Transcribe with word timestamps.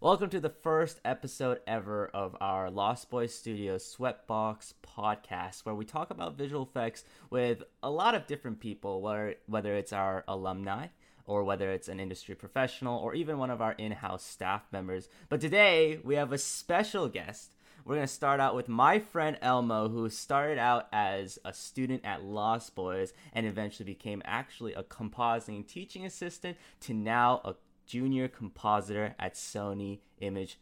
Welcome 0.00 0.30
to 0.30 0.38
the 0.38 0.48
first 0.48 1.00
episode 1.04 1.58
ever 1.66 2.06
of 2.14 2.36
our 2.40 2.70
Lost 2.70 3.10
Boys 3.10 3.34
Studios 3.34 3.96
Sweatbox 3.98 4.74
podcast, 4.80 5.64
where 5.64 5.74
we 5.74 5.84
talk 5.84 6.10
about 6.10 6.38
visual 6.38 6.62
effects 6.62 7.02
with 7.30 7.64
a 7.82 7.90
lot 7.90 8.14
of 8.14 8.28
different 8.28 8.60
people, 8.60 9.02
whether, 9.02 9.74
it's 9.74 9.92
our 9.92 10.22
alumni 10.28 10.86
or 11.26 11.42
whether 11.42 11.72
it's 11.72 11.88
an 11.88 11.98
industry 11.98 12.36
professional 12.36 13.00
or 13.00 13.12
even 13.16 13.38
one 13.38 13.50
of 13.50 13.60
our 13.60 13.72
in 13.72 13.90
house 13.90 14.22
staff 14.22 14.62
members. 14.70 15.08
But 15.28 15.40
today 15.40 15.98
we 16.04 16.14
have 16.14 16.32
a 16.32 16.38
special 16.38 17.08
guest. 17.08 17.56
We're 17.84 17.96
going 17.96 18.06
to 18.06 18.12
start 18.12 18.38
out 18.38 18.54
with 18.54 18.68
my 18.68 19.00
friend 19.00 19.36
Elmo, 19.42 19.88
who 19.88 20.08
started 20.10 20.58
out 20.58 20.86
as 20.92 21.40
a 21.44 21.52
student 21.52 22.04
at 22.04 22.22
Lost 22.22 22.76
Boys 22.76 23.12
and 23.32 23.46
eventually 23.46 23.86
became 23.86 24.22
actually 24.24 24.74
a 24.74 24.84
compositing 24.84 25.66
teaching 25.66 26.06
assistant 26.06 26.56
to 26.82 26.94
now 26.94 27.40
a 27.44 27.54
junior 27.88 28.28
compositor 28.28 29.14
at 29.18 29.34
Sony 29.34 29.98
Image 30.20 30.58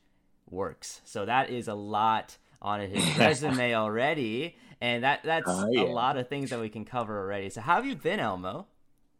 Works. 0.49 1.01
So 1.05 1.27
that 1.27 1.51
is 1.51 1.69
a 1.69 1.75
lot 1.75 2.39
on 2.63 2.81
his 2.81 3.05
resume 3.19 3.75
already, 3.75 4.57
and 4.81 5.03
that 5.05 5.21
that's 5.25 5.51
Oh, 5.51 5.69
yeah. 5.73 5.83
a 5.83 5.91
lot 5.93 6.17
of 6.17 6.29
things 6.29 6.51
that 6.51 6.61
we 6.61 6.69
can 6.71 6.85
cover 6.85 7.19
already. 7.19 7.51
So 7.51 7.61
how 7.61 7.75
have 7.77 7.87
you 7.87 7.97
been, 7.97 8.21
Elmo? 8.21 8.67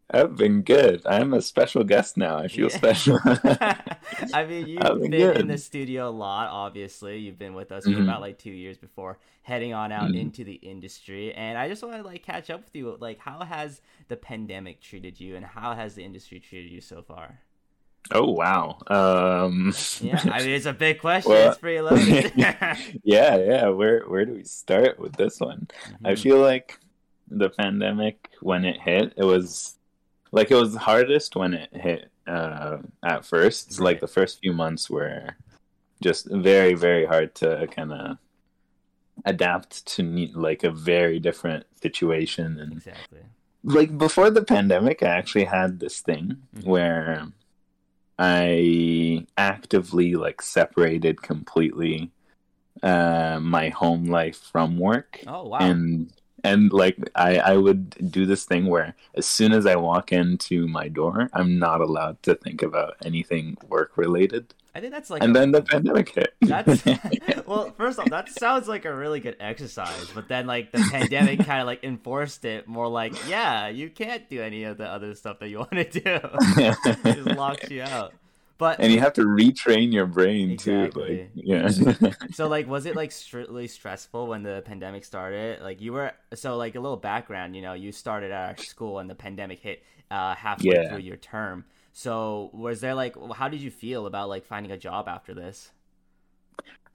I've 0.09 0.37
been 0.37 0.63
good. 0.63 1.03
I'm 1.05 1.35
a 1.35 1.43
special 1.43 1.83
guest 1.83 2.17
now. 2.17 2.39
I 2.39 2.47
feel 2.47 2.69
Yeah. 2.71 2.77
special. 2.77 3.19
I 4.33 4.47
mean, 4.49 4.69
you've 4.69 4.83
I've 4.83 5.01
been, 5.01 5.11
been 5.11 5.37
in 5.37 5.47
the 5.49 5.59
studio 5.59 6.09
a 6.09 6.11
lot, 6.11 6.49
obviously. 6.49 7.19
You've 7.19 7.39
been 7.41 7.55
with 7.55 7.73
us 7.73 7.83
for 7.85 7.91
Mhm. 7.91 8.05
about 8.05 8.21
like 8.21 8.39
two 8.39 8.53
years 8.53 8.79
before 8.79 9.19
heading 9.43 9.75
on 9.75 9.91
out 9.91 10.11
Mhm. 10.13 10.21
into 10.21 10.45
the 10.45 10.55
industry. 10.55 11.35
And 11.35 11.59
I 11.59 11.69
just 11.69 11.83
want 11.83 11.97
to 11.97 12.03
like 12.05 12.23
catch 12.23 12.51
up 12.51 12.61
with 12.65 12.75
you. 12.77 12.97
Like, 13.01 13.19
how 13.19 13.41
has 13.45 13.83
the 14.07 14.17
pandemic 14.17 14.81
treated 14.81 15.19
you, 15.21 15.35
and 15.35 15.45
how 15.45 15.75
has 15.75 15.97
the 15.97 16.05
industry 16.05 16.39
treated 16.39 16.71
you 16.71 16.81
so 16.81 17.03
far? 17.03 17.41
Oh 18.13 18.31
wow. 18.31 18.79
Um, 18.89 19.75
Yeah, 20.01 20.21
I 20.25 20.41
mean, 20.41 20.51
it's 20.51 20.67
a 20.67 20.73
big 20.73 21.01
question. 21.07 21.33
Well- 21.33 21.51
it's 21.51 21.59
pretty 21.59 21.81
loaded. 21.81 22.33
yeah, 22.37 23.37
yeah. 23.37 23.69
Where 23.69 24.01
where 24.07 24.25
do 24.25 24.33
we 24.35 24.45
start 24.45 24.99
with 24.99 25.15
this 25.17 25.41
one? 25.41 25.69
I 26.05 26.13
Mhm. 26.13 26.19
feel 26.23 26.39
like 26.39 26.79
the 27.29 27.51
pandemic 27.51 28.31
when 28.41 28.65
it 28.65 28.81
hit, 28.81 29.13
it 29.17 29.25
was 29.25 29.77
like 30.33 30.51
it 30.51 30.55
was 30.57 30.75
hardest 30.77 31.35
when 31.37 31.55
it 31.55 31.71
hit 31.75 32.11
uh, 32.27 32.79
at 33.05 33.25
first. 33.25 33.71
Right. 33.73 33.85
Like 33.87 34.01
the 34.01 34.09
first 34.09 34.41
few 34.41 34.53
months 34.53 34.89
were 34.91 35.35
just 36.03 36.27
very 36.31 36.75
very 36.75 37.07
hard 37.07 37.35
to 37.37 37.67
kind 37.69 37.93
of 37.93 38.19
adapt 39.25 39.87
to 39.87 40.03
like 40.35 40.63
a 40.63 40.71
very 40.71 41.19
different 41.19 41.65
situation 41.81 42.59
and 42.61 42.73
exactly. 42.75 43.21
like 43.65 43.97
before 43.97 44.29
the 44.31 44.45
pandemic 44.45 45.03
i 45.03 45.07
actually 45.09 45.45
had 45.45 45.81
this 45.81 46.01
thing 46.01 46.37
Mhm. 46.55 46.67
where 46.67 47.27
i 48.19 49.27
actively 49.37 50.15
like 50.15 50.41
separated 50.43 51.21
completely 51.23 52.11
uh 52.83 53.39
my 53.43 53.69
home 53.71 54.05
life 54.07 54.39
from 54.53 54.79
work 54.79 55.23
Oh 55.27 55.49
wow. 55.49 55.59
and 55.59 56.13
and 56.45 56.73
like 56.73 56.97
i 57.15 57.39
i 57.39 57.57
would 57.57 58.11
do 58.11 58.27
this 58.27 58.45
thing 58.45 58.67
where 58.67 58.95
as 59.15 59.27
soon 59.27 59.53
as 59.53 59.67
i 59.67 59.77
walk 59.77 60.13
into 60.13 60.67
my 60.69 60.89
door 60.89 61.31
i'm 61.33 61.59
not 61.59 61.81
allowed 61.81 62.23
to 62.23 62.35
think 62.35 62.63
about 62.63 62.95
anything 63.05 63.57
work 63.69 63.97
related 63.97 64.55
I 64.77 64.81
think 64.81 64.93
that's 64.93 65.09
like. 65.09 65.23
and 65.23 65.35
a- 65.35 65.39
then 65.41 65.53
the 65.53 65.63
pandemic 65.63 66.15
hit 66.15 66.35
That's 66.43 66.85
well. 67.47 67.73
First 67.79 67.99
off, 67.99 68.11
that 68.11 68.29
sounds 68.29 68.69
like 68.69 68.85
a 68.85 68.95
really 68.95 69.21
good 69.21 69.37
exercise, 69.41 70.11
but 70.15 70.29
then 70.29 70.47
like 70.47 70.71
the 70.73 70.87
pandemic 70.91 71.39
kind 71.47 71.61
of 71.63 71.67
like 71.67 71.83
enforced 71.83 72.45
it 72.45 72.69
more. 72.69 72.87
Like, 72.89 73.15
yeah, 73.29 73.69
you 73.69 73.89
can't 73.89 74.29
do 74.29 74.43
any 74.43 74.65
of 74.65 74.77
the 74.77 74.87
other 74.87 75.15
stuff 75.15 75.39
that 75.41 75.49
you 75.49 75.59
want 75.65 75.71
to 75.73 75.85
do. 75.85 76.01
it 76.05 76.77
just 77.05 77.37
locks 77.39 77.71
you 77.71 77.83
out. 77.83 78.13
But 78.59 78.81
and 78.81 78.91
you 78.93 79.01
have 79.01 79.13
to 79.15 79.23
retrain 79.23 79.93
your 79.93 80.07
brain 80.07 80.51
Exactly. 80.53 81.29
too 81.35 81.41
like 81.45 81.45
yeah 81.47 81.69
so 82.33 82.49
like, 82.49 82.67
was 82.67 82.87
it 82.87 82.97
like 82.97 83.13
strictly 83.13 83.67
stressful 83.69 84.27
when 84.29 84.43
the 84.43 84.63
pandemic 84.65 85.05
started? 85.05 85.61
Like, 85.63 85.81
you 85.83 85.93
were 85.93 86.13
so 86.35 86.57
like 86.57 86.75
a 86.75 86.81
little 86.81 86.97
background. 86.97 87.55
You 87.55 87.63
know, 87.63 87.75
you 87.75 87.93
started 87.93 88.31
at 88.31 88.49
our 88.51 88.65
school 88.65 88.99
and 88.99 89.09
the 89.11 89.15
pandemic 89.15 89.59
hit 89.61 89.83
uh, 90.11 90.35
halfway 90.35 90.71
Yeah. 90.73 90.89
through 90.89 91.01
your 91.01 91.17
term. 91.19 91.65
So 91.97 92.51
was 92.53 92.83
there 92.83 92.95
like, 92.95 93.17
how 93.37 93.49
did 93.49 93.63
you 93.63 93.71
feel 93.71 94.05
about 94.05 94.29
like 94.29 94.45
finding 94.45 94.71
a 94.71 94.77
job 94.77 95.09
after 95.09 95.33
this? 95.33 95.71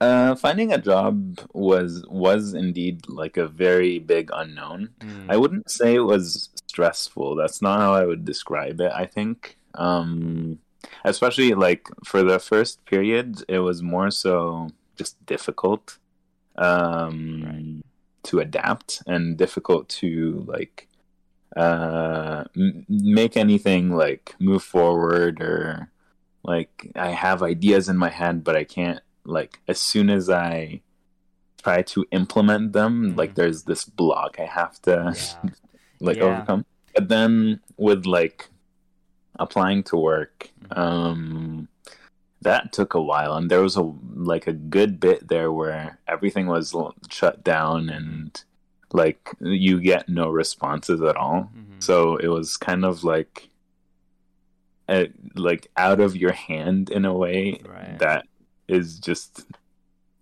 Uh, 0.00 0.36
finding 0.36 0.72
a 0.72 0.78
job 0.78 1.40
was 1.52 2.04
was 2.08 2.54
indeed 2.54 3.08
like 3.08 3.36
a 3.36 3.48
very 3.48 3.98
big 3.98 4.30
unknown. 4.32 4.90
Mm, 5.00 5.26
I 5.28 5.36
wouldn't 5.36 5.68
say 5.70 5.96
it 5.96 6.00
was 6.14 6.50
stressful. 6.68 7.34
That's 7.34 7.60
not 7.60 7.80
how 7.80 7.94
I 7.94 8.04
would 8.06 8.24
describe 8.24 8.80
it. 8.80 8.92
I 8.94 9.06
think, 9.06 9.56
um, 9.74 10.60
especially 11.04 11.54
like 11.54 11.88
for 12.04 12.22
the 12.22 12.38
first 12.38 12.84
period, 12.84 13.42
it 13.48 13.58
was 13.58 13.82
more 13.82 14.10
so 14.12 14.70
just 14.96 15.24
difficult 15.26 15.98
um, 16.56 17.42
Right. 17.44 17.82
to 18.24 18.38
adapt 18.38 19.02
and 19.08 19.36
difficult 19.36 19.88
to 20.00 20.44
like 20.46 20.88
uh, 21.56 22.44
m- 22.56 22.84
make 22.88 23.36
anything 23.36 23.90
like 23.90 24.34
move 24.40 24.62
forward 24.62 25.40
or 25.40 25.90
like 26.44 26.90
I 26.96 27.10
have 27.10 27.42
ideas 27.42 27.88
in 27.88 27.96
my 27.96 28.08
head, 28.10 28.42
but 28.44 28.56
I 28.56 28.64
can't 28.64 29.00
like 29.24 29.60
as 29.68 29.78
soon 29.78 30.10
as 30.10 30.28
I 30.30 30.80
try 31.62 31.82
to 31.82 32.04
implement 32.10 32.72
them, 32.72 33.12
Mhm. 33.12 33.16
like 33.16 33.34
there's 33.34 33.64
this 33.64 33.84
block 33.84 34.36
I 34.40 34.46
have 34.46 34.80
to 34.82 35.12
yeah. 35.14 35.50
like 36.00 36.16
Yeah. 36.16 36.24
overcome. 36.24 36.64
But 36.94 37.08
then 37.08 37.60
with 37.76 38.06
like 38.06 38.48
applying 39.38 39.82
to 39.84 39.96
work, 39.96 40.50
Mhm. 40.64 40.78
um 40.78 41.68
that 42.40 42.72
took 42.72 42.92
a 42.94 43.00
while 43.00 43.34
and 43.36 43.48
there 43.50 43.60
was 43.62 43.76
a 43.76 43.82
like 44.16 44.48
a 44.48 44.52
good 44.52 44.98
bit 44.98 45.28
there 45.28 45.52
where 45.52 46.00
everything 46.08 46.46
was 46.48 46.74
shut 47.08 47.44
down 47.44 47.88
and 47.88 48.42
like 48.94 49.30
you 49.40 49.80
get 49.80 50.08
no 50.08 50.28
responses 50.28 51.00
at 51.02 51.16
all. 51.16 51.50
Mhm. 51.56 51.82
So 51.82 52.16
it 52.16 52.28
was 52.28 52.56
kind 52.56 52.84
of 52.84 53.04
like 53.04 53.48
uh 54.88 55.04
like 55.34 55.68
out 55.76 56.00
of 56.00 56.16
your 56.16 56.32
hand 56.32 56.90
in 56.90 57.04
a 57.04 57.14
way 57.14 57.60
Right. 57.64 57.98
that 57.98 58.26
is 58.68 58.98
just 58.98 59.46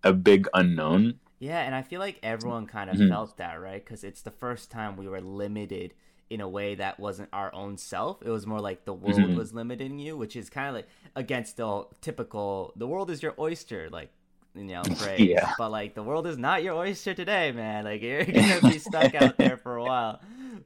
a 0.05 0.13
big 0.13 0.47
unknown. 0.55 1.19
Yeah, 1.39 1.61
and 1.63 1.75
I 1.75 1.83
feel 1.83 2.01
like 2.01 2.19
everyone 2.23 2.67
kind 2.67 2.91
of 2.91 2.97
Mhm. 2.97 3.09
felt 3.09 3.37
that, 3.39 3.55
right? 3.61 3.83
Because 3.83 4.05
it's 4.05 4.23
the 4.23 4.31
first 4.31 4.71
time 4.71 4.97
we 4.97 5.09
were 5.09 5.21
limited 5.23 5.95
in 6.29 6.41
a 6.41 6.49
way 6.49 6.75
that 6.77 7.01
wasn't 7.01 7.29
our 7.33 7.53
own 7.55 7.77
self. 7.79 8.23
It 8.23 8.31
was 8.31 8.47
more 8.47 8.61
like 8.61 8.85
the 8.85 8.93
world 8.95 9.31
Mhm. 9.31 9.37
was 9.37 9.53
limiting 9.55 9.99
you, 9.99 10.17
which 10.17 10.37
is 10.37 10.49
kind 10.51 10.69
of 10.69 10.75
like 10.75 10.89
against 11.17 11.57
the 11.57 11.87
typical 12.03 12.73
"the 12.77 12.87
world 12.87 13.11
is 13.11 13.23
your 13.23 13.35
oyster" 13.39 13.89
like 13.91 14.13
you 14.55 14.65
know 14.65 14.83
phrase. 14.97 15.21
Yeah. 15.21 15.53
But 15.59 15.71
like 15.71 15.95
the 15.95 16.03
world 16.03 16.27
is 16.27 16.39
not 16.39 16.63
your 16.63 16.75
oyster 16.75 17.15
today, 17.15 17.53
man. 17.53 17.85
Like 17.85 18.03
you're 18.03 18.25
gonna 18.27 18.61
be 18.63 18.79
stuck 18.79 19.15
out 19.15 19.37
there 19.37 19.57
for 19.57 19.77
a 19.77 19.85
while. 19.85 20.21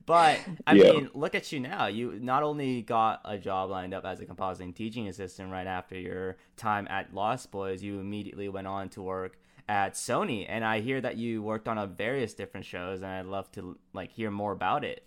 But 0.07 0.41
I 0.67 0.75
Yeah. 0.75 0.93
mean, 0.93 1.11
look 1.15 1.35
at 1.35 1.51
you 1.53 1.61
now. 1.61 1.87
You 1.87 2.19
not 2.21 2.43
only 2.43 2.83
got 2.83 3.21
a 3.25 3.39
job 3.39 3.71
lined 3.71 3.95
up 3.95 4.05
as 4.05 4.21
a 4.21 4.27
compositing 4.27 4.75
teaching 4.75 5.09
assistant 5.09 5.51
right 5.51 5.67
after 5.67 5.99
your 5.99 6.37
time 6.57 6.87
at 6.91 7.15
Lost 7.15 7.51
Boys, 7.51 7.83
you 7.83 8.01
immediately 8.01 8.49
went 8.49 8.67
on 8.67 8.89
to 8.91 9.03
work 9.03 9.39
at 9.67 9.95
Sony, 9.95 10.45
and 10.47 10.63
I 10.63 10.81
hear 10.81 11.01
that 11.01 11.17
you 11.17 11.43
worked 11.43 11.69
on 11.69 11.79
a 11.79 11.87
various 11.87 12.35
different 12.35 12.67
shows, 12.67 13.01
and 13.01 13.11
I'd 13.11 13.25
love 13.27 13.51
to 13.53 13.79
like 13.95 14.11
hear 14.13 14.31
more 14.31 14.53
about 14.53 14.85
it. 14.85 15.07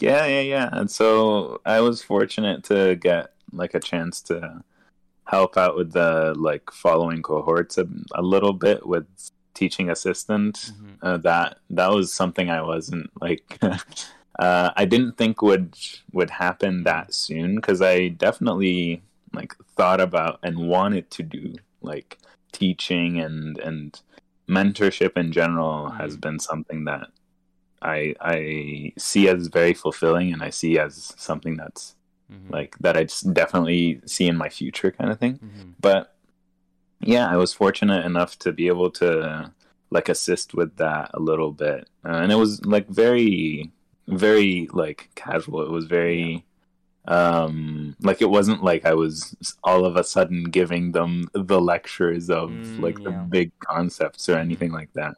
Yeah, 0.00 0.24
yeah, 0.26 0.40
yeah. 0.40 0.68
And 0.72 0.90
so 0.90 1.60
I 1.64 1.80
was 1.80 2.02
fortunate 2.02 2.62
to 2.64 2.96
get 2.96 3.32
like 3.52 3.74
a 3.74 3.80
chance 3.80 4.20
to 4.22 4.62
help 5.26 5.56
out 5.56 5.76
with 5.76 5.92
the 5.92 6.34
like 6.36 6.70
following 6.70 7.22
cohorts 7.22 7.78
a, 7.78 7.86
a 8.14 8.22
little 8.22 8.52
bit 8.52 8.86
with 8.86 9.06
teaching 9.54 9.90
assistant. 9.90 10.72
Mhm. 10.78 10.96
Uh, 11.02 11.16
that 11.18 11.58
that 11.70 11.90
was 11.90 12.12
something 12.12 12.50
I 12.50 12.62
wasn't 12.62 13.10
like 13.20 13.58
uh, 14.38 14.70
I 14.76 14.84
didn't 14.84 15.16
think 15.16 15.42
would 15.42 15.74
would 16.12 16.30
happen 16.30 16.84
that 16.84 17.12
soon 17.14 17.56
because 17.56 17.80
I 17.82 18.08
definitely 18.08 19.02
like 19.32 19.54
thought 19.76 20.00
about 20.00 20.38
and 20.42 20.68
wanted 20.68 21.10
to 21.12 21.22
do 21.22 21.54
like 21.82 22.18
teaching 22.52 23.18
and 23.20 23.58
and 23.58 24.00
mentorship 24.48 25.16
in 25.16 25.32
general 25.32 25.90
has 25.90 26.16
Mhm. 26.16 26.20
been 26.20 26.38
something 26.38 26.84
that 26.84 27.08
I 27.82 28.14
I 28.20 28.92
see 28.96 29.28
as 29.28 29.48
very 29.48 29.74
fulfilling 29.74 30.32
and 30.32 30.42
I 30.42 30.50
see 30.50 30.78
as 30.78 31.12
something 31.16 31.56
that's 31.56 31.95
Mhm. 32.32 32.50
like 32.50 32.76
that 32.80 32.96
I 32.96 33.04
just 33.04 33.32
definitely 33.32 34.00
see 34.04 34.26
in 34.26 34.36
my 34.36 34.48
future 34.48 34.90
kind 34.90 35.10
of 35.12 35.18
thing. 35.18 35.38
Mhm. 35.38 35.74
But 35.80 36.16
yeah, 37.00 37.28
I 37.28 37.36
was 37.36 37.52
fortunate 37.52 38.04
enough 38.04 38.38
to 38.40 38.52
be 38.52 38.66
able 38.68 38.90
to 38.92 39.52
like 39.90 40.08
assist 40.08 40.52
with 40.54 40.76
that 40.76 41.10
a 41.14 41.20
little 41.20 41.52
bit, 41.52 41.88
uh, 42.04 42.16
and 42.22 42.32
it 42.32 42.36
was 42.36 42.64
like 42.66 42.88
very 42.88 43.70
very 44.08 44.68
like 44.72 45.10
casual. 45.14 45.62
It 45.62 45.70
was 45.70 45.86
very 45.86 46.44
um 47.08 47.94
like 48.02 48.20
it 48.20 48.30
wasn't 48.30 48.64
like 48.64 48.84
I 48.84 48.94
was 48.94 49.36
all 49.62 49.84
of 49.84 49.94
a 49.96 50.02
sudden 50.02 50.44
giving 50.44 50.90
them 50.92 51.28
the 51.34 51.60
lectures 51.60 52.28
of 52.30 52.50
Mm, 52.50 52.80
like 52.80 52.96
the 53.04 53.10
yeah. 53.10 53.22
big 53.28 53.52
concepts 53.60 54.28
or 54.28 54.36
anything 54.38 54.72
like 54.72 54.92
that. 54.94 55.14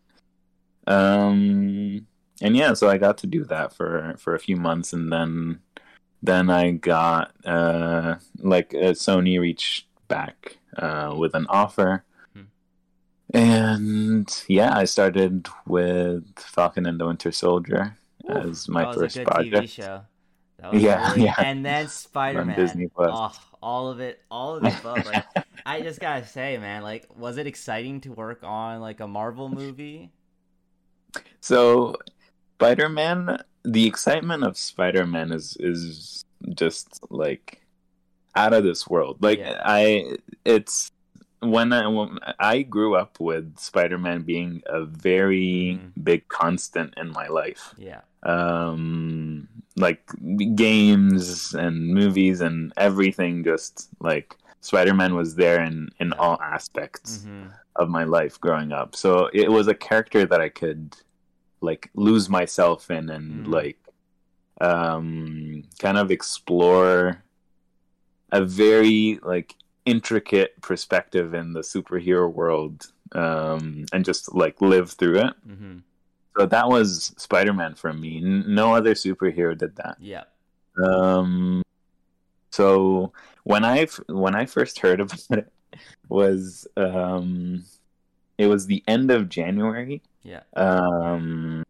Um 0.87 2.06
and 2.40 2.56
yeah, 2.56 2.72
so 2.75 2.88
I 2.88 2.99
got 2.99 3.19
to 3.19 3.26
do 3.26 3.44
that 3.46 3.72
for 3.72 4.14
for 4.19 4.34
a 4.34 4.38
few 4.38 4.56
months 4.56 4.93
and 4.93 5.12
then 5.12 5.61
then 6.23 6.50
I 6.50 6.73
got 6.73 7.32
uh 7.44 8.17
like 8.38 8.75
uh, 8.75 8.93
Sony 8.93 9.38
reached 9.41 9.87
back 10.09 10.59
uh, 10.76 11.15
with 11.17 11.35
an 11.35 11.47
offer. 11.49 12.05
Hmm. 12.35 12.43
And 13.35 14.44
yeah, 14.49 14.76
I 14.76 14.85
started 14.85 15.49
with 15.67 16.25
Falcon 16.38 16.87
and 16.87 16.99
the 17.00 17.06
Winter 17.06 17.31
Soldier 17.32 17.97
Ooh, 18.25 18.32
as 18.32 18.69
my 18.69 18.93
first 18.94 19.17
a 19.17 19.25
good 19.25 19.29
TV 19.29 19.50
project. 19.50 19.69
show. 19.70 20.00
That 20.59 20.73
was 20.73 20.82
Yeah, 20.82 21.11
really- 21.12 21.25
yeah. 21.25 21.35
And 21.38 21.65
then 21.65 21.88
Spider 21.88 22.44
Man. 22.44 22.56
Disney 22.56 22.88
Plus. 22.88 23.11
Oh, 23.12 23.32
all 23.62 23.91
of 23.91 24.00
it, 24.00 24.21
all 24.31 24.56
of 24.56 24.64
it 24.64 24.75
above. 24.81 25.05
Like, 25.06 25.25
I 25.67 25.81
just 25.82 26.00
gotta 26.00 26.26
say, 26.26 26.56
man, 26.59 26.82
like, 26.82 27.06
was 27.17 27.37
it 27.38 27.47
exciting 27.47 28.00
to 28.03 28.12
work 28.12 28.41
on 28.43 28.81
like 28.81 29.00
a 29.00 29.06
Marvel 29.09 29.49
movie? 29.49 30.11
So, 31.41 31.97
Spider 32.56 32.88
Man, 32.88 33.43
the 33.73 33.87
excitement 33.87 34.43
of 34.44 34.56
Spider 34.56 35.06
Man 35.06 35.32
is 35.32 35.56
is 35.61 36.25
just 36.55 36.88
like 37.11 37.61
out 38.35 38.53
of 38.53 38.65
this 38.65 38.87
world. 38.88 39.19
Like 39.20 39.38
Yeah. 39.41 39.61
I, 39.65 40.17
it's 40.44 40.91
when 41.41 41.73
I 41.73 41.87
when 41.87 42.19
I 42.38 42.62
grew 42.62 42.94
up 42.97 43.20
with 43.20 43.59
Spider 43.59 43.99
Man 43.99 44.23
being 44.23 44.62
a 44.67 44.85
very 44.85 45.79
Mhm. 45.81 46.05
big 46.05 46.29
constant 46.29 46.94
in 46.97 47.11
my 47.12 47.26
life. 47.29 47.75
Yeah. 47.76 48.00
Um, 48.23 49.49
like 49.76 50.03
games 50.55 51.55
and 51.55 51.88
movies 51.94 52.41
and 52.41 52.73
everything. 52.76 53.44
Just 53.44 53.88
like 54.00 54.37
Spider 54.61 54.94
Man 54.94 55.14
was 55.14 55.35
there 55.37 55.62
in 55.62 55.88
in 56.00 56.12
all 56.14 56.38
aspects 56.43 57.25
hmm 57.25 57.47
of 57.76 57.88
my 57.88 58.03
life 58.03 58.41
growing 58.41 58.73
up. 58.73 58.97
So 58.97 59.31
it 59.32 59.53
was 59.53 59.69
a 59.69 59.75
character 59.75 60.26
that 60.26 60.41
I 60.41 60.49
could 60.49 60.97
like 61.60 61.90
lose 61.94 62.28
myself 62.28 62.90
in 62.90 63.10
and 63.10 63.46
Mhm. 63.46 63.52
like 63.52 63.78
um 64.60 65.62
kind 65.78 65.99
of 65.99 66.10
explore 66.10 67.22
a 68.32 68.44
very 68.44 69.19
like 69.22 69.55
intricate 69.84 70.60
perspective 70.60 71.34
in 71.34 71.52
the 71.52 71.60
superhero 71.60 72.31
world 72.32 72.93
um 73.12 73.84
and 73.93 74.05
just 74.05 74.34
like 74.34 74.60
live 74.60 74.90
through 74.93 75.19
it. 75.19 75.34
hmm 75.46 75.78
So 76.37 76.46
that 76.46 76.69
was 76.69 77.14
Spider-Man 77.16 77.75
for 77.75 77.93
me. 77.93 78.19
N- 78.19 78.44
No 78.54 78.75
other 78.75 78.94
superhero 78.94 79.56
did 79.56 79.75
that. 79.76 79.96
Yeah. 79.99 80.25
Um, 80.84 81.62
so 82.52 83.12
when 83.44 83.64
I 83.64 83.87
when 84.08 84.34
I 84.34 84.46
first 84.46 84.78
heard 84.81 85.00
about 85.00 85.20
it 85.31 85.52
was 86.08 86.66
um, 86.76 87.64
it 88.38 88.46
was 88.46 88.67
the 88.67 88.82
end 88.87 89.11
of 89.11 89.29
January. 89.29 90.00
Yeah. 90.23 90.43
Um, 90.56 91.64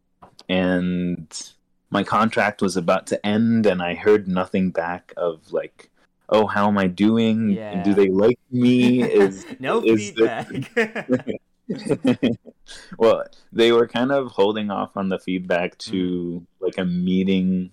and 0.48 1.52
my 1.90 2.04
contract 2.04 2.62
was 2.62 2.76
about 2.76 3.06
to 3.08 3.26
end, 3.26 3.66
and 3.66 3.82
I 3.82 3.94
heard 3.94 4.28
nothing 4.28 4.70
back 4.70 5.12
of 5.16 5.52
like, 5.52 5.90
oh, 6.28 6.46
how 6.46 6.68
am 6.68 6.76
I 6.78 6.86
doing? 6.86 7.50
Yeah. 7.50 7.82
Do 7.82 7.94
they 7.94 8.08
like 8.08 8.38
me? 8.50 9.02
Is 9.22 9.46
no 9.58 9.82
is 9.82 10.10
feedback. 10.10 10.48
well, 12.98 13.24
they 13.52 13.72
were 13.72 13.86
kind 13.88 14.12
of 14.12 14.28
holding 14.32 14.70
off 14.70 14.96
on 14.96 15.08
the 15.08 15.18
feedback 15.18 15.78
to 15.78 16.42
Mm-hmm. 16.42 16.64
like 16.64 16.78
a 16.78 16.84
meeting, 16.84 17.70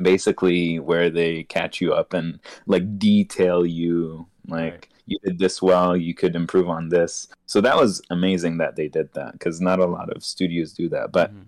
basically 0.00 0.78
where 0.78 1.10
they 1.10 1.44
catch 1.44 1.80
you 1.80 1.92
up 1.94 2.12
and 2.12 2.40
like 2.66 2.98
detail 2.98 3.64
you, 3.66 4.26
like 4.46 4.72
Right. 4.72 4.88
You 5.06 5.18
did 5.24 5.38
this 5.38 5.60
well, 5.60 5.96
you 5.96 6.14
could 6.14 6.36
improve 6.36 6.68
on 6.68 6.88
this. 6.88 7.28
So 7.46 7.60
that 7.60 7.76
was 7.76 8.00
amazing 8.10 8.58
that 8.58 8.76
they 8.76 8.88
did 8.88 9.12
that 9.14 9.32
because 9.32 9.60
not 9.60 9.80
a 9.80 9.86
lot 9.86 10.14
of 10.14 10.24
studios 10.24 10.72
do 10.72 10.88
that. 10.90 11.12
But 11.12 11.32
Mhm. 11.34 11.46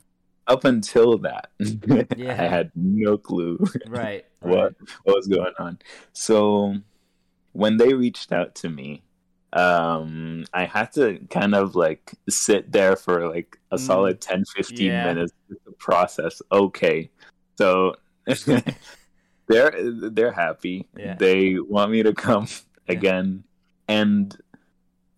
up 0.49 0.65
until 0.65 1.19
that, 1.19 1.51
Yeah. 2.17 2.33
I 2.43 2.47
had 2.49 2.71
no 2.75 3.17
clue 3.17 3.59
right. 3.89 4.25
what 4.41 4.75
what 5.05 5.17
was 5.17 5.27
going 5.29 5.55
on. 5.59 5.79
So 6.13 6.75
when 7.53 7.77
they 7.77 7.95
reached 7.95 8.33
out 8.33 8.55
to 8.57 8.69
me, 8.69 9.03
um, 9.53 10.45
I 10.53 10.65
had 10.65 10.91
to 10.95 11.21
kind 11.31 11.55
of 11.55 11.77
like 11.77 12.13
sit 12.29 12.73
there 12.73 12.97
for 12.97 13.29
like 13.29 13.57
a 13.71 13.77
Mm. 13.77 13.81
solid 13.87 14.21
10, 14.21 14.45
15 14.57 14.87
Yeah. 14.87 15.05
minutes 15.15 15.33
to 15.49 15.73
process. 15.79 16.43
Okay, 16.51 17.11
so 17.57 17.95
they're 19.49 19.73
they're 20.11 20.33
happy. 20.33 20.89
Yeah. 20.97 21.15
They 21.15 21.59
want 21.59 21.93
me 21.93 22.03
to 22.03 22.13
come 22.13 22.47
Yeah. 22.87 22.93
again, 22.97 23.45
and 23.89 24.37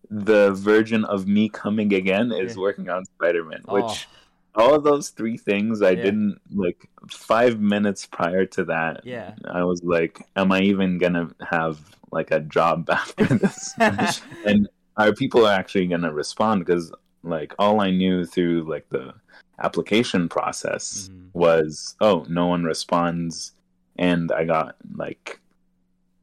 the 0.09 0.51
version 0.53 1.03
of 1.05 1.27
me 1.27 1.49
coming 1.49 1.93
again 1.93 2.31
is 2.31 2.55
Yeah. 2.55 2.61
working 2.61 2.89
on 2.89 3.05
Spider 3.05 3.43
Man, 3.43 3.61
which 3.67 4.07
Oh, 4.55 4.63
all 4.63 4.73
of 4.75 4.83
those 4.83 5.09
three 5.09 5.37
things 5.37 5.81
I 5.81 5.91
Yeah. 5.91 6.03
didn't 6.03 6.39
like 6.55 6.89
five 7.09 7.59
minutes 7.59 8.05
prior 8.05 8.45
to 8.45 8.63
that. 8.65 9.01
yeah. 9.05 9.35
I 9.45 9.63
was 9.63 9.83
like, 9.83 10.25
am 10.35 10.51
I 10.51 10.61
even 10.61 10.97
gonna 10.97 11.29
have 11.41 11.79
like 12.11 12.31
a 12.31 12.39
job 12.39 12.89
after 12.89 13.25
this? 13.25 13.73
and 14.45 14.67
are 14.95 15.13
people 15.13 15.45
actually 15.47 15.87
gonna 15.87 16.13
respond? 16.13 16.65
Because 16.65 16.91
like 17.23 17.53
all 17.59 17.81
I 17.81 17.91
knew 17.91 18.25
through 18.25 18.63
like 18.69 18.87
the 18.89 19.13
application 19.59 20.29
process 20.29 21.09
Mhm. 21.11 21.29
was, 21.33 21.95
oh, 21.99 22.25
no 22.29 22.47
one 22.47 22.63
responds, 22.63 23.51
and 23.97 24.31
I 24.31 24.45
got 24.45 24.75
like 24.95 25.41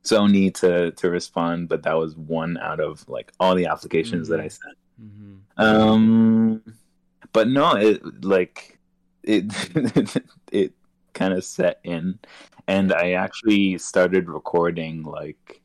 Sony 0.05 0.53
to 0.55 0.91
to 0.93 1.11
respond, 1.11 1.69
but 1.69 1.83
that 1.83 1.95
was 1.95 2.17
one 2.17 2.59
out 2.59 2.81
of 2.81 3.06
like 3.09 3.33
all 3.41 3.55
the 3.55 3.67
applications 3.67 4.29
that 4.29 4.41
I 4.41 4.49
sent. 4.49 4.77
Mhm. 5.03 5.39
Um, 5.56 6.62
but 7.33 7.49
no, 7.49 7.75
it 7.77 8.25
like 8.25 8.79
it 9.23 9.45
it 10.53 10.73
kind 11.15 11.33
of 11.35 11.45
set 11.45 11.81
in, 11.85 12.19
and 12.69 12.93
I 12.93 13.12
actually 13.12 13.79
started 13.79 14.29
recording 14.29 15.03
like 15.05 15.61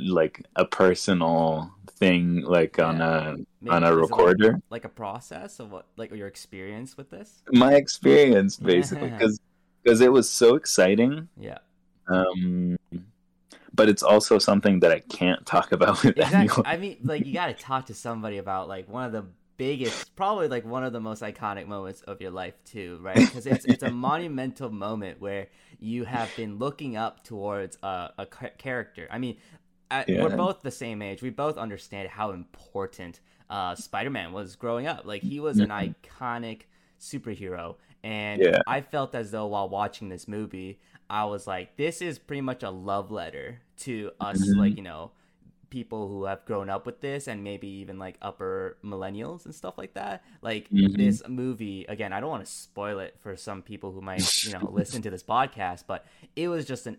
like 0.00 0.42
a 0.56 0.64
personal 0.64 1.70
thing, 1.98 2.40
like 2.40 2.78
on 2.78 3.00
a 3.02 3.36
Maybe 3.60 3.70
on 3.76 3.84
a 3.84 3.92
it 3.92 3.94
like- 3.94 4.10
recorder. 4.10 4.60
Like, 4.70 4.84
a 4.86 4.88
process 4.88 5.60
of 5.60 5.70
what, 5.70 5.86
like 5.96 6.10
your 6.14 6.26
experience 6.26 6.96
with 6.96 7.10
this? 7.10 7.42
My 7.52 7.74
experience, 7.74 8.56
basically, 8.56 9.08
Yeah. 9.10 9.18
because 9.82 10.00
it 10.00 10.10
was 10.10 10.28
so 10.30 10.54
exciting. 10.54 11.28
Yeah. 11.38 11.58
Um, 12.08 12.78
but 13.74 13.88
it's 13.88 14.02
also 14.02 14.38
something 14.38 14.80
that 14.80 14.92
I 14.92 15.00
can't 15.00 15.44
talk 15.46 15.72
about 15.72 16.02
with 16.04 16.16
Exactly. 16.16 16.62
anyone. 16.62 16.64
I 16.64 16.76
mean, 16.76 16.98
like 17.02 17.26
you 17.26 17.32
got 17.34 17.46
to 17.46 17.54
talk 17.54 17.86
to 17.86 17.94
somebody 17.94 18.38
about 18.38 18.68
like 18.68 18.88
one 18.88 19.04
of 19.04 19.12
the 19.12 19.26
biggest, 19.56 20.14
probably 20.16 20.48
like 20.48 20.64
one 20.64 20.84
of 20.84 20.92
the 20.92 21.00
most 21.00 21.22
iconic 21.22 21.66
moments 21.66 22.02
of 22.02 22.20
your 22.20 22.30
life 22.30 22.54
too, 22.64 22.98
right? 23.02 23.26
Because 23.28 23.46
it's 23.46 23.64
it's 23.64 23.82
a 23.82 23.90
monumental 23.90 24.70
moment 24.70 25.20
where 25.20 25.48
you 25.80 26.04
have 26.04 26.34
been 26.36 26.58
looking 26.58 26.96
up 26.96 27.24
towards 27.24 27.78
a, 27.82 28.10
a 28.18 28.26
character. 28.58 29.08
I 29.10 29.18
mean, 29.18 29.38
I, 29.90 30.06
Yeah. 30.06 30.22
we're 30.22 30.30
both 30.30 30.62
the 30.62 30.70
same 30.70 31.02
age. 31.02 31.22
We 31.22 31.30
both 31.30 31.56
understand 31.58 32.08
how 32.08 32.30
important 32.32 33.20
uh, 33.50 33.74
Spider-Man 33.74 34.32
was 34.32 34.56
growing 34.56 34.86
up. 34.86 35.04
Like 35.04 35.22
he 35.22 35.40
was 35.40 35.60
an 35.60 35.70
iconic 35.70 36.62
superhero, 37.00 37.76
and 38.02 38.42
Yeah. 38.42 38.62
I 38.66 38.80
felt 38.80 39.14
as 39.14 39.30
though 39.30 39.46
while 39.46 39.68
watching 39.68 40.08
this 40.08 40.26
movie, 40.28 40.80
I 41.10 41.24
was 41.26 41.46
like, 41.46 41.76
this 41.76 42.00
is 42.02 42.18
pretty 42.18 42.40
much 42.40 42.62
a 42.62 42.70
love 42.70 43.10
letter 43.10 43.60
to 43.78 44.10
us, 44.20 44.38
Mhm. 44.38 44.56
like 44.58 44.76
you 44.76 44.82
know, 44.82 45.10
people 45.70 46.08
who 46.08 46.24
have 46.24 46.44
grown 46.44 46.70
up 46.70 46.86
with 46.86 47.00
this, 47.00 47.26
and 47.26 47.42
maybe 47.42 47.66
even 47.66 47.98
like 47.98 48.16
upper 48.22 48.76
millennials 48.84 49.44
and 49.44 49.54
stuff 49.54 49.76
like 49.76 49.94
that. 49.94 50.22
Like 50.40 50.68
Mhm. 50.70 50.96
this 50.96 51.26
movie, 51.28 51.84
again, 51.86 52.12
I 52.12 52.20
don't 52.20 52.30
want 52.30 52.44
to 52.44 52.50
spoil 52.50 53.00
it 53.00 53.16
for 53.20 53.36
some 53.36 53.60
people 53.62 53.90
who 53.92 54.00
might 54.00 54.44
you 54.44 54.52
know 54.52 54.68
listen 54.72 55.02
to 55.02 55.10
this 55.10 55.22
podcast, 55.22 55.84
but 55.86 56.06
it 56.36 56.48
was 56.48 56.64
just 56.64 56.86
an 56.86 56.98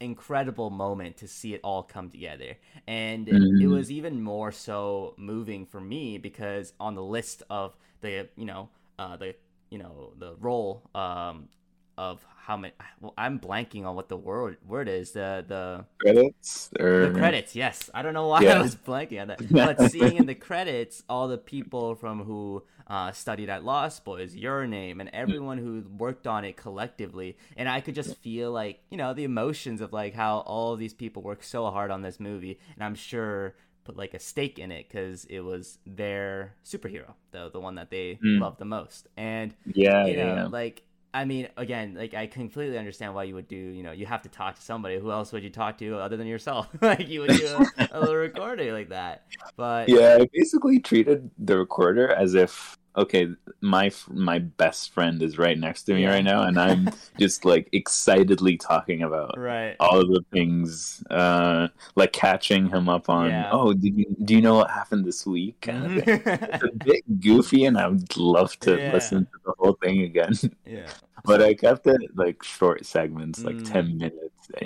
incredible 0.00 0.70
moment 0.70 1.16
to 1.18 1.28
see 1.28 1.54
it 1.54 1.60
all 1.62 1.82
come 1.82 2.10
together 2.10 2.58
and 2.86 3.28
it, 3.28 3.40
it 3.62 3.68
was 3.68 3.90
even 3.92 4.20
more 4.20 4.50
so 4.50 5.14
moving 5.16 5.64
for 5.64 5.80
me 5.80 6.18
because 6.18 6.72
on 6.80 6.94
the 6.96 7.02
list 7.02 7.44
of 7.48 7.74
the 8.00 8.28
you 8.36 8.44
know 8.44 8.68
uh 8.98 9.16
the 9.16 9.34
you 9.70 9.78
know 9.78 10.12
the 10.18 10.34
role 10.40 10.82
um 10.96 11.48
of 11.98 12.24
how 12.46 12.56
many 12.56 12.74
well, 13.00 13.14
i'm 13.16 13.38
blanking 13.38 13.84
on 13.84 13.94
what 13.94 14.08
the 14.08 14.16
word 14.16 14.58
word 14.66 14.88
is 14.88 15.12
the 15.12 15.44
the 15.48 15.84
credits 16.00 16.70
or 16.78 17.00
the 17.00 17.10
credits, 17.10 17.56
yes. 17.56 17.90
I 17.92 18.02
don't 18.02 18.14
know 18.14 18.28
why 18.28 18.46
I 18.46 18.56
was 18.56 18.76
blanking 18.76 19.20
on 19.20 19.28
that. 19.28 19.40
But 19.60 19.80
seeing 19.80 20.16
in 20.16 20.26
the 20.26 20.34
credits 20.34 21.02
all 21.08 21.28
the 21.28 21.38
people 21.38 21.94
from 21.96 22.22
who 22.24 22.62
uh, 22.86 23.10
studied 23.12 23.48
at 23.48 23.64
Lost 23.64 24.04
Boys, 24.04 24.36
your 24.36 24.66
name, 24.66 25.00
and 25.00 25.10
everyone 25.12 25.58
who 25.58 25.82
worked 25.98 26.26
on 26.26 26.44
it 26.44 26.56
collectively, 26.56 27.36
and 27.56 27.68
I 27.68 27.80
could 27.80 27.94
just 27.94 28.16
feel 28.16 28.52
like 28.52 28.80
you 28.90 28.96
know 28.96 29.12
the 29.12 29.24
emotions 29.24 29.80
of 29.80 29.92
like 29.92 30.14
how 30.14 30.38
all 30.40 30.76
these 30.76 30.94
people 30.94 31.22
worked 31.22 31.44
so 31.44 31.68
hard 31.70 31.90
on 31.90 32.02
this 32.02 32.20
movie, 32.20 32.58
and 32.74 32.84
I'm 32.84 32.94
sure 32.94 33.54
put 33.84 33.96
like 33.96 34.14
a 34.14 34.18
stake 34.18 34.58
in 34.58 34.70
it 34.70 34.86
because 34.88 35.24
it 35.26 35.40
was 35.40 35.78
their 35.86 36.54
superhero, 36.64 37.14
the 37.32 37.50
the 37.50 37.60
one 37.60 37.74
that 37.76 37.90
they 37.90 38.20
Mm. 38.22 38.40
loved 38.40 38.58
the 38.58 38.64
most, 38.64 39.08
and 39.16 39.54
Yeah, 39.74 40.06
you 40.06 40.16
know, 40.16 40.26
yeah, 40.26 40.34
yeah. 40.36 40.48
like 40.48 40.82
I 41.14 41.24
mean, 41.24 41.48
again, 41.56 41.94
like 41.94 42.12
I 42.12 42.26
completely 42.26 42.76
understand 42.76 43.14
why 43.14 43.22
you 43.22 43.36
would 43.36 43.46
do. 43.46 43.56
You 43.56 43.84
know, 43.84 43.92
you 43.92 44.04
have 44.04 44.22
to 44.22 44.28
talk 44.28 44.56
to 44.56 44.62
somebody. 44.62 44.98
Who 44.98 45.12
else 45.12 45.32
would 45.32 45.44
you 45.44 45.50
talk 45.50 45.78
to 45.78 45.96
other 45.96 46.16
than 46.16 46.26
yourself? 46.26 46.68
like 46.82 47.08
you 47.08 47.20
would 47.20 47.30
do 47.30 47.46
a, 47.78 47.88
a 47.92 48.00
little 48.00 48.16
recording 48.28 48.72
like 48.72 48.88
that. 48.88 49.24
But 49.56 49.88
Yeah, 49.88 50.18
I 50.20 50.28
basically 50.32 50.80
treated 50.80 51.30
the 51.38 51.56
recorder 51.56 52.10
as 52.10 52.34
if 52.34 52.76
okay, 52.96 53.28
my 53.60 53.90
my 54.08 54.38
best 54.38 54.92
friend 54.92 55.22
is 55.22 55.38
right 55.38 55.58
next 55.58 55.84
to 55.84 55.94
me 55.94 56.06
right 56.06 56.24
now, 56.24 56.42
and 56.42 56.58
I'm 56.58 56.90
just 57.18 57.44
like 57.44 57.68
excitedly 57.72 58.56
talking 58.56 59.02
about 59.02 59.38
Right. 59.38 59.76
all 59.80 60.00
of 60.00 60.08
the 60.08 60.24
things, 60.32 61.02
uh, 61.10 61.68
like 61.96 62.12
catching 62.12 62.68
him 62.68 62.88
up 62.88 63.08
on. 63.08 63.30
Yeah. 63.30 63.48
Oh, 63.52 63.72
did 63.72 63.96
you 63.96 64.06
do 64.24 64.34
you 64.34 64.40
know 64.42 64.54
what 64.56 64.70
happened 64.70 65.04
this 65.04 65.26
week? 65.26 65.60
Kind 65.62 65.98
of. 65.98 66.08
It's 66.08 66.62
a 66.64 66.70
bit 66.84 67.20
goofy, 67.20 67.64
and 67.64 67.76
I 67.78 67.88
would 67.88 68.16
love 68.16 68.58
to 68.60 68.78
Yeah. 68.78 68.92
listen 68.92 69.24
to 69.26 69.38
the 69.44 69.54
whole 69.58 69.76
thing 69.82 70.02
again. 70.02 70.32
yeah. 70.66 70.90
but 71.24 71.42
I 71.42 71.54
kept 71.54 71.86
it 71.86 72.00
like 72.16 72.42
short 72.42 72.84
segments, 72.86 73.44
like 73.44 73.56
Mm. 73.56 73.72
ten 73.72 73.98
minutes 73.98 74.20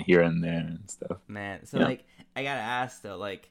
here 0.05 0.21
and 0.21 0.43
there 0.43 0.59
and 0.67 0.89
stuff. 0.89 1.17
Man, 1.27 1.65
so 1.65 1.79
Yeah. 1.79 1.85
like 1.85 2.03
I 2.35 2.43
gotta 2.43 2.59
ask 2.61 3.01
though, 3.01 3.17
like 3.17 3.49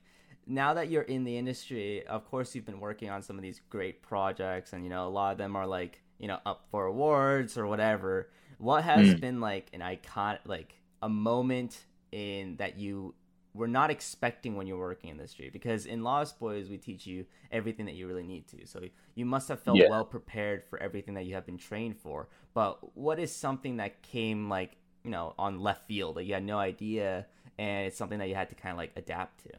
now 0.49 0.75
that 0.75 0.91
you're 0.91 1.03
in 1.03 1.25
the 1.25 1.37
industry, 1.37 2.07
of 2.07 2.25
course 2.31 2.55
you've 2.55 2.65
been 2.67 2.81
working 2.81 3.11
on 3.11 3.23
some 3.23 3.37
of 3.37 3.43
these 3.43 3.61
great 3.71 4.03
projects, 4.03 4.73
and 4.73 4.85
you 4.85 4.91
know 4.91 5.07
a 5.07 5.11
lot 5.11 5.33
of 5.33 5.39
them 5.39 5.57
are 5.57 5.67
like 5.67 6.01
you 6.19 6.29
know 6.29 6.39
up 6.47 6.67
for 6.71 6.87
awards 6.87 7.57
or 7.59 7.67
whatever. 7.67 8.31
What 8.59 8.85
has 8.85 9.15
Mm. 9.15 9.21
been 9.21 9.41
like 9.41 9.69
an 9.73 9.83
icon, 9.83 10.39
like 10.47 10.81
a 11.03 11.09
moment 11.09 11.87
in 12.13 12.57
that 12.57 12.79
you 12.79 13.15
were 13.55 13.69
not 13.69 13.91
expecting 13.91 14.57
when 14.57 14.67
you're 14.67 14.79
working 14.79 15.11
in 15.11 15.17
the 15.17 15.23
industry? 15.23 15.51
Because 15.53 15.87
in 15.87 16.03
Lost 16.03 16.39
Boys, 16.41 16.69
we 16.69 16.79
teach 16.79 17.07
you 17.07 17.27
everything 17.53 17.87
that 17.87 17.95
you 17.95 18.07
really 18.07 18.23
need 18.23 18.49
to. 18.49 18.67
So 18.67 18.81
you 19.15 19.27
must 19.27 19.49
have 19.49 19.61
felt 19.61 19.77
Yeah. 19.79 19.89
well 19.89 20.05
prepared 20.05 20.65
for 20.65 20.79
everything 20.83 21.15
that 21.15 21.25
you 21.27 21.35
have 21.35 21.47
been 21.47 21.59
trained 21.59 21.97
for. 21.99 22.29
But 22.55 22.97
what 22.97 23.19
is 23.19 23.35
something 23.35 23.77
that 23.79 24.03
came 24.03 24.49
like 24.49 24.77
you 25.05 25.11
know 25.11 25.35
on 25.39 25.61
left 25.61 25.87
field 25.87 26.17
that 26.17 26.25
you 26.25 26.35
had 26.35 26.45
no 26.45 26.59
idea 26.59 27.27
and 27.59 27.87
it's 27.87 27.97
something 27.97 28.19
that 28.19 28.29
you 28.29 28.35
had 28.35 28.49
to 28.51 28.55
kind 28.55 28.73
of 28.73 28.79
like 28.79 28.93
adapt 28.97 29.45
to 29.45 29.51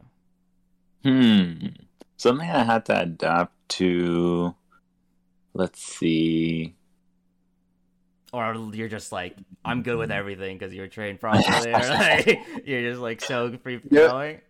Hmm. 1.02 1.66
Something 2.16 2.50
I 2.50 2.64
had 2.64 2.84
to 2.86 3.00
adapt 3.00 3.68
to. 3.70 4.54
Let's 5.54 5.82
see. 5.82 6.76
or 8.32 8.54
you're 8.72 8.86
just 8.88 9.10
like 9.10 9.36
i'm 9.64 9.82
good 9.82 9.98
with 9.98 10.12
everything 10.12 10.56
because 10.56 10.72
you're 10.72 10.86
trained 10.86 11.18
properly 11.18 11.72
like 11.72 12.38
you're 12.64 12.82
just 12.88 13.00
like 13.00 13.20
so 13.20 13.56
free 13.62 13.78
flowing 13.78 14.40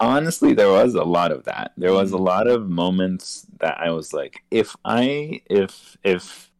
Honestly, 0.00 0.52
there 0.52 0.70
was 0.70 0.94
a 0.96 1.04
lot 1.04 1.30
of 1.30 1.44
that. 1.44 1.70
There 1.76 1.92
was 1.92 2.12
a 2.12 2.16
Mhm. 2.16 2.24
lot 2.24 2.48
of 2.48 2.68
moments 2.68 3.46
that 3.60 3.78
I 3.78 3.90
was 3.90 4.12
like, 4.12 4.42
if 4.50 4.74
I, 4.84 5.42
if, 5.48 5.96
if, 6.02 6.50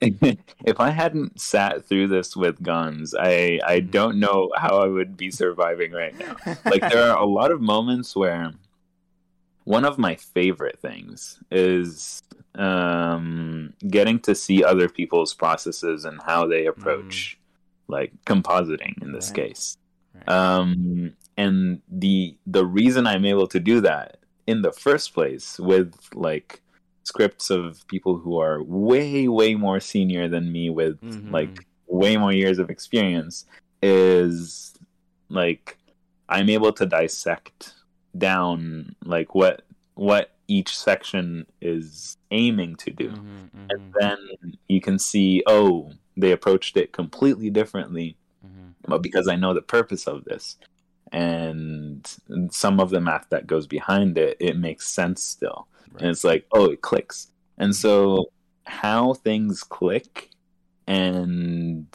if 0.64 0.78
I 0.80 0.90
hadn't 0.90 1.40
sat 1.40 1.84
through 1.86 2.08
this 2.08 2.36
with 2.36 2.62
Gons, 2.62 3.14
I, 3.18 3.60
I 3.66 3.80
Mhm. 3.80 3.90
don't 3.90 4.20
know 4.20 4.50
how 4.56 4.78
I 4.80 4.86
would 4.86 5.16
be 5.16 5.30
surviving 5.30 5.92
right 5.92 6.16
now. 6.18 6.36
like 6.66 6.88
there 6.88 7.02
are 7.10 7.18
a 7.18 7.26
lot 7.26 7.50
of 7.50 7.60
moments 7.60 8.14
where 8.14 8.52
one 9.64 9.84
of 9.84 9.98
my 9.98 10.14
favorite 10.14 10.78
things 10.80 11.38
is 11.50 12.20
um, 12.54 13.74
getting 13.88 14.18
to 14.20 14.34
see 14.34 14.64
other 14.64 14.88
people's 14.88 15.34
processes 15.34 16.04
and 16.04 16.20
how 16.22 16.46
they 16.46 16.66
approach 16.66 17.38
like 17.88 18.12
compositing 18.26 19.00
in 19.02 19.12
this 19.12 19.30
Mm. 19.30 19.36
Right. 19.36 19.48
case 19.48 19.76
Right. 20.14 20.28
um, 20.28 21.12
and 21.36 21.82
the 21.88 22.36
the 22.46 22.64
reason 22.64 23.06
i'm 23.06 23.24
able 23.26 23.46
to 23.48 23.60
do 23.60 23.80
that 23.82 24.16
in 24.46 24.62
the 24.62 24.72
first 24.72 25.12
place 25.14 25.58
with 25.60 25.94
like 26.14 26.62
scripts 27.08 27.48
of 27.50 27.86
people 27.88 28.14
who 28.18 28.38
are 28.38 28.62
way 28.62 29.28
way 29.28 29.54
more 29.54 29.80
senior 29.80 30.28
than 30.28 30.52
me 30.56 30.64
with 30.80 31.00
Mhm. 31.00 31.30
like 31.38 31.54
way 31.86 32.16
more 32.16 32.32
years 32.42 32.58
of 32.58 32.68
experience 32.70 33.46
is 33.82 34.74
like 35.40 35.78
i'm 36.28 36.48
able 36.50 36.72
to 36.72 36.84
dissect 36.86 37.60
down 38.16 38.94
like 39.04 39.34
what 39.34 39.56
what 39.94 40.24
each 40.48 40.76
section 40.76 41.46
is 41.60 42.16
aiming 42.30 42.74
to 42.84 42.90
do 42.90 43.10
Mhm, 43.10 43.50
mhm, 43.56 43.68
and 43.70 43.80
then 44.00 44.18
you 44.68 44.80
can 44.80 44.98
see 44.98 45.42
oh 45.46 45.90
they 46.16 46.32
approached 46.32 46.76
it 46.76 46.92
completely 46.92 47.50
differently 47.50 48.16
mhm. 48.44 48.74
but 48.90 49.00
because 49.02 49.26
i 49.28 49.36
know 49.36 49.52
the 49.54 49.62
purpose 49.76 50.06
of 50.06 50.24
this 50.24 50.56
and 51.12 52.16
some 52.50 52.80
of 52.80 52.90
the 52.90 53.00
math 53.00 53.26
that 53.30 53.46
goes 53.46 53.66
behind 53.66 54.18
it 54.18 54.36
it 54.40 54.56
makes 54.58 54.86
sense 55.00 55.22
still 55.22 55.68
Right. 55.92 56.02
and 56.02 56.10
it's 56.10 56.24
like 56.24 56.46
oh 56.52 56.66
it 56.66 56.82
clicks. 56.82 57.28
And 57.58 57.74
so 57.74 58.26
how 58.64 59.14
things 59.14 59.62
click 59.62 60.30
and 60.86 61.86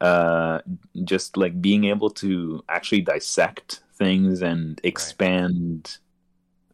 uh 0.00 0.60
just 1.04 1.36
like 1.36 1.60
being 1.60 1.84
able 1.84 2.10
to 2.10 2.62
actually 2.68 3.02
dissect 3.02 3.80
things 3.94 4.40
and 4.42 4.80
expand 4.82 5.98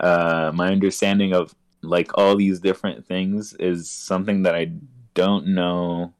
uh 0.00 0.52
my 0.54 0.68
understanding 0.70 1.32
of 1.32 1.54
like 1.82 2.16
all 2.16 2.36
these 2.36 2.60
different 2.60 3.04
things 3.06 3.52
is 3.54 3.90
something 3.90 4.42
that 4.42 4.54
i 4.54 4.70
don't 5.14 5.46
know 5.46 6.12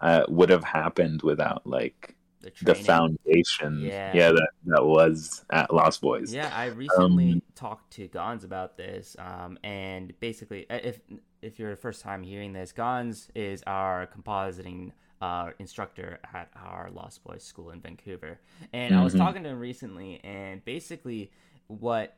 uh, 0.00 0.22
would 0.28 0.50
have 0.50 0.64
happened 0.64 1.22
without 1.22 1.66
like 1.66 2.14
the, 2.40 2.52
the 2.62 2.74
foundation 2.74 3.82
Yeah. 3.86 4.12
yeah, 4.12 4.28
that 4.30 4.50
that 4.66 4.84
was 4.84 5.44
at 5.50 5.72
lost 5.72 6.00
boys 6.00 6.32
Yeah, 6.32 6.50
I 6.54 6.66
recently 6.66 7.32
Um, 7.32 7.42
talked 7.54 7.90
to 7.94 8.08
Gons 8.08 8.44
about 8.44 8.76
this, 8.76 9.16
um, 9.18 9.58
and 9.64 10.12
basically, 10.20 10.68
uh, 10.70 10.78
if 10.82 11.00
if 11.42 11.58
you're 11.58 11.70
the 11.70 11.76
first 11.76 12.02
time 12.02 12.22
hearing 12.22 12.52
this, 12.52 12.72
Gons 12.72 13.30
is 13.34 13.62
our 13.66 14.06
compositing 14.06 14.92
uh, 15.20 15.50
instructor 15.58 16.20
at 16.32 16.48
our 16.56 16.90
Lost 16.92 17.24
Boys 17.24 17.42
school 17.42 17.70
in 17.70 17.80
Vancouver, 17.80 18.40
and 18.72 18.94
I 18.94 19.02
was 19.02 19.14
Mhm. 19.14 19.18
talking 19.18 19.42
to 19.44 19.48
him 19.50 19.58
recently, 19.58 20.20
and 20.24 20.64
basically, 20.64 21.30
what 21.66 22.16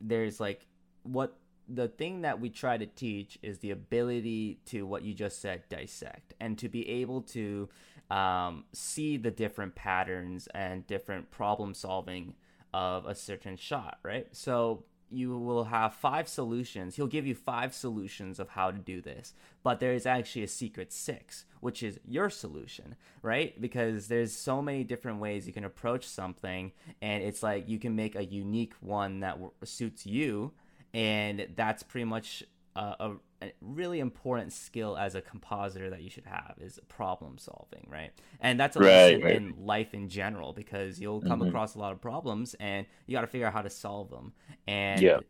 there's 0.00 0.40
like 0.40 0.66
what 1.02 1.38
the 1.68 1.88
thing 1.88 2.20
that 2.22 2.40
we 2.40 2.48
try 2.48 2.76
to 2.76 2.86
teach 2.86 3.38
is 3.42 3.58
the 3.58 3.70
ability 3.72 4.60
to 4.66 4.86
what 4.86 5.02
you 5.02 5.12
just 5.12 5.40
said 5.40 5.62
dissect 5.68 6.32
and 6.40 6.56
to 6.58 6.68
be 6.68 6.88
able 6.88 7.20
to 7.22 7.68
um, 8.10 8.64
see 8.72 9.16
the 9.16 9.30
different 9.30 9.74
patterns 9.74 10.48
and 10.54 10.86
different 10.86 11.30
problem 11.30 11.74
solving 11.74 12.34
of 12.72 13.06
a 13.06 13.14
certain 13.14 13.56
shot 13.56 13.98
right? 14.02 14.28
So 14.32 14.84
you 15.08 15.38
will 15.38 15.64
have 15.64 15.94
five 15.94 16.26
solutions. 16.26 16.96
He'll 16.96 17.06
give 17.06 17.28
you 17.28 17.34
five 17.36 17.72
solutions 17.72 18.40
of 18.40 18.48
how 18.50 18.70
to 18.70 18.78
do 18.78 19.00
this 19.00 19.34
but 19.62 19.80
there 19.80 19.94
is 19.94 20.06
actually 20.06 20.42
a 20.42 20.48
secret 20.48 20.92
six 20.92 21.44
which 21.60 21.82
is 21.82 21.98
your 22.06 22.30
solution 22.30 22.94
right? 23.22 23.60
Because 23.60 24.08
there's 24.08 24.32
so 24.32 24.62
many 24.62 24.84
different 24.84 25.20
ways 25.20 25.46
you 25.46 25.52
can 25.52 25.64
approach 25.64 26.06
something 26.06 26.72
and 27.02 27.22
it's 27.22 27.42
like 27.42 27.68
you 27.68 27.78
can 27.78 27.96
make 27.96 28.14
a 28.14 28.24
unique 28.24 28.74
one 28.80 29.20
that 29.20 29.38
suits 29.64 30.06
you 30.06 30.52
and 30.94 31.48
that's 31.56 31.82
pretty 31.82 32.04
much 32.04 32.42
a, 32.74 32.80
a, 32.80 33.12
a 33.42 33.52
really 33.60 34.00
important 34.00 34.52
skill 34.52 34.96
as 34.96 35.14
a 35.14 35.20
compositor 35.20 35.90
that 35.90 36.02
you 36.02 36.10
should 36.10 36.26
have 36.26 36.54
is 36.60 36.80
problem 36.88 37.38
solving 37.38 37.86
right 37.90 38.12
and 38.40 38.58
that's 38.58 38.76
a 38.76 38.80
Right, 38.80 38.80
lesson 38.80 39.22
right. 39.22 39.42
in 39.48 39.54
life 39.58 39.92
in 39.94 40.08
general 40.08 40.52
because 40.52 41.00
you'll 41.00 41.20
come 41.20 41.40
Mhm. 41.40 41.42
across 41.42 41.74
a 41.74 41.78
lot 41.78 41.92
of 41.92 42.00
problems 42.00 42.54
and 42.60 42.86
you 43.06 43.14
got 43.14 43.20
to 43.22 43.26
figure 43.26 43.46
out 43.46 43.52
how 43.52 43.62
to 43.62 43.70
solve 43.70 44.10
them 44.10 44.32
and 44.66 45.12
Yeah. 45.12 45.20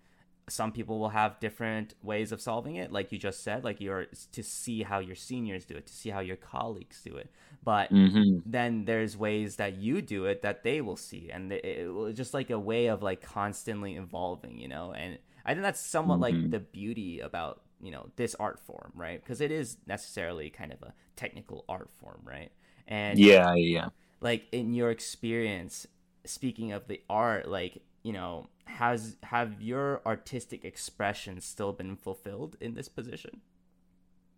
some 0.48 0.70
people 0.70 1.00
will 1.00 1.08
have 1.08 1.40
different 1.40 1.94
ways 2.02 2.30
of 2.30 2.40
solving 2.40 2.76
it 2.76 2.92
like 2.92 3.10
you 3.10 3.18
just 3.18 3.42
said 3.42 3.64
like 3.64 3.80
you're 3.80 4.06
to 4.32 4.42
see 4.42 4.82
how 4.84 5.00
your 5.00 5.16
seniors 5.16 5.64
do 5.64 5.74
it 5.74 5.86
to 5.86 5.92
see 5.92 6.10
how 6.10 6.20
your 6.20 6.36
colleagues 6.36 7.02
do 7.02 7.16
it 7.16 7.30
but 7.64 7.90
hmm 7.90 8.42
then 8.44 8.84
there's 8.84 9.16
ways 9.16 9.56
that 9.56 9.74
you 9.74 10.00
do 10.00 10.24
it 10.26 10.42
that 10.42 10.62
they 10.62 10.80
will 10.80 10.96
see 10.96 11.30
and 11.32 11.52
it, 11.52 11.64
it 11.64 12.12
just 12.12 12.32
like 12.32 12.50
a 12.50 12.58
way 12.58 12.86
of 12.86 13.02
like 13.02 13.20
constantly 13.20 13.96
evolving 13.96 14.56
you 14.58 14.68
know 14.68 14.92
and 14.92 15.18
i 15.44 15.52
think 15.52 15.62
that's 15.62 15.80
somewhat 15.80 16.20
like 16.20 16.38
Mhm. 16.38 16.50
the 16.50 16.60
beauty 16.60 17.18
about 17.18 17.62
you 17.80 17.90
know 17.90 18.08
this 18.16 18.34
art 18.36 18.58
form 18.60 18.92
right 18.94 19.22
because 19.22 19.40
it 19.40 19.50
is 19.50 19.76
necessarily 19.86 20.50
kind 20.50 20.72
of 20.72 20.82
a 20.82 20.92
technical 21.14 21.64
art 21.68 21.90
form 22.00 22.20
right 22.24 22.50
and 22.88 23.18
yeah 23.18 23.54
yeah 23.54 23.88
like 24.20 24.46
in 24.52 24.72
your 24.72 24.90
experience 24.90 25.86
speaking 26.24 26.72
of 26.72 26.88
the 26.88 27.00
art 27.08 27.48
like 27.48 27.82
you 28.02 28.12
know 28.12 28.48
has 28.64 29.16
have 29.22 29.60
your 29.60 30.00
artistic 30.06 30.64
expression 30.64 31.40
still 31.40 31.72
been 31.72 31.96
fulfilled 31.96 32.56
in 32.60 32.74
this 32.74 32.88
position 32.88 33.40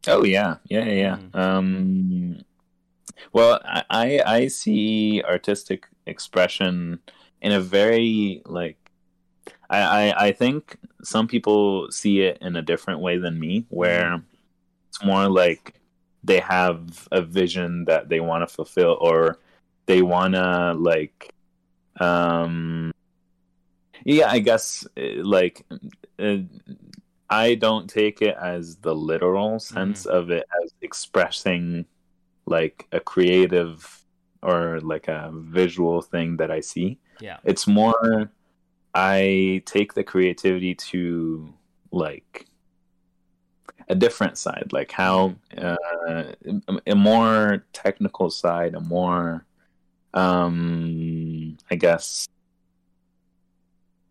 Oh 0.07 0.25
yeah, 0.25 0.57
yeah, 0.69 0.85
yeah. 0.85 0.93
yeah. 0.93 1.17
Mm. 1.35 1.39
Um, 1.39 2.45
well, 3.33 3.61
I 3.65 4.23
I 4.25 4.49
see 4.49 5.23
artistic 5.25 5.89
expression 6.07 7.01
in 7.43 7.53
a 7.53 7.61
very 7.61 8.43
like 8.47 8.79
I, 9.71 9.81
I 9.81 10.27
I 10.27 10.33
think 10.33 10.79
some 11.03 11.29
people 11.29 11.91
see 11.91 12.23
it 12.23 12.39
in 12.41 12.57
a 12.57 12.63
different 12.63 13.01
way 13.01 13.19
than 13.19 13.39
me, 13.39 13.67
where 13.69 14.23
it's 14.89 15.05
more 15.05 15.29
like 15.29 15.75
they 16.25 16.41
have 16.41 17.09
a 17.13 17.23
vision 17.23 17.85
that 17.85 18.09
they 18.09 18.21
want 18.21 18.49
to 18.49 18.55
fulfill, 18.55 18.99
or 19.01 19.39
they 19.87 20.03
want 20.03 20.35
to 20.35 20.75
like 20.75 21.35
um 22.01 22.93
yeah 24.05 24.31
i 24.31 24.39
guess 24.39 24.87
uh, 24.97 25.25
like 25.25 25.67
uh, 26.21 26.37
i 27.29 27.57
don't 27.57 27.91
take 27.91 28.23
it 28.23 28.37
as 28.41 28.77
the 28.77 28.95
literal 28.95 29.59
sense 29.59 30.07
of 30.07 30.31
it 30.31 30.45
as 30.63 30.73
expressing 30.83 31.85
like 32.47 32.87
a 32.93 33.01
creative 33.01 34.05
or 34.43 34.81
like 34.81 35.09
a 35.09 35.31
visual 35.35 36.01
thing 36.01 36.37
that 36.37 36.51
i 36.51 36.61
see. 36.61 36.99
Yeah. 37.21 37.39
It's 37.45 37.67
more 37.67 38.31
i 38.99 39.63
take 39.65 39.95
the 39.95 40.03
creativity 40.03 40.75
to 40.75 41.53
like 41.93 42.49
a 43.89 43.95
different 43.95 44.39
side, 44.39 44.69
like 44.73 44.93
how 44.93 45.35
uh, 45.57 45.77
a 46.87 46.95
more 46.95 47.65
technical 47.73 48.31
side, 48.31 48.75
a 48.75 48.81
more, 48.81 49.47
um, 50.15 51.57
I 51.71 51.75
guess, 51.77 52.27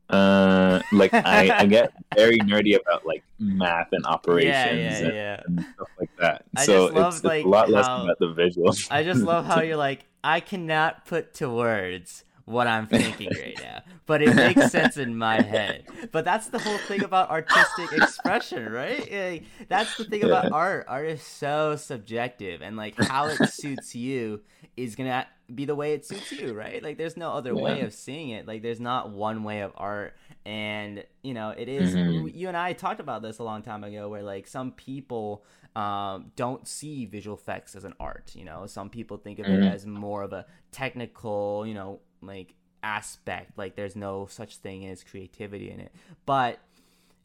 uh, 0.09 0.79
like 0.91 1.13
I, 1.13 1.59
I 1.59 1.65
get 1.77 1.91
very 2.15 2.39
nerdy 2.39 2.79
about 2.79 3.05
like 3.05 3.23
math 3.39 3.89
and 3.91 4.05
operations 4.05 4.45
yeah, 4.53 4.71
yeah, 4.71 5.05
and, 5.05 5.13
yeah. 5.13 5.41
and 5.45 5.65
stuff 5.75 5.89
like 5.99 6.09
that. 6.19 6.45
I 6.55 6.65
so 6.65 6.85
just 6.87 6.95
love, 6.95 7.13
it's, 7.13 7.23
like, 7.23 7.39
it's 7.39 7.45
a 7.45 7.49
lot 7.49 7.69
less 7.69 7.85
how- 7.85 8.03
about 8.03 8.19
the 8.19 8.33
visuals. 8.33 8.87
I 8.89 9.03
just 9.03 9.21
love 9.21 9.45
how 9.45 9.61
you're 9.67 9.77
like, 9.77 10.05
I 10.23 10.39
cannot 10.39 11.05
put 11.05 11.33
to 11.35 11.49
words 11.49 12.23
what 12.47 12.65
I'm 12.65 12.87
thinking 12.87 13.29
right 13.39 13.59
now, 13.61 13.81
but 14.05 14.21
it 14.21 14.33
makes 14.33 14.71
sense 14.71 14.95
in 14.97 15.17
my 15.17 15.41
head. 15.41 15.83
But 16.11 16.23
that's 16.25 16.47
the 16.47 16.57
whole 16.59 16.77
thing 16.79 17.03
about 17.03 17.29
artistic 17.29 17.91
expression, 17.91 18.71
right? 18.71 18.99
Like, 19.11 19.43
that's 19.67 19.95
the 19.97 20.05
thing 20.05 20.23
about 20.23 20.51
art. 20.53 20.85
Art 20.87 21.07
is 21.07 21.21
so 21.21 21.75
subjective, 21.75 22.61
and 22.61 22.77
like 22.77 22.95
how 23.03 23.27
it 23.27 23.49
suits 23.49 23.93
you 23.95 24.41
is 24.77 24.95
gonna 24.95 25.27
be 25.53 25.65
the 25.65 25.75
way 25.75 25.93
it 25.93 26.05
suits 26.05 26.31
you, 26.31 26.53
right? 26.53 26.81
Like 26.81 26.97
there's 26.97 27.17
no 27.17 27.33
other 27.33 27.53
way 27.55 27.81
of 27.81 27.93
seeing 27.93 28.29
it. 28.29 28.47
Like 28.47 28.61
there's 28.61 28.79
not 28.81 29.09
one 29.11 29.43
way 29.43 29.61
of 29.61 29.71
art. 29.75 30.15
And 30.45 31.03
you 31.23 31.33
know, 31.33 31.49
it 31.49 31.67
is- 31.67 31.93
Mhm. 31.95 32.33
You 32.33 32.47
and 32.47 32.55
I 32.57 32.73
talked 32.73 32.99
about 33.01 33.21
this 33.21 33.39
a 33.39 33.43
long 33.43 33.61
time 33.61 33.83
ago, 33.83 34.07
where 34.09 34.23
like 34.23 34.47
some 34.47 34.71
people 34.71 35.43
um, 35.75 36.31
don't 36.35 36.67
see 36.67 37.05
visual 37.05 37.37
effects 37.37 37.75
as 37.75 37.83
an 37.83 37.93
art. 37.99 38.31
You 38.35 38.45
know, 38.45 38.65
some 38.65 38.89
people 38.89 39.17
think 39.17 39.37
of 39.37 39.45
it 39.45 39.59
Mhm. 39.61 39.71
as 39.71 39.85
more 39.85 40.23
of 40.23 40.33
a 40.33 40.45
technical, 40.71 41.65
you 41.67 41.73
know, 41.75 41.99
like 42.21 42.53
aspect. 42.83 43.57
Like 43.57 43.75
there's 43.75 43.95
no 43.95 44.27
such 44.27 44.57
thing 44.57 44.85
as 44.85 45.03
creativity 45.03 45.71
in 45.71 45.79
it. 45.79 45.91
But 46.25 46.59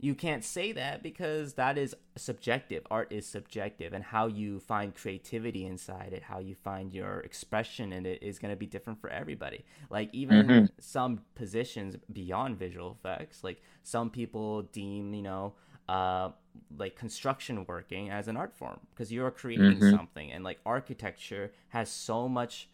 you 0.01 0.17
can't 0.17 0.43
say 0.43 0.73
that 0.73 1.01
because 1.01 1.55
that 1.55 1.79
is 1.79 1.95
subjective. 2.17 2.85
Art 2.91 3.13
is 3.13 3.25
subjective, 3.25 3.93
and 3.93 4.03
how 4.03 4.27
you 4.27 4.59
find 4.59 4.93
creativity 4.95 5.65
inside 5.65 6.13
it, 6.13 6.25
how 6.25 6.41
you 6.41 6.57
find 6.57 6.93
your 6.93 7.21
expression 7.21 7.93
in 7.93 8.05
it, 8.05 8.21
is 8.21 8.41
going 8.41 8.51
to 8.53 8.57
be 8.57 8.67
different 8.67 9.01
for 9.01 9.09
everybody. 9.11 9.65
Like 9.91 10.11
even 10.13 10.49
Mhm. 10.49 10.71
some 10.81 11.21
positions 11.37 11.97
beyond 12.13 12.59
visual 12.59 12.99
effects, 12.99 13.45
like 13.45 13.63
some 13.85 14.11
people 14.11 14.63
deem, 14.63 15.15
you 15.15 15.23
know, 15.23 15.55
uh, 15.89 16.31
like 16.77 16.97
construction 16.97 17.65
working 17.69 18.11
as 18.11 18.27
an 18.27 18.37
art 18.37 18.55
form 18.57 18.81
because 18.91 19.13
you're 19.13 19.31
creating 19.31 19.81
Mhm. 19.81 19.91
something, 19.91 20.33
and 20.33 20.43
like 20.43 20.59
architecture 20.67 21.53
has 21.69 21.89
so 21.91 22.29
much 22.29 22.69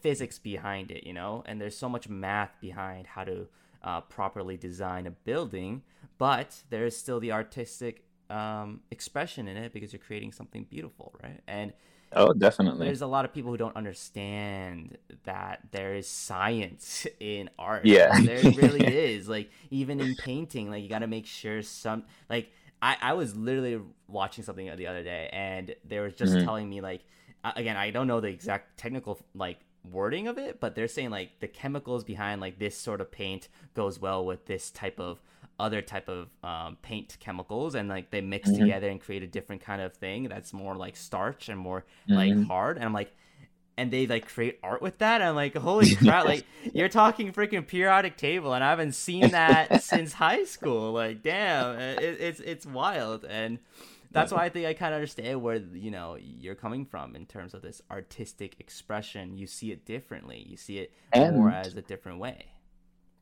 physics 0.00 0.38
behind 0.38 0.90
it, 0.90 1.04
you 1.06 1.12
know, 1.12 1.42
and 1.46 1.60
there's 1.60 1.76
so 1.76 1.88
much 1.88 2.08
math 2.08 2.52
behind 2.60 3.06
how 3.06 3.24
to 3.24 3.46
uh, 3.82 4.00
properly 4.02 4.56
design 4.56 5.06
a 5.06 5.10
building, 5.10 5.82
but 6.18 6.62
there's 6.70 6.96
still 6.96 7.20
the 7.20 7.32
artistic 7.32 8.04
um, 8.30 8.80
expression 8.90 9.48
in 9.48 9.56
it 9.56 9.72
because 9.72 9.92
you're 9.92 10.00
creating 10.00 10.32
something 10.32 10.64
beautiful, 10.64 11.14
right? 11.22 11.40
And 11.46 11.72
Oh, 12.12 12.32
definitely. 12.34 12.86
there's 12.86 13.02
a 13.02 13.06
lot 13.06 13.24
of 13.24 13.32
people 13.32 13.50
who 13.50 13.56
don't 13.56 13.76
understand 13.76 14.98
that 15.24 15.60
there 15.72 15.94
is 15.94 16.06
science 16.06 17.06
in 17.20 17.50
art. 17.58 17.92
Yeah. 17.92 18.12
there 18.22 18.46
really 18.46 18.88
is. 18.92 19.28
Like 19.28 19.50
even 19.70 20.00
in 20.00 20.14
painting, 20.14 20.70
like 20.70 20.82
you 20.82 20.88
got 20.88 21.00
to 21.00 21.06
make 21.06 21.26
sure 21.26 21.62
some 21.62 22.04
like 22.30 22.50
I 22.80 22.96
I 23.00 23.12
was 23.14 23.36
literally 23.36 23.80
watching 24.06 24.44
something 24.44 24.74
the 24.76 24.86
other 24.86 25.02
day 25.02 25.28
and 25.32 25.74
they 25.84 25.98
were 25.98 26.10
just 26.10 26.38
Mhm. 26.38 26.40
telling 26.40 26.68
me 26.68 26.80
like 26.80 27.02
again 27.56 27.76
I 27.76 27.90
don't 27.90 28.06
know 28.06 28.20
the 28.20 28.28
exact 28.28 28.78
technical 28.78 29.18
like 29.34 29.58
wording 29.84 30.26
of 30.28 30.38
it, 30.38 30.60
but 30.60 30.74
they're 30.74 30.88
saying 30.88 31.10
like 31.10 31.40
the 31.40 31.48
chemicals 31.48 32.04
behind 32.04 32.40
like 32.40 32.58
this 32.58 32.76
sort 32.76 33.00
of 33.00 33.10
paint 33.10 33.48
goes 33.74 34.00
well 34.00 34.24
with 34.24 34.46
this 34.46 34.70
type 34.70 34.98
of 35.00 35.20
other 35.60 35.82
type 35.82 36.08
of 36.08 36.28
um, 36.44 36.76
paint 36.82 37.16
chemicals 37.20 37.74
and 37.74 37.88
like 37.88 38.10
they 38.10 38.20
mix 38.20 38.50
Mhm. 38.50 38.58
together 38.58 38.88
and 38.88 39.00
create 39.00 39.22
a 39.24 39.26
different 39.26 39.60
kind 39.60 39.82
of 39.82 39.92
thing 39.94 40.28
that's 40.28 40.52
more 40.52 40.76
like 40.76 40.94
starch 40.96 41.48
and 41.48 41.58
more 41.58 41.84
like 42.06 42.32
Mhm. 42.32 42.46
hard 42.46 42.76
and 42.76 42.84
i'm 42.84 42.92
like 42.92 43.12
and 43.76 43.90
they 43.90 44.06
like 44.06 44.28
create 44.28 44.60
art 44.62 44.80
with 44.80 44.98
that 44.98 45.20
i'm 45.20 45.34
like 45.34 45.56
holy 45.56 45.96
crap 45.96 46.24
like 46.26 46.44
you're 46.74 46.88
talking 46.88 47.32
freaking 47.32 47.66
periodic 47.66 48.16
table 48.16 48.52
and 48.54 48.62
i 48.62 48.70
haven't 48.70 48.92
seen 48.92 49.32
that 49.32 49.82
since 49.82 50.12
high 50.12 50.44
school 50.44 50.92
like 50.92 51.24
damn 51.24 51.76
it, 51.76 52.00
it's 52.20 52.38
it's 52.38 52.64
wild 52.64 53.24
and 53.24 53.58
that's 54.10 54.32
why 54.32 54.44
i 54.44 54.48
think 54.48 54.66
i 54.66 54.72
kind 54.74 54.92
of 54.94 54.96
understand 54.98 55.42
where 55.42 55.56
you 55.56 55.90
know 55.90 56.16
you're 56.20 56.54
coming 56.54 56.84
from 56.84 57.14
in 57.14 57.26
terms 57.26 57.54
of 57.54 57.62
this 57.62 57.82
artistic 57.90 58.56
expression 58.58 59.36
you 59.36 59.46
see 59.46 59.70
it 59.72 59.84
differently 59.84 60.44
you 60.48 60.56
see 60.56 60.78
it 60.78 60.92
more 61.14 61.50
as 61.50 61.74
a 61.76 61.82
different 61.82 62.18
way 62.18 62.46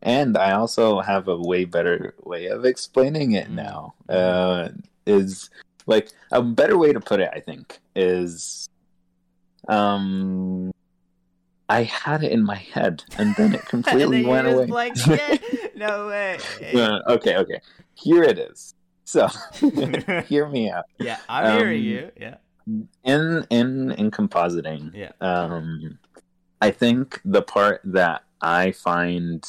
And 0.02 0.36
I 0.36 0.52
also 0.52 1.00
have 1.00 1.26
a 1.26 1.36
way 1.36 1.64
better 1.64 2.14
way 2.22 2.46
of 2.46 2.64
explaining 2.64 3.32
it 3.32 3.48
Mm. 3.48 3.54
now. 3.64 3.94
Uh, 4.08 4.68
is 5.06 5.48
like 5.86 6.10
a 6.30 6.42
better 6.42 6.76
way 6.76 6.92
to 6.92 7.00
put 7.00 7.18
it, 7.20 7.30
I 7.32 7.40
think, 7.40 7.80
is 7.96 8.66
um 9.68 10.70
I 11.68 11.82
had 11.82 12.22
it 12.22 12.30
in 12.30 12.44
my 12.44 12.56
head 12.74 13.02
and 13.18 13.34
then 13.34 13.54
it 13.54 13.64
and 13.72 13.84
completely 13.84 14.22
went 14.22 14.46
away. 14.46 14.66
like 14.66 14.94
yeah, 15.08 15.36
no 15.74 16.06
way 16.08 16.38
Uh, 16.74 17.00
okay, 17.14 17.36
okay. 17.38 17.60
Here 17.94 18.22
it 18.22 18.38
is. 18.38 18.74
So 19.06 19.28
hear 20.28 20.48
me 20.48 20.70
out. 20.70 20.84
yeah 20.98 21.18
i'm 21.28 21.44
hearing 21.56 21.78
Um, 21.78 21.84
you 21.84 22.10
yeah 22.20 22.36
In 23.04 23.46
in 23.50 23.92
in 23.92 24.10
compositing, 24.10 24.92
yeah 24.94 25.12
um 25.20 25.98
i 26.60 26.70
think 26.72 27.20
the 27.24 27.42
part 27.42 27.80
that 27.84 28.22
i 28.40 28.72
find 28.72 29.46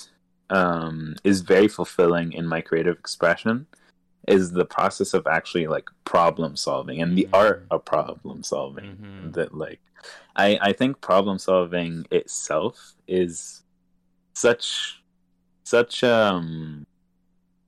um 0.52 1.16
is 1.24 1.42
very 1.42 1.68
fulfilling 1.68 2.34
in 2.34 2.46
my 2.46 2.62
creative 2.62 2.98
expression 3.00 3.66
is 4.28 4.52
the 4.52 4.66
process 4.66 5.14
of 5.16 5.26
actually 5.28 5.68
like 5.68 5.90
problem 6.06 6.56
solving 6.56 7.02
and 7.02 7.18
the 7.18 7.28
Mhm. 7.34 7.40
art 7.44 7.66
of 7.72 7.84
problem 7.86 8.44
solving 8.44 8.98
Mhm. 9.02 9.34
that 9.34 9.56
like 9.56 9.82
i 10.36 10.60
i 10.62 10.72
think 10.74 11.02
problem 11.02 11.40
solving 11.40 12.06
itself 12.12 12.94
is 13.08 13.64
such 14.36 15.02
such 15.66 16.04
um 16.04 16.86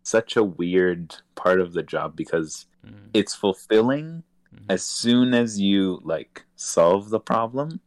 such 0.10 0.36
a 0.36 0.44
weird 0.62 1.16
part 1.36 1.60
of 1.62 1.74
the 1.74 1.84
job 1.84 2.16
because 2.16 2.66
Mhm. 2.86 3.10
it's 3.14 3.36
fulfilling 3.36 4.24
Mhm. 4.54 4.66
as 4.76 4.82
soon 4.84 5.34
as 5.34 5.60
you 5.60 6.00
like 6.04 6.46
solve 6.56 7.10
the 7.10 7.20
problem 7.20 7.80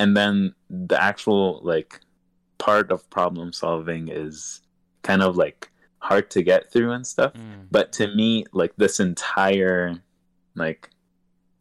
and 0.00 0.16
then 0.16 0.54
the 0.90 0.98
actual 1.10 1.60
like 1.62 2.00
part 2.58 2.90
of 2.90 3.08
problem 3.10 3.52
solving 3.52 4.08
is 4.08 4.62
kind 5.02 5.22
of 5.22 5.36
like 5.36 5.70
hard 5.98 6.30
to 6.30 6.42
get 6.42 6.70
through 6.72 6.92
and 6.92 7.06
stuff 7.06 7.32
Mm. 7.34 7.66
but 7.70 7.92
to 7.98 8.04
me 8.18 8.44
like 8.60 8.74
this 8.76 8.96
entire 9.00 10.02
like 10.54 10.90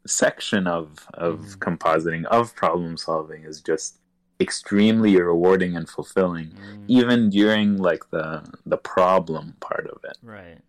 section 0.06 0.68
of 0.68 1.08
of 1.14 1.40
Mhm. 1.40 1.58
compositing 1.66 2.26
of 2.26 2.56
problem 2.56 2.96
solving 2.98 3.44
is 3.44 3.62
just 3.62 4.00
extremely 4.48 5.14
rewarding 5.32 5.74
and 5.78 5.88
fulfilling 5.98 6.50
Mm. 6.52 6.86
even 6.98 7.20
during 7.40 7.68
like 7.90 8.04
the 8.16 8.28
the 8.74 8.78
problem 8.96 9.46
part 9.68 9.86
of 9.94 10.00
it 10.12 10.18
Right. 10.36 10.60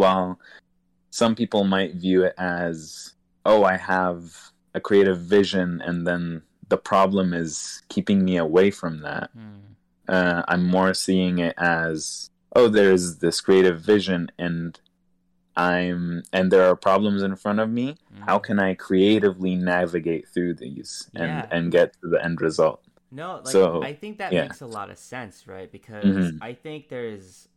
while 0.00 0.28
some 1.20 1.34
people 1.40 1.62
might 1.76 1.92
view 2.04 2.20
it 2.28 2.34
as 2.38 3.14
oh 3.50 3.60
i 3.74 3.76
have 3.94 4.18
a 4.74 4.80
creative 4.88 5.20
vision 5.38 5.68
and 5.88 5.98
then 6.08 6.42
the 6.72 6.80
problem 6.92 7.26
is 7.42 7.52
keeping 7.94 8.20
me 8.28 8.34
away 8.46 8.68
from 8.80 8.94
that 9.08 9.26
Mm. 9.36 9.60
uh, 10.16 10.40
i'm 10.50 10.64
more 10.76 10.92
seeing 11.06 11.34
it 11.48 11.54
as 11.58 12.30
oh 12.58 12.68
there's 12.76 13.04
this 13.24 13.40
creative 13.46 13.78
vision 13.94 14.20
and 14.46 14.80
i'm 15.56 16.22
and 16.32 16.50
there 16.50 16.64
are 16.68 16.76
problems 16.76 17.22
in 17.22 17.36
front 17.36 17.60
of 17.60 17.68
me 17.70 17.86
how 18.26 18.38
Mhm. 18.38 18.42
can 18.46 18.58
i 18.68 18.70
creatively 18.74 19.54
navigate 19.56 20.24
through 20.32 20.54
these 20.54 21.10
and 21.14 21.30
Yeah. 21.30 21.46
and 21.50 21.64
get 21.78 21.88
to 22.00 22.08
the 22.12 22.20
end 22.24 22.40
result 22.48 22.80
No, 23.12 23.40
like 23.44 23.68
So, 23.68 23.82
I 23.82 23.94
think 23.94 24.18
that 24.18 24.34
yeah. 24.34 24.38
makes 24.38 24.62
a 24.62 24.66
lot 24.66 24.90
of 24.90 24.98
sense, 24.98 25.46
right? 25.46 25.70
Because 25.70 26.32
Mhm. 26.32 26.42
I 26.42 26.54
think 26.54 26.88
there's 26.88 27.48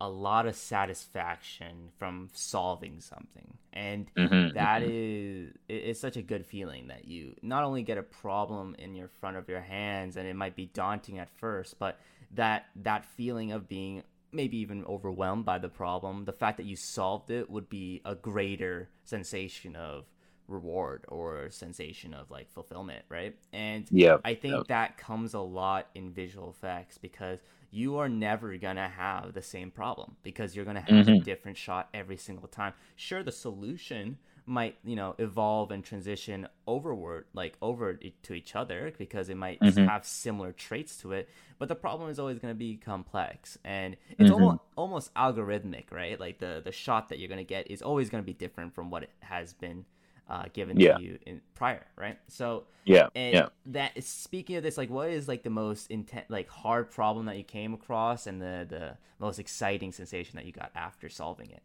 a 0.00 0.08
lot 0.08 0.46
of 0.46 0.56
satisfaction 0.56 1.90
from 1.98 2.30
solving 2.32 3.00
something. 3.00 3.58
And 3.74 4.10
Mhm, 4.16 4.54
that 4.54 4.82
mhm. 4.82 4.82
is 4.82 5.54
it- 5.68 5.74
it's 5.84 6.00
such 6.00 6.16
a 6.16 6.22
good 6.22 6.46
feeling 6.46 6.88
that 6.88 7.06
you 7.06 7.36
not 7.42 7.64
only 7.64 7.82
get 7.82 7.98
a 7.98 8.02
problem 8.02 8.74
in 8.78 8.94
your 8.94 9.08
front 9.08 9.36
of 9.36 9.48
your 9.48 9.60
hands 9.60 10.16
and 10.16 10.26
it 10.26 10.34
might 10.34 10.56
be 10.56 10.66
daunting 10.66 11.18
at 11.18 11.30
first, 11.30 11.78
but 11.78 12.00
that 12.32 12.66
that 12.76 13.04
feeling 13.04 13.52
of 13.52 13.68
being 13.68 14.02
maybe 14.32 14.56
even 14.58 14.84
overwhelmed 14.86 15.44
by 15.44 15.58
the 15.58 15.68
problem, 15.68 16.24
the 16.24 16.32
fact 16.32 16.56
that 16.56 16.64
you 16.66 16.74
solved 16.76 17.30
it 17.30 17.50
would 17.50 17.68
be 17.68 18.00
a 18.04 18.14
greater 18.14 18.88
sensation 19.04 19.76
of 19.76 20.06
reward 20.52 21.04
or 21.08 21.50
sensation 21.50 22.14
of 22.14 22.30
like 22.30 22.50
fulfillment, 22.50 23.04
right? 23.08 23.36
And 23.52 23.90
yeah 23.90 24.18
I 24.24 24.34
think 24.34 24.58
Yep. 24.58 24.66
that 24.68 24.98
comes 24.98 25.34
a 25.34 25.40
lot 25.40 25.88
in 25.94 26.12
visual 26.12 26.50
effects 26.50 26.98
because 26.98 27.40
you 27.70 27.96
are 27.96 28.08
never 28.08 28.56
gonna 28.58 28.88
have 28.88 29.32
the 29.32 29.42
same 29.42 29.70
problem 29.70 30.16
because 30.22 30.54
you're 30.54 30.64
gonna 30.64 30.80
have 30.80 31.08
a 31.08 31.12
Mhm. 31.12 31.24
different 31.24 31.56
shot 31.56 31.88
every 31.94 32.16
single 32.16 32.48
time. 32.48 32.74
Sure, 32.96 33.22
the 33.22 33.32
solution 33.32 34.18
might 34.44 34.76
you 34.84 34.96
know 34.96 35.14
evolve 35.18 35.70
and 35.70 35.84
transition 35.84 36.48
overward 36.66 37.26
like 37.32 37.56
over 37.62 37.94
to 37.94 38.34
each 38.34 38.56
other 38.56 38.92
because 38.98 39.28
it 39.28 39.36
might 39.36 39.60
Mhm. 39.60 39.86
have 39.86 40.04
similar 40.04 40.52
traits 40.52 40.96
to 40.96 41.12
it 41.12 41.28
but 41.58 41.68
the 41.68 41.76
problem 41.76 42.10
is 42.10 42.18
always 42.18 42.40
going 42.40 42.50
to 42.52 42.58
be 42.58 42.76
complex 42.76 43.56
and 43.64 43.96
it's 44.18 44.30
Mhm. 44.30 44.32
almost 44.32 44.58
almost 44.76 45.14
algorithmic 45.14 45.92
right 45.92 46.18
like 46.18 46.38
the 46.38 46.60
the 46.64 46.72
shot 46.72 47.08
that 47.08 47.18
you're 47.20 47.28
going 47.28 47.38
to 47.38 47.44
get 47.44 47.70
is 47.70 47.82
always 47.82 48.10
going 48.10 48.22
to 48.22 48.26
be 48.26 48.32
different 48.34 48.74
from 48.74 48.90
what 48.90 49.04
it 49.04 49.10
has 49.20 49.52
been 49.52 49.84
uh, 50.32 50.44
given 50.52 50.76
Yeah. 50.76 50.94
to 50.96 51.02
you 51.02 51.18
in 51.26 51.40
prior 51.54 51.86
right 51.96 52.18
so 52.28 52.64
Yeah, 52.84 53.08
and 53.14 53.34
yeah. 53.34 53.48
that 53.66 54.02
speaking 54.02 54.56
of 54.56 54.62
this 54.64 54.78
like 54.78 54.90
what 54.90 55.10
is 55.10 55.28
like 55.28 55.42
the 55.44 55.50
most 55.50 55.90
intent 55.90 56.26
like 56.30 56.48
hard 56.48 56.90
problem 56.90 57.26
that 57.26 57.36
you 57.36 57.44
came 57.44 57.74
across 57.74 58.26
and 58.26 58.40
the 58.42 58.66
the 58.68 58.96
most 59.20 59.38
exciting 59.38 59.92
sensation 59.92 60.36
that 60.36 60.46
you 60.46 60.52
got 60.52 60.70
after 60.74 61.08
solving 61.08 61.50
it 61.50 61.62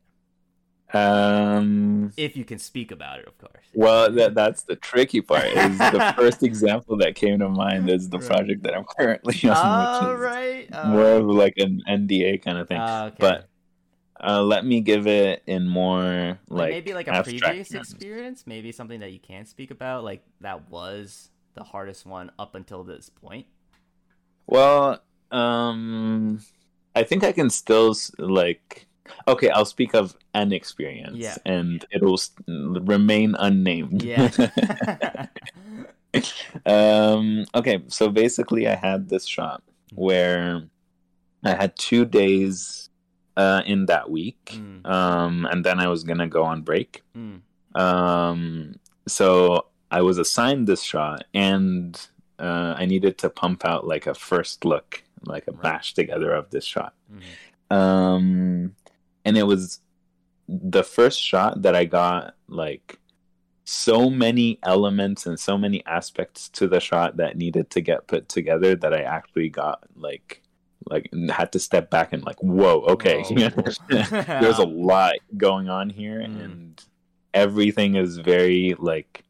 Um, 0.94 2.14
if 2.18 2.38
you 2.38 2.46
can 2.46 2.60
speak 2.60 2.92
about 2.92 3.20
it 3.20 3.28
of 3.28 3.38
course 3.38 3.66
well, 3.74 4.12
that 4.14 4.34
that's 4.34 4.64
the 4.64 4.76
tricky 4.76 5.22
part. 5.22 5.46
Is 5.46 5.90
the 5.90 6.02
first 6.18 6.42
example 6.44 6.98
that 6.98 7.16
came 7.16 7.40
to 7.40 7.50
mind 7.50 7.90
is 7.90 8.10
the 8.10 8.20
Right. 8.20 8.28
project 8.28 8.64
that 8.64 8.74
I'm 8.76 8.86
currently 8.98 9.38
on, 9.50 9.76
which 9.78 10.02
is 10.02 10.18
right 10.18 10.68
uh, 10.74 10.82
more 10.82 11.18
of 11.18 11.26
like 11.28 11.54
an 11.58 11.82
NDA 11.88 12.38
kind 12.38 12.58
of 12.58 12.68
thing. 12.68 12.82
uh, 12.82 13.12
okay. 13.14 13.18
But 13.20 13.47
uh, 14.24 14.42
let 14.42 14.66
me 14.66 14.82
give 14.82 15.06
it 15.08 15.44
in 15.48 15.68
more 15.68 16.40
like, 16.50 16.60
like, 16.60 16.70
maybe 16.72 16.94
like 16.94 17.08
a 17.08 17.24
previous 17.24 17.70
terms. 17.70 17.92
experience 17.92 18.46
maybe 18.48 18.72
something 18.72 19.00
that 19.02 19.12
you 19.12 19.20
can't 19.20 19.48
speak 19.48 19.70
about 19.72 20.04
like 20.04 20.24
that 20.42 20.70
was 20.72 21.30
the 21.56 21.64
hardest 21.64 22.06
one 22.06 22.32
up 22.40 22.56
until 22.56 22.84
this 22.84 23.10
point 23.10 23.46
Well, 24.48 25.02
um, 25.32 26.40
I 26.96 27.04
think 27.04 27.24
I 27.24 27.32
can 27.32 27.50
still 27.50 27.94
like. 28.18 28.88
Okay, 29.28 29.50
I'll 29.50 29.66
speak 29.66 29.94
of 29.94 30.16
an 30.34 30.52
experience, 30.52 31.18
Yeah. 31.18 31.36
and 31.46 31.86
it'll 31.92 32.18
remain 32.48 33.36
unnamed. 33.40 34.04
yeah 34.04 34.30
um. 36.66 37.46
Okay, 37.54 37.84
so 37.88 38.10
basically, 38.10 38.68
I 38.68 38.76
had 38.76 39.10
this 39.10 39.26
shop 39.26 39.64
where 39.94 40.64
I 41.44 41.52
had 41.56 41.76
two 41.78 42.06
days 42.06 42.87
uh, 43.38 43.62
in 43.66 43.86
that 43.86 44.10
week, 44.10 44.46
Mm. 44.56 44.86
um, 44.86 45.46
and 45.52 45.64
then 45.64 45.80
I 45.80 45.88
was 45.88 46.04
gonna 46.04 46.28
go 46.28 46.44
on 46.44 46.62
break. 46.64 47.04
Mm. 47.16 47.42
Um, 47.80 48.76
so 49.08 49.68
I 49.92 50.02
was 50.02 50.18
assigned 50.18 50.68
this 50.68 50.82
shot, 50.84 51.24
and 51.34 51.92
uh, 52.40 52.74
I 52.78 52.86
needed 52.86 53.18
to 53.20 53.30
pump 53.30 53.64
out 53.66 53.88
like 53.88 54.06
a 54.08 54.14
first 54.14 54.66
look, 54.66 55.04
like 55.26 55.46
a 55.48 55.52
Right. 55.52 55.62
bash 55.62 55.94
together 55.94 56.32
of 56.34 56.50
this 56.52 56.66
shot. 56.66 56.94
Mhm. 57.12 57.76
Um, 57.76 58.76
and 59.26 59.38
it 59.38 59.44
was 59.44 59.82
the 60.48 60.84
first 60.84 61.20
shot 61.22 61.62
that 61.64 61.76
I 61.76 61.86
got 61.86 62.36
like 62.48 63.00
so 63.66 64.10
many 64.10 64.60
elements 64.64 65.26
and 65.26 65.38
so 65.40 65.58
many 65.58 65.86
aspects 65.86 66.48
to 66.50 66.68
the 66.68 66.80
shot 66.80 67.18
that 67.18 67.36
needed 67.38 67.70
to 67.72 67.82
get 67.82 68.08
put 68.08 68.30
together 68.30 68.76
that 68.76 68.94
I 68.94 69.02
actually 69.02 69.50
got 69.50 69.84
like 69.96 70.42
like 70.90 71.10
had 71.30 71.52
to 71.52 71.60
step 71.60 71.90
back 71.90 72.14
and 72.14 72.24
like 72.24 72.42
whoa 72.42 72.82
okay 72.82 73.22
Whoa. 73.24 73.50
there's 73.90 74.60
a 74.60 74.66
lot 74.92 75.14
going 75.38 75.70
on 75.70 75.90
here 75.90 76.20
Mm. 76.20 76.44
and 76.46 76.84
everything 77.34 77.96
is 77.96 78.18
very 78.18 78.76
like 78.80 79.24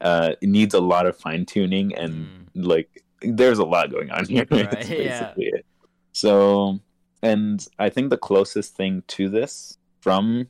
uh 0.00 0.34
it 0.40 0.48
needs 0.48 0.74
a 0.74 0.80
lot 0.80 1.06
of 1.06 1.16
fine 1.16 1.44
tuning 1.46 1.94
and 1.94 2.12
Mm. 2.54 2.66
like 2.66 3.02
there's 3.22 3.58
a 3.58 3.64
lot 3.64 3.90
going 3.90 4.10
on 4.10 4.24
here 4.26 4.46
Right, 4.50 4.70
That's 4.70 4.88
yeah. 4.88 4.96
basically 4.96 5.46
it. 5.58 5.66
so 6.12 6.78
and 7.22 7.66
i 7.78 7.88
think 7.90 8.10
the 8.10 8.16
closest 8.16 8.74
thing 8.76 9.02
to 9.08 9.28
this 9.28 9.76
from 10.00 10.46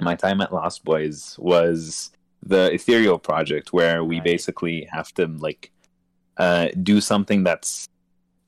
my 0.00 0.14
time 0.14 0.40
at 0.40 0.52
lost 0.54 0.84
boys 0.84 1.34
was 1.40 2.10
the 2.46 2.72
ethereal 2.72 3.18
project 3.18 3.72
where 3.72 4.04
we 4.04 4.16
Right. 4.16 4.24
basically 4.24 4.86
have 4.92 5.12
to 5.14 5.26
like 5.26 5.72
uh 6.36 6.68
do 6.82 7.00
something 7.00 7.42
that's 7.42 7.88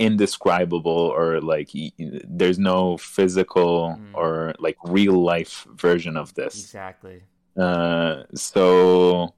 indescribable 0.00 0.90
or 1.18 1.40
like 1.40 1.68
there's 2.38 2.58
no 2.58 2.96
physical 2.96 3.96
Mm. 3.98 4.14
or 4.14 4.54
like 4.58 4.76
real 4.84 5.18
life 5.32 5.66
version 5.74 6.16
of 6.16 6.32
this 6.34 6.54
exactly 6.64 7.22
uh 7.56 8.22
so 8.34 9.34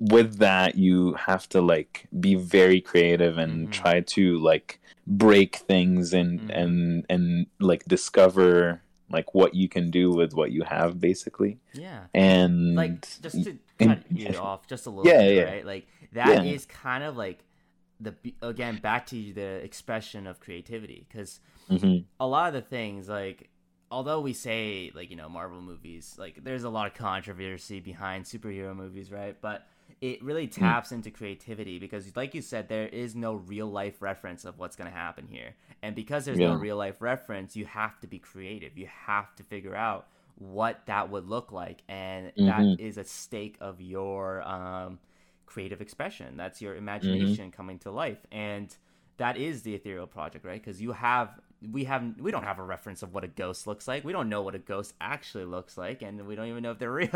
with 0.00 0.38
that 0.38 0.76
you 0.76 1.14
have 1.14 1.48
to 1.48 1.60
like 1.60 2.06
be 2.20 2.34
very 2.34 2.80
creative 2.80 3.38
and 3.38 3.68
Mhm. 3.68 3.72
try 3.72 4.00
to 4.00 4.38
like 4.38 4.80
break 5.06 5.56
things 5.56 6.12
and 6.12 6.40
Mhm. 6.40 6.50
and 6.60 7.06
and 7.08 7.46
like 7.60 7.84
discover 7.86 8.82
like 9.10 9.34
what 9.34 9.54
you 9.54 9.68
can 9.68 9.90
do 9.90 10.10
with 10.10 10.32
what 10.34 10.50
you 10.50 10.62
have 10.64 11.00
basically 11.00 11.58
yeah 11.74 12.06
and 12.14 12.74
like 12.74 13.00
just 13.20 13.44
to 13.44 13.58
cut 13.78 14.00
you 14.10 14.36
off 14.48 14.66
just 14.66 14.86
a 14.86 14.90
little 14.90 15.06
Yeah, 15.10 15.20
bit 15.22 15.36
yeah. 15.36 15.42
right 15.52 15.66
like 15.66 15.86
that 16.12 16.44
is 16.46 16.66
Yeah. 16.68 16.74
kind 16.82 17.04
of 17.04 17.16
like 17.16 17.38
the 18.00 18.14
again 18.42 18.78
back 18.78 19.06
to 19.06 19.32
the 19.32 19.62
expression 19.64 20.26
of 20.26 20.40
creativity 20.40 21.06
because 21.08 21.40
Mhm. 21.70 22.04
a 22.20 22.26
lot 22.26 22.48
of 22.48 22.54
the 22.54 22.60
things 22.68 23.08
like 23.08 23.50
although 23.90 24.20
we 24.20 24.32
say 24.32 24.90
like 24.94 25.10
you 25.10 25.16
know 25.16 25.28
marvel 25.28 25.60
movies 25.60 26.16
like 26.18 26.42
there's 26.42 26.64
a 26.64 26.68
lot 26.70 26.86
of 26.86 26.94
controversy 26.94 27.80
behind 27.80 28.24
superhero 28.24 28.74
movies 28.74 29.10
right 29.12 29.36
but 29.40 29.66
it 30.00 30.22
really 30.22 30.46
Hmm. 30.46 30.62
taps 30.62 30.92
into 30.92 31.10
creativity 31.10 31.78
because 31.78 32.16
like 32.16 32.34
you 32.34 32.42
said 32.42 32.68
there 32.68 32.88
is 32.88 33.14
no 33.14 33.34
real 33.34 33.68
life 33.68 34.02
reference 34.02 34.44
of 34.44 34.58
what's 34.58 34.76
going 34.76 34.90
to 34.90 34.96
happen 34.96 35.26
here 35.28 35.54
and 35.82 35.94
because 35.94 36.24
there's 36.24 36.40
no 36.40 36.54
real 36.54 36.76
life 36.76 37.00
reference 37.00 37.54
you 37.54 37.64
have 37.64 37.98
to 38.00 38.06
be 38.06 38.18
creative 38.18 38.76
you 38.76 38.86
have 39.06 39.34
to 39.36 39.42
figure 39.42 39.74
out 39.76 40.08
what 40.36 40.80
that 40.86 41.10
would 41.10 41.28
look 41.28 41.52
like 41.52 41.82
and 41.88 42.32
that 42.36 42.72
Mhm. 42.72 42.80
is 42.80 42.98
a 42.98 43.04
stake 43.04 43.56
of 43.60 43.80
your 43.80 44.42
um, 44.42 44.98
creative 45.54 45.80
expression. 45.80 46.36
That's 46.36 46.60
your 46.60 46.72
mm-hmm. 46.72 46.82
imagination 46.82 47.50
coming 47.52 47.78
to 47.80 47.92
life. 47.92 48.18
And 48.32 48.74
that 49.18 49.36
is 49.36 49.62
the 49.62 49.74
ethereal 49.76 50.08
project 50.08 50.44
right? 50.44 50.60
Because 50.60 50.82
you 50.82 50.90
have 50.90 51.30
we 51.72 51.84
have 51.84 52.02
we 52.18 52.32
don't 52.32 52.42
have 52.42 52.58
a 52.58 52.62
reference 52.62 53.02
of 53.04 53.14
what 53.14 53.22
a 53.22 53.28
ghost 53.28 53.68
looks 53.68 53.86
like. 53.86 54.04
We 54.04 54.12
don't 54.12 54.28
know 54.28 54.42
what 54.42 54.56
a 54.56 54.58
ghost 54.58 54.94
actually 55.00 55.44
looks 55.44 55.78
like 55.78 56.02
and 56.02 56.26
we 56.26 56.34
don't 56.34 56.48
even 56.48 56.64
know 56.64 56.72
if 56.72 56.80
they're 56.80 56.92
real. 57.04 57.08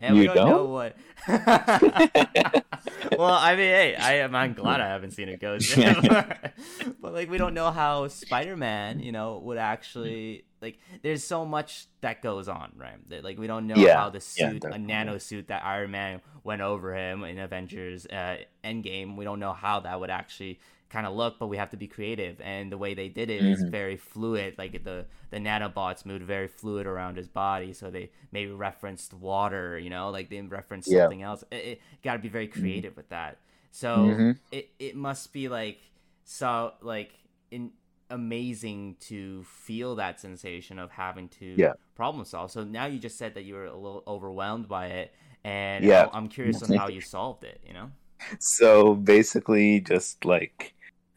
And 0.00 0.16
we 0.16 0.22
You 0.22 0.26
don't, 0.28 0.48
know 0.48 0.64
don't? 0.64 0.70
what 0.70 0.96
well 3.18 3.30
i 3.30 3.54
mean 3.54 3.66
hey 3.66 3.94
i 3.96 4.14
am 4.14 4.34
i'm 4.34 4.54
glad 4.54 4.80
i 4.80 4.88
haven't 4.88 5.12
seen 5.12 5.28
a 5.28 5.36
ghost. 5.36 5.76
But 5.76 7.12
like 7.12 7.30
we 7.30 7.36
don't 7.36 7.54
know 7.54 7.70
how 7.70 8.08
spider-man 8.08 9.00
you 9.00 9.12
know 9.12 9.38
would 9.44 9.58
actually 9.58 10.46
like 10.64 10.78
there's 11.02 11.24
so 11.24 11.44
much 11.44 11.86
that 12.00 12.22
goes 12.22 12.48
on 12.48 12.72
right? 12.76 12.98
Like 13.22 13.38
we 13.38 13.46
don't 13.46 13.66
know 13.66 13.86
Yeah, 13.86 13.96
how 13.96 14.10
the 14.10 14.20
yeah, 14.36 14.52
suit 14.52 14.66
a 14.70 14.78
nano 14.78 15.18
suit 15.18 15.48
that 15.48 15.64
iron 15.64 15.90
man 15.92 16.22
went 16.42 16.62
over 16.62 16.94
him 16.94 17.24
in 17.24 17.38
avengers 17.38 18.06
uh, 18.06 18.38
endgame 18.64 19.16
we 19.16 19.24
don't 19.24 19.40
know 19.40 19.52
how 19.52 19.80
that 19.80 20.00
would 20.00 20.10
actually 20.10 20.58
kind 20.90 21.06
of 21.06 21.14
look 21.14 21.38
but 21.38 21.48
we 21.48 21.56
have 21.56 21.70
to 21.70 21.76
be 21.76 21.88
creative. 21.88 22.40
And 22.40 22.70
the 22.70 22.78
way 22.78 22.94
they 22.94 23.08
did 23.08 23.30
it 23.30 23.44
is 23.46 23.62
Mhm. 23.62 23.70
very 23.70 23.96
fluid 23.96 24.54
like 24.58 24.84
the 24.84 25.06
the 25.30 25.38
nanobots 25.38 26.06
moved 26.06 26.24
very 26.24 26.48
fluid 26.48 26.86
around 26.86 27.16
his 27.16 27.28
body 27.28 27.72
so 27.72 27.90
they 27.90 28.10
maybe 28.32 28.52
referenced 28.52 29.12
water 29.14 29.78
you 29.78 29.90
know? 29.90 30.10
Like 30.10 30.30
they 30.30 30.40
referenced 30.42 30.90
Yeah. 30.90 31.10
something 31.10 31.22
else. 31.22 31.44
It, 31.50 31.56
it 31.56 31.80
got 32.02 32.14
to 32.14 32.18
be 32.20 32.28
very 32.28 32.48
creative 32.48 32.96
with 32.96 33.08
that. 33.10 33.38
So 33.70 34.22
Mhm. 34.22 34.38
it, 34.52 34.70
it 34.78 34.96
must 34.96 35.32
be 35.32 35.48
like 35.48 35.80
so 36.24 36.72
like 36.80 37.12
in 37.50 37.72
amazing 38.14 38.96
to 39.00 39.44
feel 39.44 39.96
that 39.96 40.20
sensation 40.20 40.78
of 40.78 40.90
having 40.90 41.28
to 41.28 41.46
Yeah. 41.56 41.72
problem 41.94 42.24
solve 42.24 42.50
so 42.50 42.64
now 42.64 42.86
you 42.86 42.98
just 42.98 43.18
said 43.18 43.34
that 43.34 43.44
you 43.44 43.54
were 43.54 43.66
a 43.66 43.76
little 43.76 44.02
overwhelmed 44.06 44.68
by 44.68 44.86
it 44.86 45.14
and 45.44 45.84
Yeah. 45.84 46.08
i'm 46.12 46.28
curious 46.28 46.62
on 46.62 46.70
how 46.76 46.88
you. 46.88 47.00
solved 47.00 47.44
it 47.44 47.60
you 47.66 47.74
know 47.74 47.90
so 48.38 48.94
basically 48.94 49.80
just 49.80 50.24
like 50.24 50.74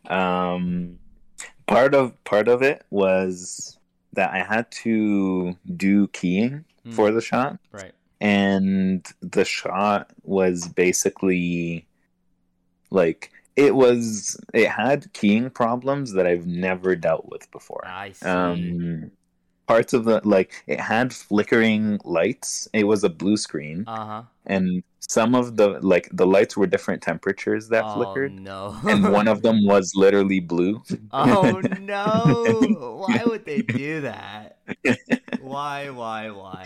um 0.09 0.97
part 1.67 1.93
of 1.93 2.21
part 2.23 2.47
of 2.47 2.61
it 2.61 2.83
was 2.89 3.77
that 4.13 4.31
i 4.33 4.41
had 4.43 4.69
to 4.71 5.55
do 5.75 6.07
keying 6.09 6.65
Hmm. 6.83 6.91
for 6.91 7.11
the 7.11 7.21
shot 7.21 7.59
right 7.71 7.93
and 8.21 9.05
the 9.21 9.45
shot 9.45 10.11
was 10.23 10.67
basically 10.67 11.85
like 12.89 13.31
it 13.57 13.75
was 13.75 14.39
it 14.53 14.69
had 14.69 15.11
keying 15.13 15.49
problems 15.49 16.13
that 16.13 16.25
i've 16.25 16.45
never 16.45 16.95
dealt 16.95 17.27
with 17.29 17.49
before. 17.51 17.85
I 17.85 18.11
see. 18.13 18.25
Um 18.25 19.11
parts 19.67 19.93
of 19.93 20.05
the 20.05 20.21
like 20.23 20.63
it 20.67 20.79
had 20.79 21.13
flickering 21.13 21.99
lights. 22.05 22.69
It 22.73 22.85
was 22.85 23.03
a 23.03 23.09
blue 23.09 23.35
screen. 23.35 23.83
Uh-huh. 23.85 24.23
And 24.45 24.81
some 24.99 25.35
of 25.35 25.57
the 25.57 25.79
like 25.81 26.09
the 26.13 26.25
lights 26.25 26.55
were 26.55 26.67
different 26.67 27.01
temperatures 27.01 27.67
that 27.69 27.83
oh 27.85 27.93
flickered. 27.95 28.33
no. 28.33 28.77
And 28.87 29.11
one 29.11 29.27
of 29.27 29.41
them 29.41 29.65
was 29.65 29.91
literally 29.95 30.39
blue. 30.39 30.81
Oh 31.11 31.61
no. 31.81 33.05
Why 33.05 33.23
would 33.25 33.45
they 33.45 33.61
do 33.61 34.01
that? 34.01 34.59
Why 35.41 35.89
why 35.89 36.29
why? 36.29 36.65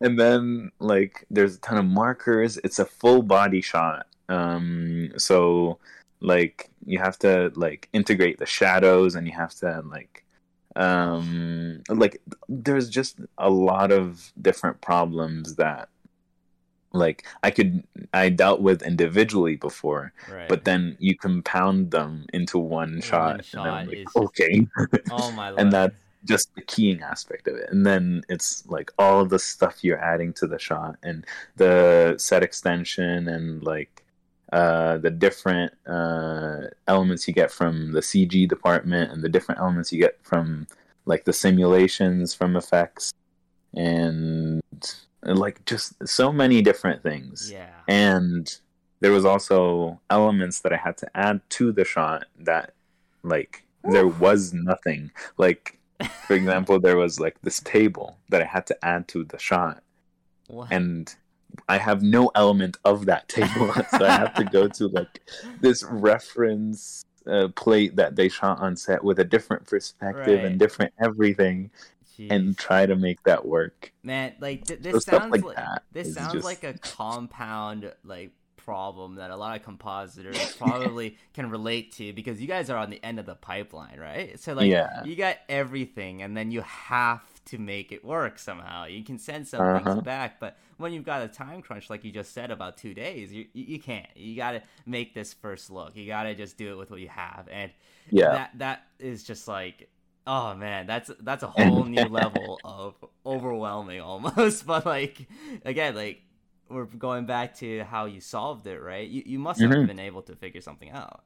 And 0.00 0.18
then 0.18 0.70
like 0.80 1.24
there's 1.30 1.56
a 1.56 1.60
ton 1.60 1.78
of 1.78 1.86
markers. 1.86 2.58
It's 2.64 2.78
a 2.78 2.84
full 2.84 3.22
body 3.22 3.60
shot. 3.62 4.06
Um 4.28 5.12
so 5.16 5.78
like 6.24 6.70
you 6.86 6.98
have 6.98 7.18
to 7.18 7.52
like 7.54 7.88
integrate 7.92 8.38
the 8.38 8.46
shadows 8.46 9.14
and 9.14 9.26
you 9.26 9.34
have 9.34 9.54
to 9.54 9.82
like 9.90 10.24
um 10.76 11.82
like 11.88 12.20
there's 12.48 12.88
just 12.88 13.20
a 13.38 13.50
lot 13.50 13.92
of 13.92 14.32
different 14.40 14.80
problems 14.80 15.56
that 15.56 15.88
like 16.92 17.24
I 17.42 17.50
could 17.50 17.82
I 18.12 18.28
dealt 18.28 18.60
with 18.60 18.82
individually 18.82 19.56
before, 19.56 20.12
Right. 20.30 20.48
but 20.48 20.64
then 20.64 20.96
you 21.00 21.16
compound 21.18 21.90
them 21.90 22.24
into 22.32 22.56
one, 22.58 23.00
shot, 23.00 23.36
and 23.36 23.44
shot 23.44 23.64
then 23.64 23.72
I'm 23.74 23.86
like, 23.88 23.96
is- 23.98 24.16
okay, 24.16 24.66
oh 25.10 25.32
my 25.32 25.50
and 25.58 25.72
that's 25.72 25.96
just 26.24 26.54
the 26.54 26.62
keying 26.62 27.02
aspect 27.02 27.48
of 27.48 27.56
it, 27.56 27.68
and 27.70 27.84
then 27.84 28.22
it's 28.28 28.64
like 28.68 28.92
all 28.98 29.20
of 29.20 29.28
the 29.28 29.40
stuff 29.40 29.82
you're 29.82 29.98
adding 29.98 30.32
to 30.34 30.46
the 30.46 30.58
shot 30.58 30.96
and 31.02 31.26
the 31.56 32.14
set 32.18 32.42
extension 32.44 33.26
and 33.28 33.62
like 33.64 34.03
uh, 34.54 34.98
the 34.98 35.10
different 35.10 35.72
uh, 35.84 36.68
elements 36.86 37.26
you 37.26 37.34
get 37.34 37.50
from 37.50 37.90
the 37.92 38.00
CG 38.00 38.48
department 38.48 39.10
and 39.10 39.20
the 39.20 39.28
different 39.28 39.60
elements 39.60 39.92
you 39.92 39.98
get 39.98 40.16
from 40.22 40.68
like 41.06 41.24
the 41.24 41.32
simulations 41.32 42.32
from 42.32 42.54
effects 42.54 43.12
and 43.74 44.60
like 45.24 45.64
just 45.64 45.94
so 46.06 46.32
many 46.32 46.62
different 46.62 47.02
things 47.02 47.50
yeah. 47.50 47.70
and 47.88 48.60
there 49.00 49.10
was 49.10 49.24
also 49.24 50.00
elements 50.10 50.60
that 50.60 50.72
i 50.72 50.76
had 50.76 50.96
to 50.96 51.08
add 51.16 51.40
to 51.48 51.72
the 51.72 51.84
shot 51.84 52.26
that 52.38 52.74
like 53.22 53.64
there 53.82 54.06
was 54.06 54.52
nothing 54.52 55.10
like 55.36 55.78
for 56.26 56.34
example 56.34 56.78
there 56.78 56.96
was 56.96 57.18
like 57.18 57.40
this 57.42 57.60
table 57.60 58.16
that 58.28 58.40
i 58.40 58.44
had 58.44 58.66
to 58.66 58.84
add 58.84 59.08
to 59.08 59.24
the 59.24 59.38
shot 59.38 59.82
What? 60.46 60.68
and 60.70 61.14
i 61.68 61.78
have 61.78 62.02
no 62.02 62.30
element 62.34 62.76
of 62.84 63.06
that 63.06 63.28
table 63.28 63.72
so 63.98 64.04
i 64.04 64.10
have 64.12 64.34
to 64.34 64.44
go 64.44 64.68
to 64.68 64.88
like 64.88 65.20
this 65.60 65.82
reference 65.84 67.04
uh, 67.26 67.48
plate 67.56 67.96
that 67.96 68.16
they 68.16 68.28
shot 68.28 68.60
on 68.60 68.76
set 68.76 69.02
with 69.02 69.18
a 69.18 69.24
different 69.24 69.66
perspective 69.66 70.38
Right. 70.40 70.44
and 70.44 70.58
different 70.58 70.92
everything 71.00 71.70
and 72.18 72.56
try 72.56 72.86
to 72.86 72.94
make 72.94 73.22
that 73.24 73.44
work 73.44 73.92
man, 74.04 74.34
like 74.40 74.66
th- 74.66 74.80
so 74.82 74.92
this 74.92 75.02
stuff 75.02 75.22
sounds 75.22 75.32
like 75.32 75.44
like 75.44 75.78
this 75.92 76.14
sounds 76.14 76.32
just- 76.34 76.44
like 76.44 76.62
a 76.64 76.74
compound 76.74 77.90
like 78.04 78.30
problem 78.56 79.16
that 79.16 79.30
a 79.30 79.36
lot 79.36 79.56
of 79.56 79.62
compositors 79.64 80.54
probably 80.58 81.16
can 81.34 81.50
relate 81.50 81.92
to 81.92 82.12
because 82.14 82.40
you 82.40 82.46
guys 82.46 82.70
are 82.70 82.78
on 82.78 82.88
the 82.88 83.02
end 83.04 83.18
of 83.18 83.26
the 83.26 83.34
pipeline, 83.34 83.98
right? 84.00 84.40
So 84.40 84.54
like 84.54 84.70
Yeah. 84.70 85.04
you 85.04 85.16
got 85.16 85.36
everything 85.50 86.22
and 86.22 86.34
then 86.36 86.50
you 86.50 86.62
have 86.62 87.20
to 87.46 87.58
make 87.58 87.92
it 87.92 88.04
work 88.04 88.38
somehow. 88.38 88.86
You 88.86 89.04
can 89.04 89.18
send 89.18 89.46
some 89.46 89.66
Uh-huh. 89.66 89.68
things 89.68 89.98
back, 90.00 90.40
but 90.40 90.56
when 90.78 90.92
you've 90.92 91.04
got 91.04 91.22
a 91.22 91.28
time 91.28 91.62
crunch 91.62 91.90
like 91.90 92.04
you 92.04 92.10
just 92.12 92.32
said 92.32 92.50
about 92.50 92.76
2 92.76 92.94
days, 92.94 93.32
you 93.32 93.46
you, 93.52 93.78
can't. 93.78 94.08
You 94.16 94.36
got 94.36 94.52
to 94.52 94.62
make 94.86 95.14
this 95.14 95.32
first 95.34 95.70
look. 95.70 95.96
You 95.96 96.06
got 96.06 96.24
to 96.24 96.34
just 96.34 96.56
do 96.56 96.72
it 96.72 96.76
with 96.76 96.90
what 96.90 97.00
you 97.00 97.08
have. 97.08 97.48
And 97.50 97.70
yeah 98.10 98.38
that 98.38 98.50
that 98.58 98.84
is 98.98 99.24
just 99.24 99.46
like 99.48 99.88
oh 100.26 100.54
man 100.54 100.86
that's 100.86 101.10
that's 101.20 101.42
a 101.42 101.46
whole 101.48 101.84
new 101.84 102.08
level 102.08 102.60
of 102.64 102.94
overwhelming 103.26 104.00
almost 104.00 104.66
but 104.68 104.86
like 104.86 105.26
again 105.64 105.94
like 105.94 106.22
we're 106.68 106.86
going 106.86 107.26
back 107.26 107.54
to 107.54 107.84
how 107.84 108.06
you 108.06 108.20
solved 108.20 108.66
it 108.66 108.78
right 108.80 109.08
you, 109.08 109.22
you 109.26 109.38
must 109.38 109.62
have 109.62 109.70
Mhm. 109.70 109.86
been 109.86 109.98
able 109.98 110.22
to 110.22 110.34
figure 110.34 110.60
something 110.62 110.90
out 110.90 111.22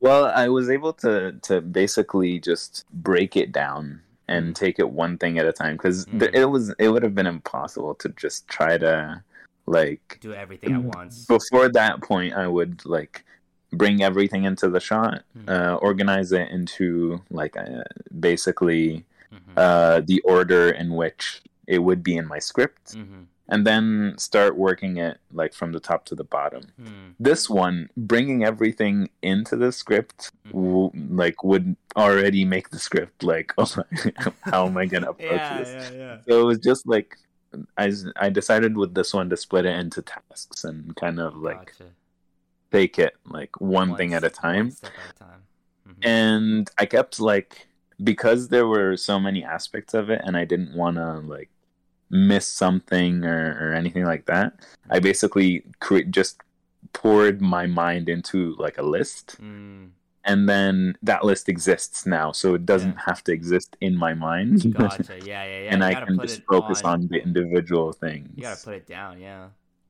Well, 0.00 0.26
I 0.26 0.48
was 0.48 0.68
able 0.68 0.92
to 0.94 1.32
to 1.42 1.60
basically 1.60 2.38
just 2.40 2.84
break 2.92 3.36
it 3.36 3.52
down 3.52 4.02
and 4.32 4.56
take 4.56 4.78
it 4.78 4.90
one 4.90 5.18
thing 5.18 5.38
at 5.38 5.46
a 5.46 5.52
time 5.52 5.76
because 5.76 6.06
Mm. 6.06 6.34
it 6.34 6.46
was 6.46 6.74
it 6.78 6.88
would 6.88 7.02
have 7.02 7.14
been 7.14 7.26
impossible 7.26 7.94
to 7.96 8.08
just 8.10 8.48
try 8.48 8.78
to 8.78 9.22
like 9.66 10.18
do 10.20 10.32
everything 10.34 10.72
at 10.72 10.82
once 10.82 11.26
before 11.26 11.68
that 11.68 12.00
point 12.02 12.34
I 12.34 12.48
would 12.48 12.84
like 12.84 13.24
bring 13.72 14.02
everything 14.02 14.44
into 14.44 14.68
the 14.68 14.80
shot, 14.80 15.22
Mhm. 15.36 15.48
uh, 15.48 15.74
organize 15.76 16.30
it 16.32 16.50
into 16.50 17.22
like 17.30 17.56
uh, 17.56 17.84
basically 18.20 19.04
Mhm. 19.32 19.56
uh, 19.56 20.00
the 20.04 20.20
order 20.22 20.70
in 20.70 20.88
which 20.94 21.42
it 21.66 21.78
would 21.78 22.02
be 22.02 22.16
in 22.16 22.26
my 22.26 22.38
script, 22.38 22.96
Mhm. 22.96 23.26
And 23.52 23.66
then 23.68 24.14
start 24.18 24.52
working 24.56 24.94
it 25.06 25.14
like 25.40 25.52
from 25.58 25.70
the 25.72 25.80
top 25.88 26.00
to 26.06 26.14
the 26.20 26.24
bottom 26.36 26.62
Mhm. 26.80 27.14
this 27.28 27.42
one 27.50 27.76
bringing 28.12 28.40
everything 28.50 28.96
into 29.22 29.54
the 29.62 29.70
script 29.80 30.20
Mhm. 30.46 30.52
w- 30.52 30.92
like 31.22 31.38
would 31.50 31.76
already 32.04 32.44
make 32.54 32.66
the 32.70 32.78
script 32.88 33.18
like 33.32 33.48
oh 33.58 33.70
my, 33.76 33.84
how 34.52 34.66
am 34.68 34.76
i 34.82 34.86
gonna 34.92 35.10
approach 35.16 35.46
yeah 35.50 35.58
this 35.58 35.70
yeah 35.74 35.90
yeah 36.02 36.16
so 36.26 36.40
it 36.42 36.46
was 36.52 36.58
just 36.70 36.86
like 36.94 37.10
I 37.76 37.92
I 38.16 38.28
decided 38.40 38.72
with 38.80 38.92
this 38.98 39.12
one 39.18 39.28
to 39.30 39.36
split 39.36 39.66
it 39.66 39.76
into 39.82 40.00
tasks 40.00 40.64
and 40.68 40.96
kind 40.96 41.18
of 41.20 41.36
like 41.48 41.66
gotcha. 41.66 41.90
take 42.76 42.98
it 43.06 43.14
like 43.36 43.52
one, 43.60 43.90
thing 43.98 44.14
at 44.14 44.24
a 44.24 44.32
one 44.32 44.42
time 44.46 44.66
at 44.82 44.90
a 45.10 45.18
time 45.26 45.42
Mhm. 45.88 46.02
and 46.16 46.64
i 46.78 46.84
kept 46.96 47.14
like 47.32 47.52
because 48.10 48.48
there 48.48 48.66
were 48.74 48.96
so 48.96 49.14
many 49.26 49.40
aspects 49.44 49.92
of 50.00 50.04
it 50.14 50.20
and 50.24 50.34
i 50.42 50.44
didn't 50.52 50.72
want 50.82 50.96
to 50.96 51.08
like 51.36 51.50
miss 52.12 52.46
something 52.46 53.24
or, 53.24 53.56
or 53.60 53.72
anything 53.74 54.04
like 54.04 54.26
that 54.26 54.52
i 54.90 55.00
basically 55.00 55.64
cre- 55.80 56.06
just 56.10 56.40
poured 56.92 57.40
my 57.40 57.66
mind 57.66 58.08
into 58.08 58.54
like 58.58 58.78
a 58.78 58.82
list 58.82 59.38
Mm, 59.40 59.90
and 60.24 60.48
then 60.48 60.94
that 61.02 61.24
list 61.24 61.48
exists 61.48 62.06
now 62.06 62.30
so 62.32 62.54
it 62.54 62.64
doesn't 62.66 62.94
Yeah. 62.94 63.02
have 63.06 63.24
to 63.24 63.32
exist 63.32 63.76
in 63.80 63.96
my 63.96 64.14
mind 64.14 64.72
gotcha 64.74 65.18
yeah 65.24 65.44
yeah 65.50 65.58
yeah 65.66 65.72
and 65.72 65.80
You 65.82 65.88
i 65.88 65.94
can 65.94 66.18
just 66.20 66.42
focus 66.44 66.82
on 66.84 67.08
the 67.08 67.22
individual 67.22 67.92
things 67.92 68.28
You 68.36 68.42
gotta 68.42 68.62
put 68.62 68.74
it 68.74 68.86
down, 68.86 69.20
yeah. 69.20 69.48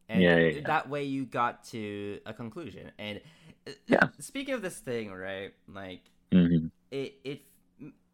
And 0.08 0.22
Yeah, 0.22 0.36
yeah, 0.38 0.60
that 0.66 0.88
way 0.88 1.04
you 1.04 1.24
got 1.24 1.64
to 1.72 2.20
a 2.26 2.32
conclusion. 2.34 2.90
And 2.98 3.20
uh, 3.66 3.72
Yeah. 3.86 4.08
speaking 4.20 4.52
of 4.54 4.60
this 4.60 4.78
thing, 4.78 5.10
right? 5.10 5.52
Like 5.68 6.02
Mhm. 6.32 6.70
it, 6.90 7.14
it. 7.24 7.40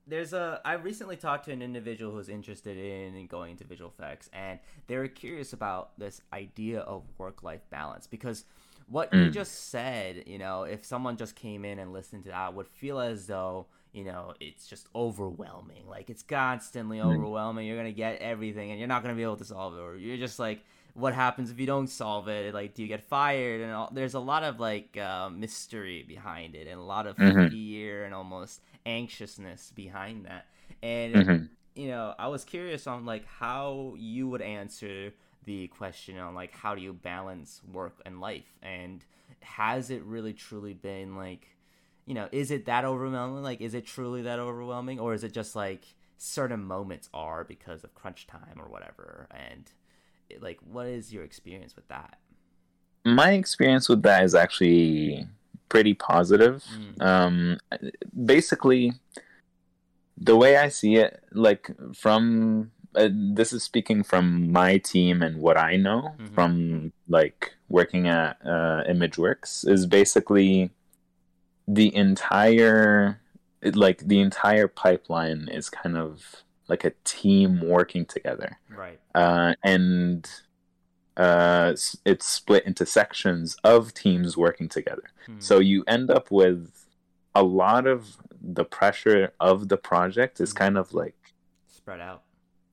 There's 0.08 0.32
a. 0.32 0.60
I 0.64 0.74
recently 0.74 1.16
talked 1.16 1.44
to 1.46 1.52
an 1.52 1.60
individual 1.60 2.12
who's 2.12 2.28
interested 2.30 2.78
in 2.78 3.26
going 3.26 3.52
into 3.52 3.64
visual 3.64 3.92
effects, 3.96 4.30
and 4.32 4.58
they 4.86 4.96
were 4.96 5.06
curious 5.08 5.52
about 5.52 5.98
this 5.98 6.22
idea 6.32 6.80
of 6.80 7.02
work-life 7.18 7.60
balance 7.70 8.06
because 8.06 8.44
what 8.86 9.12
you 9.12 9.26
Mm. 9.26 9.32
just 9.32 9.68
said, 9.68 10.24
you 10.26 10.38
know, 10.38 10.62
if 10.62 10.84
someone 10.84 11.18
just 11.18 11.34
came 11.36 11.64
in 11.66 11.78
and 11.78 11.92
listened 11.92 12.22
to 12.24 12.30
that, 12.30 12.54
would 12.54 12.68
feel 12.68 12.98
as 13.00 13.26
though 13.26 13.66
you 13.92 14.04
know 14.04 14.32
it's 14.40 14.66
just 14.66 14.88
overwhelming. 14.94 15.86
Like 15.86 16.08
it's 16.08 16.22
constantly 16.22 16.98
Mm. 16.98 17.04
overwhelming. 17.04 17.66
You're 17.66 17.76
gonna 17.76 17.92
get 17.92 18.18
everything, 18.20 18.70
and 18.70 18.78
you're 18.78 18.88
not 18.88 19.02
gonna 19.02 19.14
be 19.14 19.22
able 19.22 19.36
to 19.36 19.44
solve 19.44 19.76
it, 19.76 19.80
or 19.80 19.96
you're 19.96 20.16
just 20.16 20.38
like, 20.38 20.64
what 20.98 21.14
happens 21.14 21.50
if 21.50 21.58
you 21.60 21.66
don't 21.66 21.88
solve 21.88 22.28
it? 22.28 22.54
Like, 22.54 22.74
do 22.74 22.82
you 22.82 22.88
get 22.88 23.02
fired? 23.02 23.60
And 23.62 23.72
all, 23.72 23.90
there's 23.92 24.14
a 24.14 24.20
lot 24.20 24.42
of 24.44 24.60
like 24.60 24.96
uh, 24.96 25.30
mystery 25.30 26.04
behind 26.06 26.54
it, 26.54 26.66
and 26.66 26.78
a 26.78 26.82
lot 26.82 27.06
of 27.06 27.16
Mhm. 27.18 27.48
fear 27.48 28.04
and 28.04 28.14
almost 28.14 28.60
anxiousness 28.86 29.72
behind 29.74 30.26
that. 30.26 30.46
And 30.82 31.28
Mhm. 31.28 31.48
you 31.74 31.88
know, 31.88 32.14
I 32.18 32.28
was 32.28 32.44
curious 32.44 32.86
on 32.86 33.04
like 33.06 33.26
how 33.26 33.94
you 33.96 34.28
would 34.28 34.42
answer 34.42 35.12
the 35.44 35.68
question 35.68 36.18
on 36.18 36.34
like 36.34 36.52
how 36.52 36.74
do 36.74 36.82
you 36.82 36.92
balance 36.92 37.62
work 37.72 38.00
and 38.06 38.20
life, 38.20 38.58
and 38.62 39.04
has 39.40 39.90
it 39.90 40.02
really 40.04 40.32
truly 40.32 40.74
been 40.74 41.16
like, 41.16 41.48
you 42.06 42.14
know, 42.14 42.28
is 42.32 42.50
it 42.50 42.66
that 42.66 42.84
overwhelming? 42.84 43.42
Like, 43.42 43.60
is 43.60 43.74
it 43.74 43.86
truly 43.86 44.22
that 44.22 44.38
overwhelming, 44.38 44.98
or 45.00 45.14
is 45.14 45.24
it 45.24 45.32
just 45.32 45.54
like 45.56 45.84
certain 46.16 46.64
moments 46.64 47.08
are 47.14 47.44
because 47.44 47.84
of 47.84 47.94
crunch 47.94 48.26
time 48.26 48.56
or 48.58 48.68
whatever? 48.68 49.28
And 49.30 49.70
like, 50.40 50.58
what 50.62 50.86
is 50.86 51.12
your 51.12 51.24
experience 51.24 51.74
with 51.76 51.88
that? 51.88 52.18
my 53.04 53.30
experience 53.32 53.88
with 53.88 54.02
that 54.02 54.22
is 54.22 54.34
actually 54.34 55.26
pretty 55.70 55.94
positive. 55.94 56.62
Mm. 56.98 57.02
Um, 57.02 57.58
basically, 58.24 58.92
the 60.18 60.36
way 60.36 60.58
I 60.58 60.68
see 60.68 60.96
it, 60.96 61.22
like 61.32 61.70
from 61.94 62.70
uh, 62.94 63.08
this 63.12 63.52
is 63.52 63.62
speaking 63.62 64.02
from 64.02 64.50
my 64.52 64.76
team 64.78 65.22
and 65.22 65.40
what 65.40 65.56
I 65.56 65.76
know 65.76 66.16
Mhm. 66.18 66.34
from 66.34 66.92
like 67.08 67.54
working 67.68 68.08
at 68.08 68.38
uh, 68.44 68.82
ImageWorks 68.88 69.66
is 69.68 69.86
basically 69.86 70.70
the 71.66 71.94
entire 71.94 73.20
like 73.62 73.98
the 74.08 74.20
entire 74.20 74.68
pipeline 74.68 75.48
is 75.50 75.70
kind 75.70 75.96
of 75.96 76.42
like 76.68 76.84
a 76.84 76.92
team 77.04 77.60
working 77.66 78.04
together 78.04 78.58
Right. 78.68 79.00
uh, 79.14 79.54
and 79.64 80.28
uh, 81.16 81.74
it's 82.04 82.26
split 82.28 82.64
into 82.64 82.86
sections 82.86 83.56
of 83.64 83.92
teams 83.92 84.36
working 84.36 84.68
together. 84.68 85.02
Hmm. 85.26 85.40
So 85.40 85.58
you 85.58 85.82
end 85.88 86.10
up 86.10 86.30
with 86.30 86.86
a 87.34 87.42
lot 87.42 87.86
of 87.88 88.18
the 88.40 88.64
pressure 88.64 89.32
of 89.40 89.68
the 89.68 89.76
project 89.76 90.40
is 90.40 90.52
Mhm. 90.52 90.56
kind 90.56 90.78
of 90.78 90.94
like 90.94 91.34
spread 91.66 92.00
out. 92.00 92.22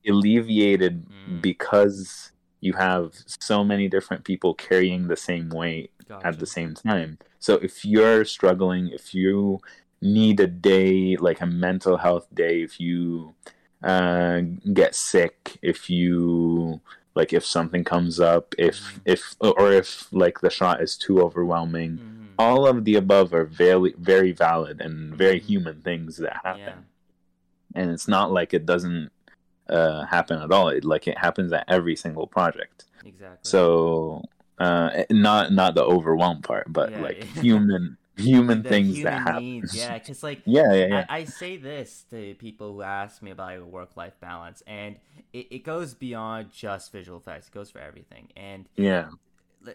alleviated 0.08 1.06
Mm. 1.10 1.42
because 1.42 2.32
you 2.62 2.74
have 2.74 3.16
so 3.42 3.64
many 3.64 3.88
different 3.88 4.24
people 4.24 4.54
carrying 4.54 5.08
the 5.08 5.16
same 5.16 5.50
weight 5.50 5.92
Gotcha. 6.08 6.28
at 6.28 6.40
the 6.40 6.46
same 6.46 6.76
time. 6.76 7.18
So 7.40 7.56
if 7.56 7.84
you're 7.84 8.24
struggling, 8.26 8.90
if 8.90 9.16
you 9.16 9.60
need 10.02 10.40
a 10.40 10.46
day, 10.46 11.16
like 11.18 11.42
a 11.42 11.48
mental 11.48 11.98
health 11.98 12.28
day, 12.34 12.62
if 12.62 12.80
you 12.80 13.34
uh, 13.86 14.42
get 14.74 14.96
sick, 14.96 15.58
if 15.62 15.90
you 15.90 16.82
like 17.14 17.32
if 17.32 17.46
something 17.46 17.84
comes 17.84 18.20
up, 18.20 18.54
if 18.58 18.76
Mhm. 18.76 19.02
if 19.06 19.36
or 19.40 19.72
if 19.72 20.08
like 20.12 20.42
the 20.42 20.50
shot 20.50 20.82
is 20.82 20.98
too 20.98 21.22
overwhelming, 21.22 22.00
Mhm. 22.00 22.34
all 22.38 22.68
of 22.68 22.84
the 22.84 22.96
above 22.96 23.34
are 23.34 23.46
very 23.46 23.94
very 23.98 24.32
valid 24.32 24.82
and 24.82 25.16
very 25.16 25.40
Mhm. 25.40 25.44
human 25.52 25.82
things 25.82 26.18
that 26.18 26.42
happen. 26.44 26.78
Yeah. 27.76 27.82
And 27.82 27.92
it's 27.92 28.08
not 28.08 28.32
like 28.32 28.54
it 28.54 28.66
doesn't 28.66 29.12
uh, 29.68 30.06
happen 30.06 30.40
at 30.42 30.52
all. 30.52 30.70
It, 30.70 30.86
like 30.86 31.08
it 31.08 31.18
happens 31.18 31.52
at 31.52 31.66
every 31.68 31.96
single 31.96 32.28
project. 32.28 32.86
Exactly. 33.04 33.40
So 33.50 34.24
uh, 34.60 35.04
not 35.10 35.52
not 35.52 35.74
the 35.76 35.84
overwhelm 35.84 36.42
part, 36.44 36.72
but 36.72 36.92
Yeah, 36.92 37.02
like 37.02 37.18
yeah. 37.18 37.42
human 37.42 37.98
human 38.18 38.64
The 38.64 38.74
things 38.74 39.02
human 39.02 39.04
that 39.04 39.22
happen. 39.28 39.64
yeah, 39.72 39.98
because 40.00 40.24
like 40.24 40.44
yeah, 40.46 40.74
yeah, 40.74 40.88
yeah. 40.88 41.04
I, 41.10 41.20
I 41.20 41.24
say 41.26 41.58
this 41.58 42.06
to 42.12 42.36
people 42.36 42.74
who 42.74 42.82
ask 42.82 43.22
me 43.22 43.32
about 43.32 43.54
your 43.54 43.66
work 43.66 43.96
life 43.98 44.14
balance, 44.20 44.64
and 44.68 44.98
it, 45.34 45.48
it 45.52 45.60
goes 45.64 45.94
beyond 45.94 46.52
just 46.52 46.92
visual 46.92 47.18
effects. 47.20 47.48
It 47.48 47.54
goes 47.54 47.70
for 47.70 47.80
everything. 47.80 48.30
And 48.36 48.66
yeah. 48.78 49.10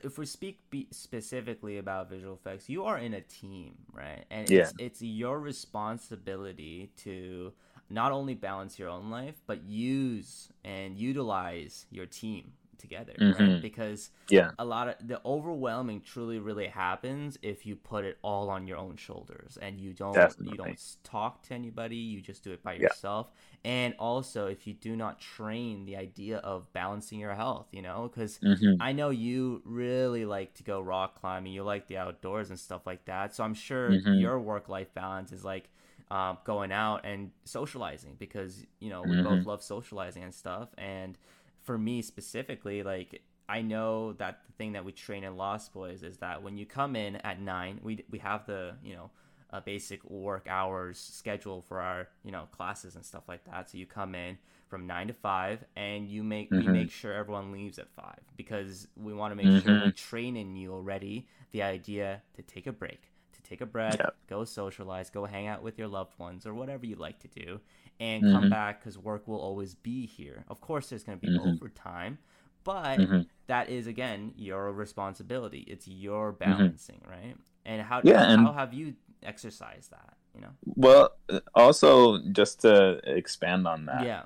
if 0.02 0.18
we 0.18 0.26
speak 0.26 0.60
specifically 0.90 1.78
about 1.78 2.08
visual 2.10 2.34
effects, 2.34 2.68
you 2.68 2.84
are 2.84 2.98
in 2.98 3.14
a 3.14 3.20
team, 3.20 3.74
right? 3.92 4.24
And 4.30 4.48
Yeah. 4.48 4.70
it's, 4.70 4.74
it's 4.78 5.02
your 5.02 5.38
responsibility 5.40 6.90
to 6.98 7.52
not 7.88 8.12
only 8.12 8.34
balance 8.34 8.78
your 8.78 8.88
own 8.88 9.10
life, 9.10 9.36
but 9.46 9.64
use 9.64 10.50
and 10.64 10.96
utilize 10.96 11.86
your 11.90 12.06
team 12.06 12.52
together, 12.80 13.22
right? 13.28 13.54
Mhm. 13.54 13.60
Because 13.60 14.10
Yeah. 14.28 14.52
a 14.58 14.64
lot 14.64 14.88
of 14.88 14.96
the 15.06 15.20
overwhelming 15.24 16.00
truly 16.02 16.38
really 16.38 16.66
happens 16.66 17.38
if 17.42 17.66
you 17.66 17.76
put 17.76 18.04
it 18.04 18.18
all 18.22 18.50
on 18.50 18.66
your 18.66 18.78
own 18.78 18.96
shoulders 18.96 19.58
and 19.62 19.80
you 19.80 19.92
don't 19.94 20.36
you 20.42 20.56
don't 20.58 20.78
talk 21.02 21.42
to 21.42 21.54
anybody 21.54 21.96
you 21.96 22.20
just 22.20 22.44
do 22.44 22.52
it 22.52 22.62
by 22.62 22.74
Yeah. 22.78 22.88
yourself 22.88 23.30
and 23.64 23.94
also 23.98 24.46
if 24.46 24.66
you 24.66 24.74
do 24.74 24.96
not 24.96 25.18
train 25.18 25.84
the 25.86 25.96
idea 25.96 26.38
of 26.38 26.70
balancing 26.74 27.18
your 27.18 27.34
health 27.34 27.68
you 27.72 27.82
know 27.82 28.10
because 28.12 28.40
hmm 28.42 28.80
i 28.80 28.92
know 28.92 29.10
you 29.10 29.62
really 29.64 30.24
like 30.26 30.54
to 30.54 30.62
go 30.62 30.80
rock 30.80 31.20
climbing 31.20 31.52
you 31.52 31.62
like 31.62 31.86
the 31.88 31.96
outdoors 31.96 32.50
and 32.50 32.58
stuff 32.58 32.86
like 32.86 33.04
that 33.06 33.34
so 33.34 33.42
i'm 33.44 33.54
sure 33.54 34.00
Mhm. 34.04 34.12
your 34.12 34.38
work 34.38 34.68
life 34.68 34.92
balance 34.94 35.32
is 35.32 35.44
like 35.44 35.70
um, 36.10 36.38
going 36.44 36.72
out 36.72 37.02
and 37.04 37.30
socializing 37.44 38.16
because 38.18 38.66
you 38.80 38.90
know 38.90 39.04
we 39.04 39.16
Mhm. 39.16 39.22
both 39.22 39.46
love 39.46 39.62
socializing 39.62 40.24
and 40.24 40.34
stuff 40.34 40.68
and 40.76 41.16
for 41.62 41.78
me 41.78 42.02
specifically 42.02 42.82
like 42.82 43.22
i 43.48 43.60
know 43.62 44.12
that 44.14 44.40
the 44.46 44.52
thing 44.52 44.72
that 44.72 44.84
we 44.84 44.92
train 44.92 45.24
in 45.24 45.36
lost 45.36 45.72
boys 45.72 46.02
is 46.02 46.18
that 46.18 46.42
when 46.42 46.56
you 46.56 46.66
come 46.66 46.96
in 46.96 47.16
at 47.16 47.40
nine 47.40 47.78
we, 47.82 48.04
we 48.10 48.18
have 48.18 48.46
the 48.46 48.74
you 48.82 48.94
know 48.94 49.10
uh, 49.52 49.60
basic 49.60 50.04
work 50.08 50.46
hours 50.48 50.98
schedule 50.98 51.60
for 51.60 51.80
our 51.80 52.08
you 52.24 52.30
know 52.30 52.46
classes 52.52 52.94
and 52.94 53.04
stuff 53.04 53.24
like 53.28 53.44
that 53.44 53.68
so 53.68 53.76
you 53.78 53.86
come 53.86 54.14
in 54.14 54.38
from 54.68 54.86
nine 54.86 55.08
to 55.08 55.12
five 55.12 55.64
and 55.74 56.08
you 56.08 56.22
make 56.22 56.52
we 56.54 56.68
Mhm. 56.68 56.68
make 56.68 56.90
sure 56.90 57.12
everyone 57.12 57.50
leaves 57.50 57.78
at 57.78 57.90
five 57.90 58.20
because 58.36 58.86
we 58.96 59.12
want 59.12 59.32
to 59.32 59.36
make 59.36 59.50
sure 59.50 59.74
Mm-hmm. 59.74 59.80
we 59.80 59.90
train 59.90 60.36
in 60.36 60.54
you 60.54 60.72
already 60.72 61.26
the 61.50 61.62
idea 61.62 62.22
to 62.34 62.42
take 62.42 62.68
a 62.68 62.72
break 62.72 63.10
to 63.32 63.42
take 63.42 63.60
a 63.60 63.66
breath 63.66 64.00
Yep. 64.00 64.16
go 64.28 64.44
socialize 64.44 65.10
go 65.10 65.24
hang 65.24 65.48
out 65.48 65.62
with 65.64 65.76
your 65.76 65.88
loved 65.88 66.16
ones 66.16 66.46
or 66.46 66.54
whatever 66.54 66.86
you 66.86 66.94
like 66.94 67.18
to 67.18 67.28
do 67.28 67.60
and 68.00 68.24
come 68.32 68.44
Mhm. 68.46 68.50
back 68.50 68.80
because 68.80 68.96
work 68.98 69.28
will 69.28 69.38
always 69.40 69.74
be 69.74 70.06
here 70.06 70.44
of 70.48 70.60
course 70.60 70.88
there's 70.88 71.04
going 71.04 71.18
to 71.20 71.26
be 71.26 71.32
Mhm. 71.32 71.54
overtime 71.54 72.18
but 72.64 72.98
Mhm. 72.98 73.26
that 73.46 73.68
is 73.68 73.86
again 73.86 74.32
your 74.36 74.72
responsibility 74.72 75.60
it's 75.60 75.86
your 75.86 76.32
balancing 76.32 77.00
right 77.08 77.36
and 77.66 77.82
how 77.82 77.98
Mm-hmm. 77.98 78.08
Yeah, 78.08 78.32
and- 78.32 78.40
how 78.46 78.52
have 78.52 78.72
you 78.74 78.94
exercised 79.22 79.90
that 79.90 80.14
you 80.34 80.40
know 80.40 80.54
Well, 80.64 81.10
also 81.54 82.18
just 82.32 82.60
to 82.62 83.00
expand 83.04 83.66
on 83.68 83.86
that, 83.86 84.02
yeah 84.04 84.22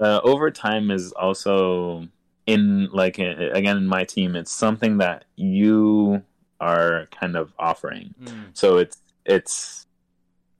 uh, 0.00 0.20
overtime 0.22 0.90
is 0.90 1.12
also 1.12 2.06
in 2.46 2.88
like 2.92 3.18
uh, 3.18 3.50
again 3.52 3.76
in 3.76 3.86
my 3.86 4.04
team. 4.04 4.36
It's 4.36 4.52
something 4.52 4.98
that 4.98 5.24
you 5.36 6.22
are 6.60 7.08
kind 7.20 7.36
of 7.36 7.52
offering. 7.58 8.14
Mm, 8.20 8.50
So 8.52 8.78
it's 8.78 8.96
it's 9.24 9.86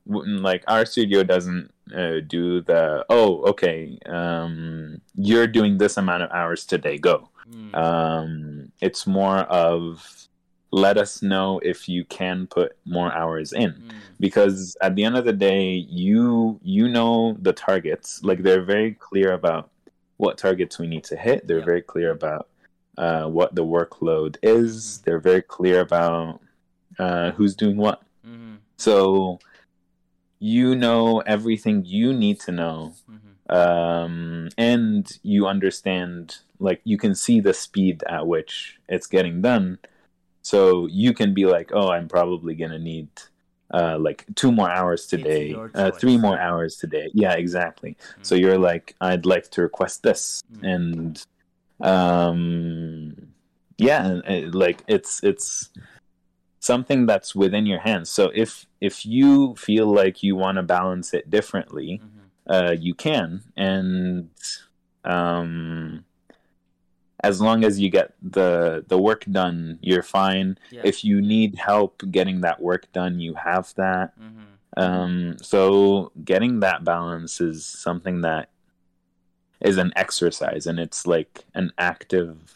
like 0.07 0.65
our 0.67 0.85
studio 0.87 1.23
doesn't 1.23 1.71
uh, 1.95 2.21
do 2.27 2.61
the 2.63 3.05
oh 3.09 3.43
okay 3.51 3.99
um, 4.07 5.01
you're 5.15 5.47
doing 5.47 5.79
this 5.79 5.97
amount 5.97 6.23
of 6.23 6.31
hours 6.31 6.65
today 6.67 6.99
go. 6.99 7.29
mm, 7.51 7.75
Um, 7.75 8.73
it's 8.81 9.07
more 9.07 9.39
of 9.41 10.29
let 10.71 10.99
us 10.99 11.23
know 11.23 11.59
if 11.65 11.89
you 11.89 12.05
can 12.05 12.47
put 12.47 12.77
more 12.85 13.11
hours 13.13 13.53
in. 13.53 13.71
Mm, 13.73 13.83
because 14.21 14.77
at 14.83 14.95
the 14.97 15.05
end 15.05 15.17
of 15.17 15.25
the 15.25 15.33
day 15.33 15.71
you 15.89 16.61
you 16.63 16.89
know 16.89 17.37
the 17.41 17.53
targets. 17.53 18.23
Like 18.23 18.43
they're 18.43 18.63
very 18.65 18.93
clear 18.93 19.33
about 19.33 19.71
what 20.19 20.37
targets 20.37 20.79
we 20.79 20.87
need 20.89 21.05
to 21.05 21.17
hit. 21.17 21.47
They're 21.47 21.59
Yep. 21.59 21.67
very 21.67 21.83
clear 21.83 22.11
about 22.11 22.49
uh, 22.99 23.27
what 23.29 23.55
the 23.55 23.65
workload 23.65 24.37
is. 24.43 24.73
Mhm. 24.75 25.05
they're 25.05 25.21
very 25.21 25.43
clear 25.43 25.81
about 25.81 26.41
uh, 26.99 27.31
who's 27.33 27.55
doing 27.55 27.77
what. 27.77 28.03
Mhm, 28.27 28.57
so 28.77 29.39
you 30.41 30.75
know 30.75 31.21
everything 31.21 31.85
you 31.85 32.13
need 32.13 32.39
to 32.41 32.53
know 32.53 32.95
mhm. 33.11 33.55
um, 33.55 34.49
and 34.57 35.19
you 35.23 35.47
understand 35.47 36.39
like 36.61 36.81
you 36.85 36.97
can 36.99 37.15
see 37.15 37.41
the 37.41 37.55
speed 37.55 38.03
at 38.09 38.27
which 38.27 38.79
it's 38.89 39.07
getting 39.07 39.41
done 39.43 39.79
so 40.43 40.87
you 40.87 41.13
can 41.13 41.35
be 41.35 41.45
like 41.47 41.71
oh 41.73 41.91
i'm 41.91 42.09
probably 42.09 42.55
gonna 42.55 42.79
need 42.79 43.09
uh, 43.75 43.99
like 43.99 44.25
two 44.35 44.51
more 44.51 44.71
hours 44.71 45.07
today 45.07 45.55
uh, 45.75 45.91
three 45.91 46.17
more 46.17 46.39
hours 46.39 46.77
today 46.77 47.11
yeah 47.13 47.33
exactly 47.35 47.97
so 48.23 48.35
Mm. 48.35 48.41
you're 48.41 48.59
like 48.59 48.95
i'd 49.03 49.27
like 49.27 49.51
to 49.51 49.63
request 49.63 50.03
this 50.03 50.43
Mm. 50.53 50.73
and 50.75 51.25
um 51.81 53.15
yeah 53.77 54.07
and, 54.07 54.23
uh, 54.55 54.59
like 54.59 54.83
it's 54.89 55.23
it's 55.23 55.71
something 56.61 57.07
that's 57.07 57.35
within 57.35 57.67
your 57.67 57.81
hands 57.81 58.11
so 58.11 58.31
if 58.35 58.67
if 58.81 59.07
you 59.07 59.55
feel 59.57 59.87
like 59.87 60.23
you 60.23 60.35
want 60.37 60.57
to 60.57 60.63
balance 60.63 61.15
it 61.15 61.31
differently 61.31 62.01
Mhm. 62.03 62.09
uh, 62.55 62.73
you 62.73 62.95
can, 62.95 63.43
and 63.57 64.31
um, 65.05 66.05
as 67.21 67.41
long 67.41 67.65
as 67.65 67.81
you 67.81 67.91
get 67.91 68.15
the 68.23 68.85
the 68.89 68.99
work 68.99 69.25
done, 69.31 69.79
you're 69.83 70.03
fine. 70.03 70.57
Yeah. 70.71 70.83
If 70.85 71.05
you 71.05 71.21
need 71.21 71.57
help 71.57 72.03
getting 72.11 72.41
that 72.43 72.61
work 72.63 72.91
done, 72.93 73.21
you 73.21 73.35
have 73.35 73.75
that. 73.77 74.13
Mhm. 74.19 74.45
Um, 74.77 75.37
so 75.43 76.13
getting 76.25 76.61
that 76.61 76.85
balance 76.85 77.41
is 77.41 77.67
something 77.67 78.21
that 78.23 78.51
is 79.61 79.77
an 79.77 79.93
exercise, 79.97 80.67
and 80.67 80.79
it's 80.79 81.07
like 81.07 81.45
an 81.55 81.73
active, 81.77 82.55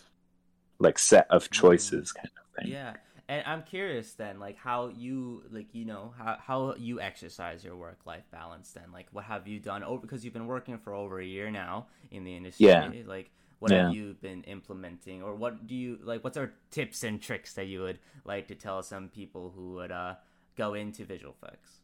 like 0.78 0.98
set 0.98 1.26
of 1.30 1.50
choices 1.50 2.12
kind 2.12 2.30
of 2.38 2.62
thing. 2.62 2.72
Yeah. 2.72 2.94
And 3.32 3.42
I'm 3.46 3.62
curious 3.62 4.12
then, 4.12 4.38
like 4.38 4.58
how 4.58 4.88
you 4.88 5.44
like 5.50 5.68
you 5.72 5.86
know 5.86 6.12
how 6.18 6.36
how 6.38 6.74
you 6.76 7.00
exercise 7.00 7.64
your 7.64 7.76
work 7.76 8.00
life 8.04 8.24
balance 8.30 8.72
then 8.72 8.92
like 8.92 9.06
what 9.12 9.24
have 9.24 9.48
you 9.48 9.58
done 9.58 9.82
over 9.82 10.02
because 10.02 10.22
you've 10.22 10.34
been 10.34 10.46
working 10.46 10.76
for 10.76 10.92
over 10.92 11.18
a 11.18 11.24
year 11.24 11.50
now 11.50 11.86
in 12.10 12.24
the 12.24 12.36
industry 12.36 12.66
Yeah. 12.66 12.92
like 13.06 13.30
what 13.58 13.70
Yeah. 13.70 13.78
have 13.78 13.88
you 13.88 14.16
been 14.20 14.42
implementing 14.44 15.22
or 15.22 15.34
what 15.34 15.66
do 15.66 15.74
you 15.74 15.98
like 16.02 16.22
what's 16.24 16.36
our 16.36 16.52
tips 16.70 17.04
and 17.04 17.22
tricks 17.22 17.54
that 17.54 17.66
you 17.66 17.80
would 17.80 17.98
like 18.26 18.48
to 18.48 18.54
tell 18.54 18.82
some 18.82 19.08
people 19.08 19.52
who 19.56 19.74
would 19.76 19.92
uh 19.92 20.14
go 20.56 20.74
into 20.74 21.04
visual 21.06 21.34
effects 21.42 21.78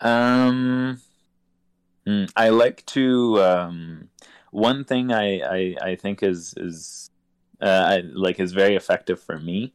Um, 0.00 1.00
mm, 2.06 2.30
I 2.36 2.48
like 2.50 2.84
to. 2.86 3.40
Um, 3.42 4.10
one 4.50 4.84
thing 4.84 5.12
I, 5.12 5.40
I 5.40 5.76
I 5.90 5.96
think 5.96 6.22
is 6.22 6.54
is 6.56 7.10
uh, 7.60 7.66
I, 7.66 8.02
like 8.14 8.40
is 8.40 8.52
very 8.52 8.76
effective 8.76 9.20
for 9.22 9.38
me 9.38 9.74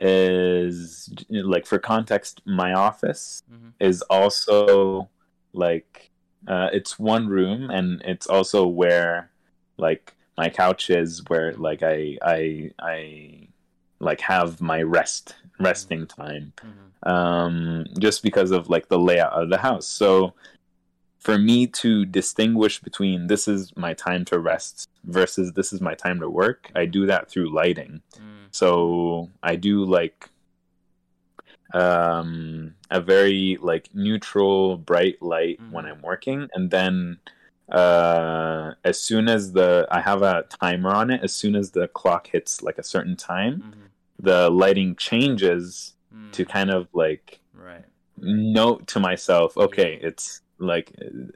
is 0.00 1.12
like 1.30 1.66
for 1.66 1.78
context. 1.78 2.42
My 2.44 2.72
office 2.74 3.42
Mhm. 3.50 3.72
is 3.80 4.02
also 4.02 5.08
like 5.52 6.10
uh, 6.48 6.68
it's 6.72 6.98
one 6.98 7.26
room 7.26 7.70
and 7.70 8.00
it's 8.04 8.26
also 8.26 8.66
where 8.66 9.30
like 9.78 10.14
my 10.38 10.48
couch 10.48 10.90
is 10.90 11.22
where 11.28 11.52
like 11.54 11.82
I 11.82 12.18
I 12.22 12.70
I 12.78 13.48
like 14.00 14.20
have 14.20 14.60
my 14.60 14.82
rest 14.82 15.34
resting 15.58 16.06
time 16.06 16.52
Mhm. 16.62 17.10
um, 17.10 17.86
just 17.98 18.22
because 18.22 18.50
of 18.50 18.68
like 18.68 18.88
the 18.88 18.98
layout 18.98 19.32
of 19.32 19.48
the 19.50 19.58
house. 19.58 19.86
So 19.88 20.34
for 21.26 21.38
me 21.38 21.66
to 21.66 22.04
distinguish 22.06 22.80
between 22.80 23.26
this 23.26 23.48
is 23.48 23.76
my 23.76 23.92
time 23.94 24.24
to 24.24 24.38
rest 24.38 24.88
versus 25.04 25.52
this 25.58 25.72
is 25.72 25.80
my 25.80 25.94
time 25.94 26.20
to 26.20 26.30
work, 26.30 26.70
I 26.76 26.86
do 26.86 27.02
that 27.06 27.28
through 27.30 27.48
lighting. 27.52 28.00
Mm. 28.14 28.46
So 28.52 29.28
I 29.42 29.56
do 29.56 29.84
like 29.84 30.30
um, 31.74 32.74
a 32.90 33.00
very 33.00 33.58
like 33.60 33.88
neutral, 33.92 34.76
bright 34.78 35.20
light 35.20 35.58
when 35.70 35.84
Mhm. 35.84 35.90
I'm 35.90 36.02
working, 36.02 36.48
and 36.54 36.70
then 36.70 37.18
uh 37.72 38.74
as 38.84 38.96
soon 39.08 39.28
as 39.28 39.52
the 39.52 39.84
i 39.90 40.00
have 40.00 40.22
a 40.22 40.44
timer 40.62 40.90
on 40.94 41.10
it 41.10 41.20
as 41.24 41.34
soon 41.34 41.56
as 41.56 41.72
the 41.72 41.88
clock 41.88 42.28
hits 42.28 42.62
like 42.62 42.78
a 42.78 42.82
certain 42.84 43.16
time 43.16 43.54
Mhm. 43.60 43.88
the 44.22 44.48
lighting 44.62 44.94
changes 44.94 45.94
Mm. 46.14 46.30
to 46.30 46.44
kind 46.44 46.70
of 46.70 46.86
like 46.92 47.40
right 47.52 47.84
note 48.18 48.86
to 48.86 49.00
myself 49.00 49.56
okay 49.58 49.98
it's 50.00 50.42
like 50.58 50.92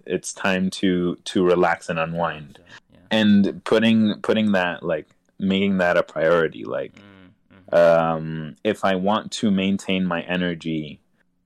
it's 0.06 0.32
time 0.32 0.70
to 0.70 1.16
to 1.24 1.44
relax 1.44 1.88
and 1.88 1.98
unwind 1.98 2.58
yeah 2.92 2.98
and 3.10 3.62
putting 3.64 4.14
putting 4.22 4.52
that 4.52 4.82
like 4.82 5.06
making 5.38 5.78
that 5.78 5.96
a 5.96 6.02
priority 6.02 6.64
like 6.64 6.94
Mm, 6.94 7.72
mhm. 7.72 7.74
um 8.16 8.56
if 8.64 8.84
i 8.84 8.94
want 8.94 9.30
to 9.32 9.50
maintain 9.50 10.04
my 10.06 10.22
energy 10.22 11.00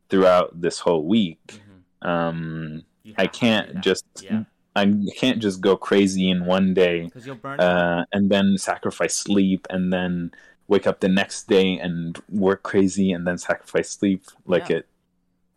throughout 0.08 0.60
this 0.60 0.78
whole 0.78 1.04
week 1.04 1.60
Mhm. 2.02 2.08
um 2.08 2.82
i 3.18 3.22
have 3.22 3.32
to 3.32 3.32
do 3.32 3.38
can't 3.38 3.80
just 3.80 4.04
yeah 4.22 4.44
i 4.76 4.92
can't 5.16 5.40
just 5.40 5.60
go 5.60 5.76
crazy 5.76 6.30
in 6.30 6.46
one 6.46 6.74
day 6.74 7.10
you'll 7.24 7.34
burn 7.36 7.60
uh 7.60 8.04
and 8.12 8.30
then 8.30 8.56
sacrifice 8.58 9.14
sleep 9.16 9.66
and 9.70 9.92
then 9.92 10.30
wake 10.68 10.86
up 10.86 11.00
the 11.00 11.08
next 11.08 11.46
day 11.48 11.78
and 11.78 12.22
work 12.30 12.62
crazy 12.62 13.12
and 13.12 13.26
then 13.26 13.36
sacrifice 13.38 13.90
sleep 13.90 14.22
like 14.46 14.68
Yeah. 14.70 14.76
it 14.78 14.86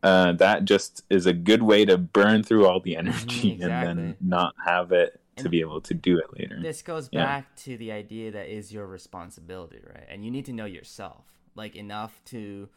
uh, 0.04 0.32
that 0.34 0.66
just 0.66 1.04
is 1.10 1.26
a 1.26 1.34
good 1.34 1.64
way 1.64 1.86
to 1.86 1.98
burn 1.98 2.44
through 2.44 2.68
all 2.68 2.80
the 2.80 2.96
energy 2.96 3.52
and 3.62 3.62
exactly. 3.62 4.04
then 4.04 4.16
not 4.22 4.54
have 4.66 4.92
it 4.92 5.20
to 5.38 5.44
And 5.44 5.52
be 5.52 5.60
able 5.62 5.82
to 5.82 5.94
do 5.94 6.18
it 6.18 6.26
later 6.40 6.60
this 6.62 6.82
goes 6.82 7.10
Yeah. 7.12 7.26
back 7.26 7.56
to 7.58 7.78
the 7.78 7.92
idea 7.92 8.32
that 8.32 8.48
is 8.48 8.72
your 8.72 8.88
responsibility 8.88 9.80
right 9.86 10.06
and 10.10 10.24
you 10.26 10.32
need 10.32 10.46
to 10.46 10.54
know 10.54 10.66
yourself 10.66 11.26
like 11.56 11.76
enough 11.76 12.22
to 12.26 12.70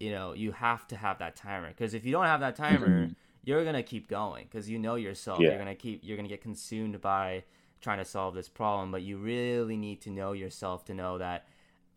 you 0.00 0.10
know 0.10 0.32
you 0.32 0.52
have 0.52 0.86
to 0.88 0.96
have 0.96 1.18
that 1.18 1.36
timer 1.36 1.68
because 1.68 1.94
if 1.94 2.04
you 2.04 2.12
don't 2.12 2.26
have 2.26 2.40
that 2.40 2.56
timer 2.56 2.88
Mhm. 2.88 3.14
you're 3.44 3.64
gonna 3.64 3.82
keep 3.82 4.08
going 4.08 4.44
because 4.44 4.68
you 4.68 4.78
know 4.78 4.94
yourself 4.96 5.40
Yeah. 5.40 5.50
you're 5.50 5.58
gonna 5.58 5.74
keep 5.74 6.00
you're 6.04 6.16
gonna 6.16 6.28
get 6.28 6.40
consumed 6.42 7.00
by 7.00 7.44
trying 7.80 7.98
to 7.98 8.04
solve 8.04 8.34
this 8.34 8.48
problem 8.48 8.90
but 8.90 9.02
you 9.02 9.16
really 9.18 9.76
need 9.76 10.00
to 10.02 10.10
know 10.10 10.32
yourself 10.32 10.84
to 10.86 10.94
know 10.94 11.18
that 11.18 11.46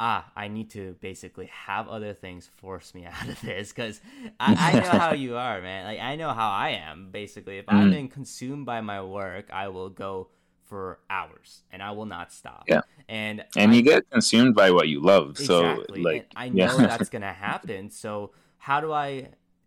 ah 0.09 0.23
i 0.35 0.47
need 0.47 0.69
to 0.77 0.83
basically 0.99 1.45
have 1.67 1.87
other 1.87 2.13
things 2.23 2.43
force 2.61 2.87
me 2.95 3.05
out 3.13 3.27
of 3.33 3.39
this 3.41 3.71
because 3.71 4.01
I, 4.39 4.49
I 4.69 4.79
know 4.83 4.89
how 5.03 5.13
you 5.25 5.37
are 5.37 5.61
man 5.61 5.81
like 5.85 5.99
i 5.99 6.15
know 6.21 6.31
how 6.41 6.49
i 6.49 6.69
am 6.89 6.97
basically 7.11 7.57
if 7.61 7.65
i'm 7.69 7.87
Mhm. 7.87 7.91
being 7.95 8.09
consumed 8.19 8.65
by 8.65 8.79
my 8.81 8.99
work 9.19 9.45
i 9.63 9.67
will 9.75 9.89
go 10.05 10.29
for 10.69 10.99
hours 11.09 11.49
and 11.71 11.79
i 11.83 11.91
will 11.91 12.09
not 12.17 12.27
stop 12.33 12.63
Yeah. 12.67 12.81
and 13.07 13.35
and 13.61 13.71
I- 13.71 13.75
you 13.75 13.81
get 13.83 14.09
consumed 14.09 14.55
by 14.55 14.71
what 14.71 14.87
you 14.93 14.99
love 15.13 15.37
so 15.37 15.83
like 15.89 16.21
and 16.21 16.25
I 16.35 16.49
know 16.49 16.75
yeah. 16.79 16.87
that's 16.89 17.09
gonna 17.15 17.33
happen. 17.51 17.89
So 18.03 18.31
how 18.67 18.79
do 18.85 18.89
I 19.07 19.09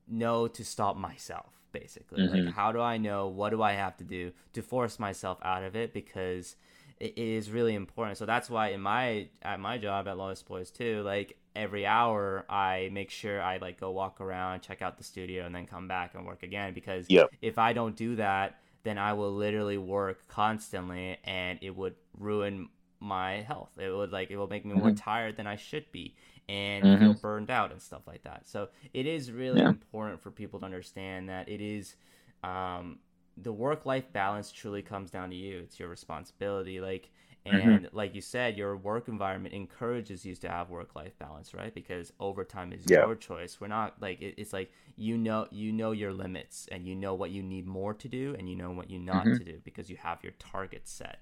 know 0.08 0.48
to 0.56 0.62
stop 0.64 0.96
myself? 0.96 1.50
Basically, 1.72 2.20
Mhm. 2.22 2.30
like 2.34 2.48
how 2.54 2.68
do 2.72 2.80
I 2.80 2.96
know 3.06 3.20
what 3.38 3.50
do 3.54 3.60
I 3.70 3.72
have 3.84 3.94
to 4.02 4.04
do 4.18 4.22
to 4.54 4.60
force 4.62 4.96
myself 5.06 5.38
out 5.42 5.62
of 5.68 5.72
it? 5.82 5.92
Because 6.00 6.56
it, 7.04 7.18
is 7.18 7.50
really 7.50 7.74
important. 7.74 8.18
So 8.18 8.26
that's 8.26 8.50
why 8.50 8.68
in 8.68 8.80
my 8.80 9.28
at 9.42 9.60
my 9.60 9.78
job 9.78 10.08
at 10.08 10.16
Lost 10.18 10.46
Boys 10.46 10.70
too, 10.70 11.02
like 11.02 11.36
every 11.56 11.86
hour 11.86 12.44
I 12.48 12.90
make 12.92 13.10
sure 13.10 13.40
I 13.42 13.58
like 13.58 13.80
go 13.80 13.90
walk 13.90 14.20
around, 14.20 14.60
check 14.60 14.82
out 14.82 14.96
the 14.98 15.04
studio, 15.04 15.46
and 15.46 15.54
then 15.54 15.66
come 15.66 15.88
back 15.88 16.14
and 16.14 16.26
work 16.26 16.42
again. 16.42 16.74
Because 16.74 17.08
Yep. 17.08 17.30
if 17.42 17.58
I 17.58 17.72
don't 17.72 17.96
do 17.96 18.16
that, 18.16 18.58
then 18.84 18.98
I 18.98 19.12
will 19.14 19.32
literally 19.32 19.78
work 19.78 20.26
constantly, 20.28 21.18
and 21.24 21.58
it 21.62 21.76
would 21.76 21.94
ruin 22.18 22.68
my 23.00 23.42
health. 23.42 23.78
It 23.78 23.90
would 23.94 24.12
like 24.12 24.30
it 24.30 24.36
will 24.36 24.48
make 24.48 24.64
me 24.64 24.74
more 24.74 24.90
Mhm. 24.90 24.92
tired 24.92 25.36
than 25.36 25.46
I 25.46 25.56
should 25.56 25.90
be 25.92 26.14
and 26.48 26.86
Mhm. 26.86 26.98
feel 26.98 27.14
burned 27.14 27.50
out 27.50 27.72
and 27.72 27.80
stuff 27.80 28.02
like 28.06 28.22
that. 28.24 28.42
So 28.46 28.68
it 28.92 29.06
is 29.06 29.32
really 29.32 29.66
Yeah. 29.66 29.68
important 29.68 30.20
for 30.20 30.30
people 30.30 30.60
to 30.60 30.66
understand 30.66 31.28
that 31.28 31.48
it 31.48 31.60
is 31.60 31.96
um, 32.42 32.98
the 33.36 33.52
work 33.52 33.86
life 33.86 34.12
balance 34.12 34.52
truly 34.52 34.82
comes 34.82 35.10
down 35.10 35.30
to 35.30 35.36
you. 35.36 35.58
It's 35.58 35.78
your 35.78 35.88
responsibility. 35.88 36.80
Like 36.80 37.10
Mm-hmm. 37.50 37.76
and 37.76 37.88
like 37.92 38.14
you 38.14 38.22
said, 38.22 38.56
your 38.56 38.76
work 38.76 39.08
environment 39.08 39.54
encourages 39.54 40.24
you 40.24 40.34
to 40.36 40.48
have 40.48 40.70
work 40.70 40.94
life 40.94 41.18
balance, 41.18 41.52
right? 41.52 41.74
Because 41.74 42.12
overtime 42.18 42.72
is 42.72 42.86
Yeah. 42.86 43.06
your 43.06 43.14
choice. 43.14 43.60
We're 43.60 43.68
not 43.68 44.00
like 44.00 44.20
it, 44.22 44.34
it's 44.38 44.52
like 44.52 44.70
you 44.96 45.18
know 45.18 45.46
you 45.50 45.72
know 45.72 45.92
your 45.92 46.12
limits 46.12 46.68
and 46.72 46.86
you 46.86 46.94
know 46.96 47.14
what 47.14 47.30
you 47.30 47.42
need 47.42 47.66
more 47.66 47.94
to 47.94 48.08
do 48.08 48.34
and 48.38 48.48
you 48.48 48.56
know 48.56 48.70
what 48.70 48.90
you 48.90 48.98
not 48.98 49.32
Mhm. 49.32 49.34
to 49.34 49.44
do 49.44 49.60
because 49.64 49.90
you 49.90 49.96
have 49.96 50.22
your 50.22 50.32
targets 50.38 50.90
set. 50.92 51.18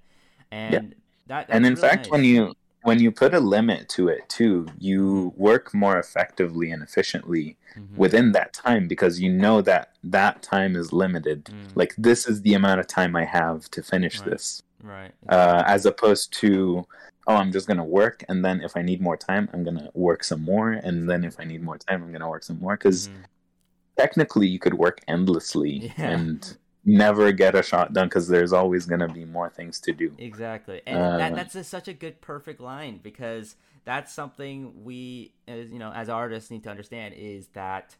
And 0.51 0.95
that 1.27 1.49
and 1.51 1.67
in 1.67 1.77
really 1.77 1.77
fact 1.77 2.11
when 2.11 2.25
you 2.25 2.55
when 2.83 3.01
you 3.01 3.11
put 3.13 3.33
a 3.35 3.41
limit 3.41 3.89
to 3.89 4.09
it 4.09 4.29
too 4.29 4.67
you 4.79 5.33
work 5.37 5.73
more 5.75 5.99
effectively 5.99 6.71
and 6.71 6.83
efficiently 6.83 7.57
Mhm. 7.77 7.97
within 7.97 8.33
that 8.33 8.53
time 8.53 8.87
because 8.89 9.21
you 9.21 9.31
know 9.33 9.63
that 9.63 9.95
that 10.05 10.43
time 10.43 10.77
is 10.77 10.93
limited 10.93 11.45
Mm. 11.45 11.71
like 11.75 11.95
this 11.97 12.27
is 12.29 12.43
the 12.43 12.55
amount 12.55 12.81
of 12.81 12.87
time 12.87 13.15
i 13.17 13.25
have 13.25 13.71
to 13.71 13.83
finish 13.83 14.19
Right. 14.21 14.31
this 14.31 14.63
right 14.83 15.13
uh, 15.29 15.63
as 15.67 15.87
opposed 15.87 16.33
to 16.41 16.85
oh 17.29 17.37
i'm 17.37 17.53
just 17.53 17.67
gonna 17.69 17.85
work 17.85 18.25
and 18.29 18.45
then 18.45 18.61
if 18.61 18.77
i 18.77 18.83
need 18.83 19.01
more 19.01 19.17
time 19.17 19.49
i'm 19.53 19.63
gonna 19.65 19.89
work 19.95 20.25
some 20.25 20.43
more 20.43 20.73
and 20.73 21.09
then 21.09 21.25
if 21.25 21.39
i 21.41 21.45
need 21.45 21.63
more 21.63 21.79
time 21.79 22.03
i'm 22.03 22.13
gonna 22.13 22.29
work 22.29 22.43
some 22.45 22.59
more 22.59 22.77
because 22.77 23.09
Mhm. 23.09 23.25
technically 23.97 24.49
you 24.49 24.59
could 24.59 24.75
work 24.75 25.01
endlessly 25.09 25.93
Yeah. 25.99 26.11
and 26.11 26.57
never 26.85 27.33
get 27.33 27.55
a 27.55 27.63
shot 27.63 27.93
done 27.93 28.09
because 28.09 28.29
there's 28.29 28.53
always 28.53 28.87
gonna 28.87 29.09
be 29.09 29.25
more 29.25 29.51
things 29.51 29.81
to 29.81 29.93
do 29.93 30.19
Exactly, 30.19 30.83
and 30.87 31.17
that, 31.17 31.35
Uh, 31.35 31.35
that's 31.35 31.55
a, 31.55 31.65
such 31.65 31.89
a 31.89 31.95
good, 31.95 32.21
perfect 32.21 32.61
line 32.61 33.01
because 33.03 33.57
that's 33.85 34.13
something 34.13 34.85
we, 34.85 35.33
as 35.49 35.71
you 35.71 35.79
know, 35.79 35.91
as 35.91 36.09
artists 36.09 36.51
need 36.51 36.63
to 36.65 36.71
understand 36.71 37.15
is 37.17 37.49
that 37.49 37.97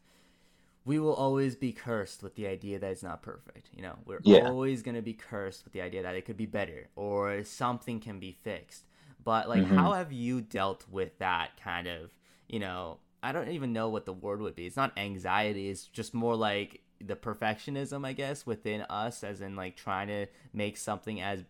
we 0.85 0.99
will 0.99 1.15
always 1.15 1.57
be 1.57 1.73
cursed 1.73 2.23
with 2.23 2.35
the 2.37 2.47
idea 2.47 2.79
that 2.79 2.91
it's 2.91 3.03
not 3.03 3.23
perfect. 3.23 3.71
You 3.75 3.83
know, 3.83 3.97
we're 4.07 4.25
Yeah. 4.25 4.41
always 4.41 4.83
going 4.83 4.97
to 4.97 5.03
be 5.03 5.15
cursed 5.15 5.65
with 5.65 5.73
the 5.73 5.83
idea 5.83 6.03
that 6.03 6.17
it 6.17 6.25
could 6.25 6.37
be 6.37 6.47
better 6.47 6.89
or 6.97 7.45
something 7.45 8.01
can 8.01 8.19
be 8.21 8.33
fixed. 8.43 8.85
But 9.23 9.49
like, 9.49 9.63
Mhm. 9.63 9.77
how 9.77 9.93
have 9.95 10.13
you 10.13 10.41
dealt 10.41 10.87
with 10.91 11.19
that 11.19 11.51
kind 11.63 11.87
of, 11.87 12.11
you 12.49 12.59
know? 12.61 12.99
I 13.23 13.31
don't 13.33 13.51
even 13.51 13.73
know 13.73 13.89
what 13.89 14.05
the 14.07 14.13
word 14.13 14.41
would 14.41 14.57
be. 14.57 14.67
It's 14.67 14.77
not 14.77 14.99
anxiety. 14.99 15.71
It's 15.71 15.87
just 15.87 16.13
more 16.13 16.35
like 16.35 16.83
the 17.07 17.17
perfectionism, 17.17 18.07
I 18.07 18.13
guess, 18.13 18.47
within 18.47 18.83
us, 18.83 19.25
as 19.25 19.41
in 19.41 19.57
like 19.57 19.77
trying 19.77 20.09
to 20.09 20.27
make 20.53 20.77
something 20.77 21.21
as 21.21 21.45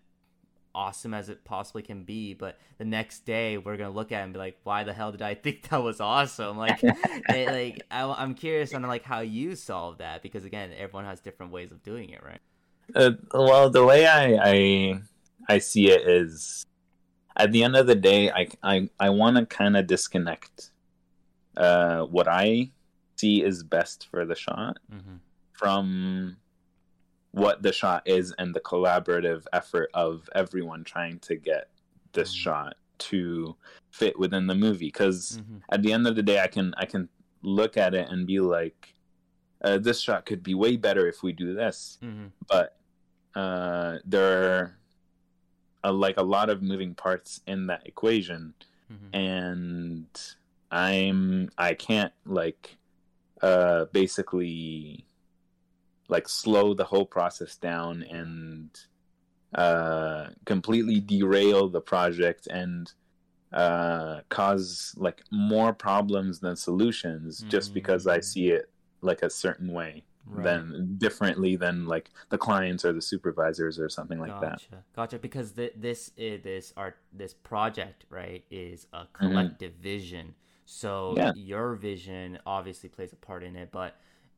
awesome 0.74 1.12
as 1.12 1.28
it 1.28 1.44
possibly 1.44 1.82
can 1.82 2.02
be 2.02 2.32
but 2.32 2.58
the 2.78 2.84
next 2.86 3.26
day 3.26 3.58
we're 3.58 3.76
gonna 3.76 3.90
look 3.90 4.10
at 4.10 4.20
it 4.20 4.24
and 4.24 4.32
be 4.32 4.38
like 4.38 4.56
why 4.62 4.82
the 4.82 4.92
hell 4.94 5.12
did 5.12 5.20
i 5.20 5.34
think 5.34 5.60
that 5.68 5.82
was 5.82 6.00
awesome? 6.00 6.56
Like 6.56 6.82
it, 6.82 6.96
like 7.48 7.82
I, 7.90 8.10
i'm 8.16 8.32
curious 8.32 8.72
on 8.72 8.80
like 8.80 9.04
how 9.04 9.20
you 9.20 9.54
solve 9.54 9.98
that 9.98 10.22
because 10.22 10.46
again 10.46 10.70
everyone 10.74 11.04
has 11.04 11.20
different 11.20 11.52
ways 11.52 11.72
of 11.72 11.82
doing 11.82 12.08
it 12.08 12.22
right? 12.24 12.40
Uh, 12.94 13.12
well, 13.32 13.70
the 13.70 13.84
way 13.84 14.06
I, 14.06 14.36
I 14.42 15.00
I 15.48 15.58
see 15.58 15.90
it 15.90 16.06
is, 16.06 16.66
at 17.36 17.52
the 17.52 17.64
end 17.64 17.76
of 17.76 17.86
the 17.86 17.94
day, 17.94 18.30
I 18.30 18.48
I, 18.62 18.90
I 18.98 19.10
want 19.10 19.36
to 19.36 19.46
kind 19.46 19.76
of 19.76 19.86
disconnect 19.86 20.70
uh, 21.56 22.02
what 22.02 22.28
I 22.28 22.70
see 23.16 23.42
is 23.42 23.62
best 23.62 24.08
for 24.10 24.24
the 24.24 24.34
shot. 24.34 24.78
Mm-hmm. 24.92 25.16
From 25.62 26.36
what 27.30 27.62
the 27.62 27.72
shot 27.72 28.02
is 28.04 28.34
and 28.38 28.52
the 28.52 28.60
collaborative 28.60 29.44
effort 29.52 29.88
of 29.94 30.28
everyone 30.34 30.82
trying 30.84 31.18
to 31.20 31.36
get 31.36 31.70
this 32.12 32.30
Mhm. 32.34 32.38
shot 32.38 32.76
to 32.98 33.56
fit 33.90 34.18
within 34.18 34.46
the 34.48 34.54
movie. 34.54 34.86
Because 34.86 35.38
Mm-hmm. 35.40 35.58
at 35.70 35.82
the 35.82 35.92
end 35.92 36.06
of 36.08 36.16
the 36.16 36.22
day, 36.22 36.40
I 36.40 36.48
can 36.48 36.74
I 36.76 36.84
can 36.86 37.08
look 37.42 37.76
at 37.76 37.94
it 37.94 38.08
and 38.10 38.26
be 38.26 38.40
like, 38.40 38.94
uh, 39.64 39.78
this 39.78 40.00
shot 40.00 40.26
could 40.26 40.42
be 40.42 40.54
way 40.54 40.76
better 40.76 41.06
if 41.06 41.22
we 41.22 41.32
do 41.32 41.54
this 41.54 41.98
Mm-hmm. 42.02 42.26
but 42.48 42.76
uh, 43.34 43.98
there 44.04 44.58
are 44.58 44.78
uh, 45.84 45.92
like 45.92 46.16
a 46.18 46.22
lot 46.22 46.50
of 46.50 46.60
moving 46.62 46.94
parts 46.94 47.40
in 47.46 47.66
that 47.68 47.86
equation, 47.86 48.54
Mm-hmm. 48.92 49.14
and 49.16 50.06
I'm 50.70 51.48
I 51.56 51.74
can't 51.74 52.12
like 52.26 52.76
uh, 53.40 53.86
basically 53.86 55.04
like 56.16 56.28
slow 56.28 56.66
the 56.74 56.84
whole 56.92 57.06
process 57.18 57.52
down 57.56 58.02
and 58.20 58.68
uh, 59.54 60.28
completely 60.44 61.00
derail 61.00 61.68
the 61.68 61.80
project 61.80 62.46
and 62.46 62.92
uh, 63.52 64.20
cause 64.30 64.94
like 64.96 65.22
more 65.30 65.72
problems 65.74 66.40
than 66.40 66.56
solutions 66.56 67.44
just 67.48 67.74
because 67.74 68.06
I 68.06 68.18
Mm. 68.18 68.24
see 68.32 68.46
it 68.58 68.64
like 69.02 69.22
a 69.22 69.28
certain 69.44 69.70
way 69.80 70.04
right. 70.26 70.44
than 70.44 70.94
differently 70.96 71.56
than 71.56 71.86
like 71.86 72.06
the 72.30 72.38
clients 72.38 72.82
or 72.86 72.92
the 72.94 73.02
supervisors 73.02 73.78
or 73.78 73.88
something 73.90 74.18
like 74.18 74.40
that. 74.40 74.58
gotcha 74.60 74.84
gotcha 74.96 75.18
because 75.18 75.48
th- 75.52 75.74
this 75.76 76.00
is 76.16 76.42
this 76.42 76.72
art 76.76 76.96
this 77.12 77.34
project 77.34 77.98
right 78.08 78.42
is 78.50 78.86
a 78.94 79.04
collective 79.12 79.74
vision 79.74 80.26
so 80.64 80.92
Mm-hmm. 81.14 81.18
Yeah. 81.18 81.32
your 81.52 81.74
vision 81.74 82.38
obviously 82.46 82.88
plays 82.96 83.12
a 83.12 83.16
part 83.28 83.42
in 83.48 83.54
it 83.62 83.68
but 83.80 83.90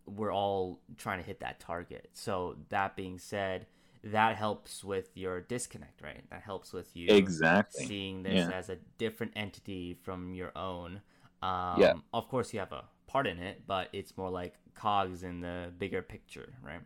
we're 0.07 0.33
all 0.33 0.81
trying 0.97 1.19
to 1.19 1.25
hit 1.25 1.41
that 1.41 1.61
target 1.61 2.09
so 2.13 2.57
that 2.69 2.95
being 2.97 3.19
said 3.19 3.67
that 4.03 4.37
helps 4.37 4.85
with 4.85 5.11
your 5.17 5.41
disconnect 5.41 6.03
right 6.03 6.23
that 6.31 6.43
helps 6.43 6.73
with 6.73 6.95
you 6.95 7.07
Exactly. 7.09 7.87
seeing 7.87 8.23
this 8.23 8.49
Yeah. 8.49 8.51
as 8.57 8.69
a 8.69 8.77
different 8.99 9.33
entity 9.35 9.95
from 10.03 10.35
your 10.35 10.53
own 10.57 11.01
um 11.43 11.81
Yeah. 11.81 11.95
of 12.13 12.29
course 12.29 12.53
you 12.53 12.61
have 12.61 12.73
a 12.73 12.85
part 13.07 13.27
in 13.27 13.39
it 13.39 13.63
but 13.67 13.89
it's 13.93 14.17
more 14.17 14.31
like 14.31 14.55
cogs 14.75 15.23
in 15.23 15.41
the 15.41 15.73
bigger 15.79 16.03
picture 16.03 16.53
right 16.63 16.81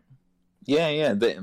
Yeah, 0.66 0.88
yeah. 0.90 1.14
They, 1.14 1.38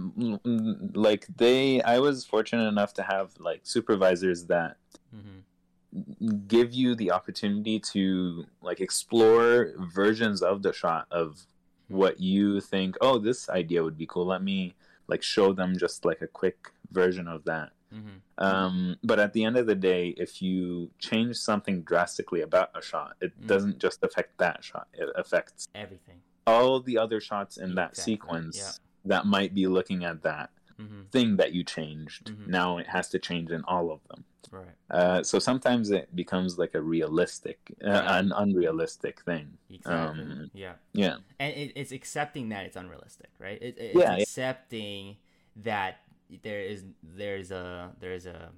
like 0.93 1.25
they, 1.35 1.81
I 1.81 1.97
was 1.99 2.25
fortunate 2.25 2.67
enough 2.67 2.93
to 2.95 3.03
have 3.03 3.31
like 3.39 3.61
supervisors 3.63 4.45
that 4.45 4.77
mm-hmm. 5.15 6.45
give 6.47 6.73
you 6.73 6.95
the 6.95 7.11
opportunity 7.11 7.79
to 7.93 8.45
like 8.61 8.81
explore 8.81 9.71
versions 9.93 10.41
of 10.43 10.61
the 10.61 10.73
shot 10.73 11.07
of 11.09 11.47
what 11.87 12.19
you 12.19 12.61
think. 12.61 12.95
Oh, 13.01 13.19
this 13.19 13.49
idea 13.49 13.83
would 13.83 13.97
be 13.97 14.05
cool. 14.05 14.25
Let 14.25 14.43
me 14.43 14.75
like 15.07 15.21
show 15.21 15.53
them 15.53 15.77
just 15.77 16.05
like 16.05 16.21
a 16.21 16.27
quick 16.27 16.71
version 16.91 17.27
of 17.27 17.43
that. 17.45 17.71
Mm-hmm. 17.93 18.43
Um, 18.43 18.97
but 19.03 19.19
at 19.19 19.33
the 19.33 19.43
end 19.45 19.55
of 19.57 19.67
the 19.67 19.75
day, 19.75 20.09
if 20.17 20.41
you 20.41 20.91
change 20.99 21.35
something 21.37 21.83
drastically 21.83 22.41
about 22.41 22.71
a 22.75 22.81
shot, 22.81 23.15
it 23.21 23.39
Mm. 23.39 23.47
doesn't 23.47 23.79
just 23.79 24.03
affect 24.03 24.37
that 24.39 24.63
shot. 24.63 24.87
It 24.93 25.09
affects 25.15 25.67
everything 25.75 26.21
all 26.47 26.79
the 26.79 26.97
other 26.97 27.19
shots 27.19 27.57
in 27.57 27.75
that 27.75 27.91
Exactly, 27.91 28.13
sequence 28.13 28.57
yeah. 28.57 28.71
that 29.05 29.25
might 29.25 29.53
be 29.53 29.67
looking 29.67 30.03
at 30.05 30.21
that 30.23 30.51
mm-hmm. 30.79 31.03
thing 31.11 31.37
that 31.37 31.53
you 31.53 31.63
changed. 31.63 32.31
Mhm. 32.31 32.47
Now 32.47 32.77
it 32.77 32.87
has 32.87 33.09
to 33.09 33.19
change 33.19 33.51
in 33.51 33.63
all 33.63 33.91
of 33.91 34.01
them. 34.09 34.25
Right. 34.51 34.75
Uh, 34.89 35.23
so 35.23 35.39
sometimes 35.39 35.89
it 35.91 36.15
becomes 36.15 36.57
like 36.59 36.75
a 36.75 36.81
realistic, 36.81 37.59
uh, 37.83 38.03
Yeah. 38.03 38.19
an 38.19 38.31
unrealistic 38.35 39.21
thing. 39.21 39.57
Exactly. 39.69 40.25
Um, 40.25 40.51
yeah. 40.53 40.73
Yeah. 40.93 41.17
and 41.39 41.53
it, 41.55 41.73
it's 41.75 41.91
accepting 41.91 42.49
that 42.49 42.65
it's 42.65 42.75
unrealistic, 42.75 43.29
right? 43.39 43.61
It, 43.61 43.77
it's 43.79 43.93
Yeah, 43.93 44.17
yeah. 44.17 44.23
accepting 44.23 45.17
that 45.57 46.01
there 46.43 46.61
is 46.61 46.83
there's 47.03 47.51
a 47.51 47.93
there's 47.99 48.25
a 48.25 48.51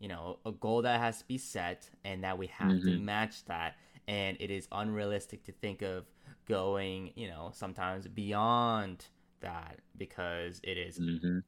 you 0.00 0.08
know 0.08 0.38
a 0.46 0.52
goal 0.52 0.82
that 0.82 1.00
has 1.00 1.20
to 1.20 1.26
be 1.26 1.38
set, 1.38 1.90
and 2.04 2.24
that 2.24 2.38
we 2.38 2.48
have 2.48 2.80
to 2.84 2.92
Mhm. 2.92 3.00
match 3.00 3.44
that, 3.46 3.76
and 4.08 4.36
it 4.40 4.50
is 4.50 4.68
unrealistic 4.72 5.44
to 5.44 5.52
think 5.52 5.82
of 5.82 6.06
going 6.48 7.12
you 7.16 7.28
know 7.28 7.50
sometimes 7.54 8.08
beyond 8.08 9.06
that 9.40 9.80
because 9.96 10.60
it 10.64 10.78
is 10.78 10.98
hmm 10.98 11.38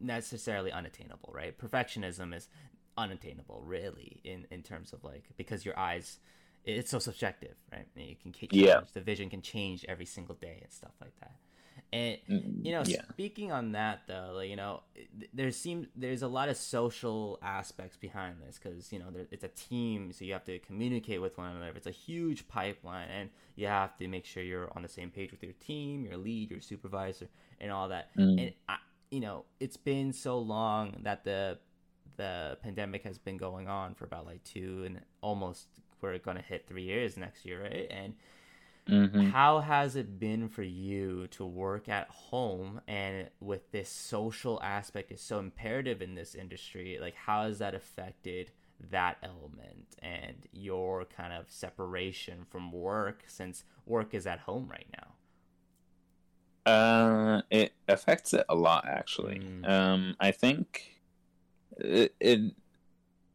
necessarily 0.00 0.72
unattainable, 0.72 1.30
right? 1.32 1.56
Perfectionism 1.58 2.34
is 2.34 2.48
unattainable, 2.96 3.62
really, 3.64 4.20
in 4.24 4.46
in 4.50 4.62
terms 4.62 4.92
of 4.92 5.04
like 5.04 5.24
because 5.36 5.64
your 5.64 5.78
eyes, 5.78 6.18
it's 6.64 6.90
so 6.90 6.98
subjective, 6.98 7.56
right? 7.72 7.86
And 7.96 8.06
You 8.06 8.16
can 8.16 8.32
change, 8.32 8.50
Yeah. 8.50 8.80
the 8.92 9.00
vision 9.00 9.30
can 9.30 9.42
change 9.42 9.84
every 9.88 10.06
single 10.06 10.34
day 10.34 10.58
and 10.62 10.72
stuff 10.72 10.92
like 11.00 11.18
that. 11.20 11.36
And 11.92 12.18
Mm, 12.28 12.64
you 12.64 12.72
know, 12.72 12.82
yeah. 12.84 13.02
speaking 13.12 13.52
on 13.52 13.72
that 13.72 14.02
though, 14.08 14.32
like, 14.36 14.50
you 14.50 14.56
know, 14.56 14.82
there 15.32 15.50
seems 15.52 15.86
there's 15.94 16.22
a 16.22 16.28
lot 16.28 16.48
of 16.48 16.56
social 16.56 17.38
aspects 17.42 17.96
behind 17.96 18.36
this 18.44 18.58
because 18.60 18.92
you 18.92 18.98
know 18.98 19.10
there, 19.12 19.26
it's 19.30 19.44
a 19.44 19.48
team, 19.48 20.12
so 20.12 20.24
you 20.24 20.32
have 20.32 20.44
to 20.44 20.58
communicate 20.58 21.20
with 21.22 21.38
one 21.38 21.50
another. 21.52 21.72
It's 21.76 21.86
a 21.86 21.92
huge 21.92 22.48
pipeline, 22.48 23.08
and 23.08 23.30
you 23.54 23.68
have 23.68 23.96
to 23.98 24.08
make 24.08 24.24
sure 24.26 24.42
you're 24.42 24.70
on 24.74 24.82
the 24.82 24.88
same 24.88 25.10
page 25.10 25.30
with 25.30 25.42
your 25.44 25.52
team, 25.54 26.04
your 26.04 26.16
lead, 26.16 26.50
your 26.50 26.60
supervisor, 26.60 27.28
and 27.60 27.70
all 27.70 27.88
that. 27.88 28.10
Mm. 28.16 28.38
And 28.38 28.52
I, 28.68 28.78
you 29.10 29.20
know, 29.20 29.44
it's 29.60 29.76
been 29.76 30.12
so 30.12 30.38
long 30.38 30.96
that 31.02 31.24
the 31.24 31.58
the 32.16 32.58
pandemic 32.62 33.02
has 33.04 33.18
been 33.18 33.36
going 33.36 33.68
on 33.68 33.94
for 33.94 34.04
about 34.04 34.26
like 34.26 34.42
two 34.44 34.84
and 34.84 35.00
almost 35.20 35.68
we're 36.00 36.18
gonna 36.18 36.42
hit 36.42 36.66
three 36.66 36.84
years 36.84 37.16
next 37.16 37.44
year, 37.44 37.62
right? 37.62 37.86
And 37.90 38.14
hmm 38.88 39.30
how 39.32 39.60
has 39.60 39.96
it 39.96 40.18
been 40.20 40.48
for 40.48 40.62
you 40.62 41.26
to 41.28 41.44
work 41.44 41.88
at 41.88 42.08
home 42.08 42.80
and 42.86 43.28
with 43.40 43.70
this 43.72 43.88
social 43.88 44.60
aspect 44.62 45.10
is 45.10 45.20
so 45.20 45.38
imperative 45.38 46.02
in 46.02 46.14
this 46.14 46.34
industry? 46.34 46.98
Like, 47.00 47.14
how 47.14 47.44
has 47.44 47.58
that 47.58 47.74
affected 47.74 48.52
that 48.90 49.18
element 49.22 49.96
and 50.00 50.46
your 50.52 51.04
kind 51.06 51.32
of 51.32 51.50
separation 51.50 52.44
from 52.48 52.70
work 52.72 53.24
since 53.26 53.64
work 53.86 54.14
is 54.14 54.26
at 54.26 54.40
home 54.40 54.68
right 54.70 54.86
now? 54.96 55.14
Uh, 56.64 57.42
it 57.50 57.72
affects 57.88 58.34
it 58.34 58.44
a 58.48 58.54
lot, 58.54 58.86
actually. 58.88 59.40
Mm. 59.40 59.68
Um, 59.68 60.16
I 60.18 60.32
think 60.32 60.95
it, 61.76 62.14
it 62.20 62.40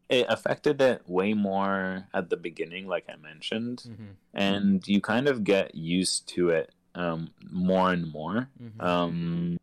it 0.09 0.25
affected 0.27 0.81
it 0.81 1.01
way 1.07 1.33
more 1.33 2.05
at 2.13 2.29
the 2.29 2.37
beginning, 2.37 2.87
like 2.87 3.05
I 3.09 3.15
mentioned, 3.15 3.83
Mm-hmm. 3.87 4.11
and 4.33 4.87
you 4.87 4.99
kind 4.99 5.27
of 5.27 5.43
get 5.43 5.75
used 5.75 6.27
to 6.35 6.49
it 6.49 6.71
um 6.95 7.31
more 7.49 7.91
and 7.91 8.11
more. 8.11 8.49
Mm-hmm. 8.61 8.81
Um, 8.81 9.57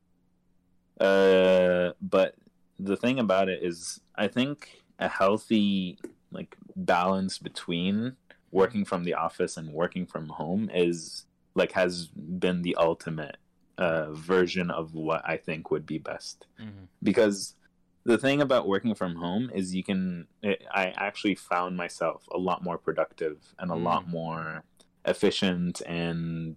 uh, 1.01 1.93
but 2.01 2.35
the 2.79 2.97
thing 2.97 3.18
about 3.18 3.49
it 3.49 3.62
is, 3.62 4.01
I 4.16 4.29
think 4.29 4.83
a 4.99 5.09
healthy 5.09 5.99
like 6.31 6.57
balance 6.76 7.39
between 7.39 8.16
working 8.51 8.85
from 8.85 9.05
the 9.05 9.14
office 9.14 9.57
and 9.57 9.72
working 9.72 10.07
from 10.07 10.29
home 10.29 10.70
is 10.72 11.26
like 11.55 11.72
has 11.72 12.07
been 12.07 12.62
the 12.62 12.76
ultimate 12.76 13.37
uh, 13.76 14.12
version 14.12 14.70
of 14.70 14.95
what 14.95 15.22
I 15.29 15.37
think 15.37 15.70
would 15.70 15.87
be 15.87 15.99
best. 15.99 16.47
Mm-hmm. 16.61 16.85
Because 17.03 17.55
the 18.09 18.19
thing 18.19 18.41
about 18.41 18.67
working 18.67 18.95
from 18.95 19.17
home 19.17 19.51
is 19.55 19.75
you 19.75 19.85
can. 19.85 20.27
It, 20.43 20.65
I 20.75 20.85
actually 20.97 21.35
found 21.37 21.77
myself 21.77 22.27
a 22.33 22.39
lot 22.39 22.65
more 22.65 22.79
productive 22.79 23.55
and 23.59 23.71
a 23.71 23.75
Mm. 23.75 23.85
lot 23.91 24.09
more 24.09 24.65
efficient 25.05 25.81
and 25.87 26.55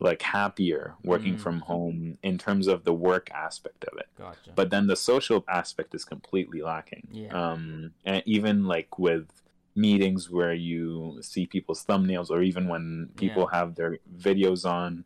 like 0.00 0.22
happier 0.22 0.96
working 1.04 1.36
Mm. 1.36 1.40
from 1.44 1.60
home 1.60 2.18
in 2.22 2.36
terms 2.36 2.66
of 2.66 2.84
the 2.84 2.92
work 2.92 3.30
aspect 3.30 3.84
of 3.90 3.96
it 3.96 4.08
Gotcha. 4.18 4.50
but 4.58 4.68
then 4.70 4.86
the 4.88 4.96
social 4.96 5.44
aspect 5.48 5.94
is 5.94 6.04
completely 6.04 6.60
lacking 6.62 7.06
Yeah. 7.12 7.32
um 7.40 7.92
and 8.04 8.20
even 8.26 8.64
like 8.74 8.98
with 8.98 9.26
meetings 9.76 10.28
where 10.28 10.52
you 10.52 11.18
see 11.22 11.46
people's 11.46 11.84
thumbnails 11.86 12.28
or 12.28 12.42
even 12.42 12.64
when 12.68 13.10
people 13.16 13.46
have 13.56 13.76
their 13.76 13.98
videos 14.28 14.68
on 14.78 15.04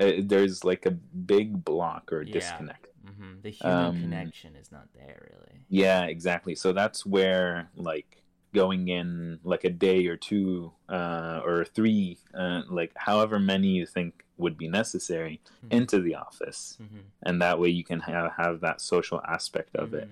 uh, 0.00 0.12
there's 0.32 0.64
like 0.64 0.84
a 0.84 0.90
big 1.34 1.64
block 1.64 2.12
or 2.12 2.22
Yeah. 2.22 2.32
disconnect 2.32 2.88
hmm 3.16 3.40
The 3.42 3.50
human 3.50 3.86
um, 3.86 4.00
connection 4.00 4.56
is 4.56 4.70
not 4.72 4.88
there, 4.94 5.28
really. 5.30 5.60
yeah 5.68 6.04
exactly 6.04 6.54
so 6.54 6.72
that's 6.72 7.04
where 7.06 7.70
like 7.76 8.22
going 8.52 8.88
in 8.88 9.40
like 9.42 9.64
a 9.64 9.70
day 9.70 10.06
or 10.06 10.16
two 10.16 10.72
uh 10.88 11.40
or 11.44 11.64
three 11.64 12.18
uh 12.34 12.62
like 12.68 12.92
however 12.96 13.38
many 13.40 13.68
you 13.68 13.86
think 13.86 14.24
would 14.36 14.56
be 14.56 14.68
necessary 14.68 15.40
Mhm. 15.64 15.72
into 15.78 16.00
the 16.00 16.14
office 16.14 16.78
Mm-hmm. 16.82 17.00
and 17.26 17.42
that 17.42 17.58
way 17.58 17.68
you 17.68 17.84
can 17.84 18.00
have, 18.00 18.32
have 18.36 18.60
that 18.60 18.80
social 18.80 19.20
aspect 19.26 19.74
of 19.76 19.92
it 19.94 20.08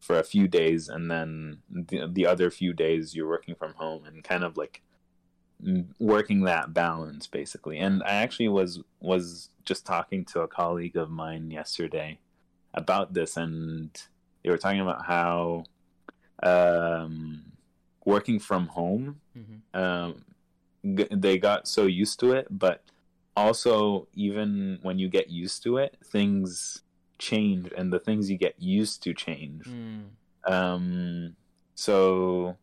for 0.00 0.18
a 0.18 0.24
few 0.24 0.46
days 0.48 0.88
and 0.88 1.10
then 1.10 1.58
the, 1.70 2.08
the 2.10 2.26
other 2.26 2.50
few 2.50 2.72
days 2.72 3.14
you're 3.14 3.28
working 3.28 3.54
from 3.54 3.74
home 3.74 4.04
and 4.06 4.24
kind 4.24 4.44
of 4.44 4.56
like 4.56 4.82
working 5.98 6.42
that 6.44 6.72
balance 6.72 7.26
basically 7.26 7.78
and 7.78 8.00
i 8.04 8.10
actually 8.24 8.48
was 8.48 8.80
was 9.00 9.50
just 9.64 9.84
talking 9.84 10.24
to 10.24 10.40
a 10.40 10.48
colleague 10.48 10.96
of 10.96 11.10
mine 11.10 11.50
yesterday 11.50 12.16
about 12.74 13.14
this 13.14 13.36
and 13.36 13.90
they 14.42 14.50
were 14.50 14.58
talking 14.58 14.80
about 14.80 15.04
how 15.06 15.64
um 16.42 17.42
working 18.04 18.38
from 18.38 18.66
home 18.68 19.20
Mm-hmm. 19.36 19.80
um, 19.80 20.24
g- 20.96 21.06
they 21.10 21.38
got 21.38 21.68
so 21.68 21.86
used 21.86 22.18
to 22.20 22.32
it, 22.32 22.46
but 22.50 22.82
also 23.36 24.08
even 24.14 24.78
when 24.82 24.98
you 24.98 25.08
get 25.08 25.30
used 25.30 25.62
to 25.62 25.76
it, 25.76 25.96
things 26.04 26.82
change, 27.18 27.70
and 27.76 27.92
the 27.92 28.00
things 28.00 28.28
you 28.30 28.36
get 28.36 28.54
used 28.58 29.02
to 29.04 29.14
change. 29.14 29.64
Mm. 29.64 30.06
Um, 30.52 31.36
so, 31.76 32.56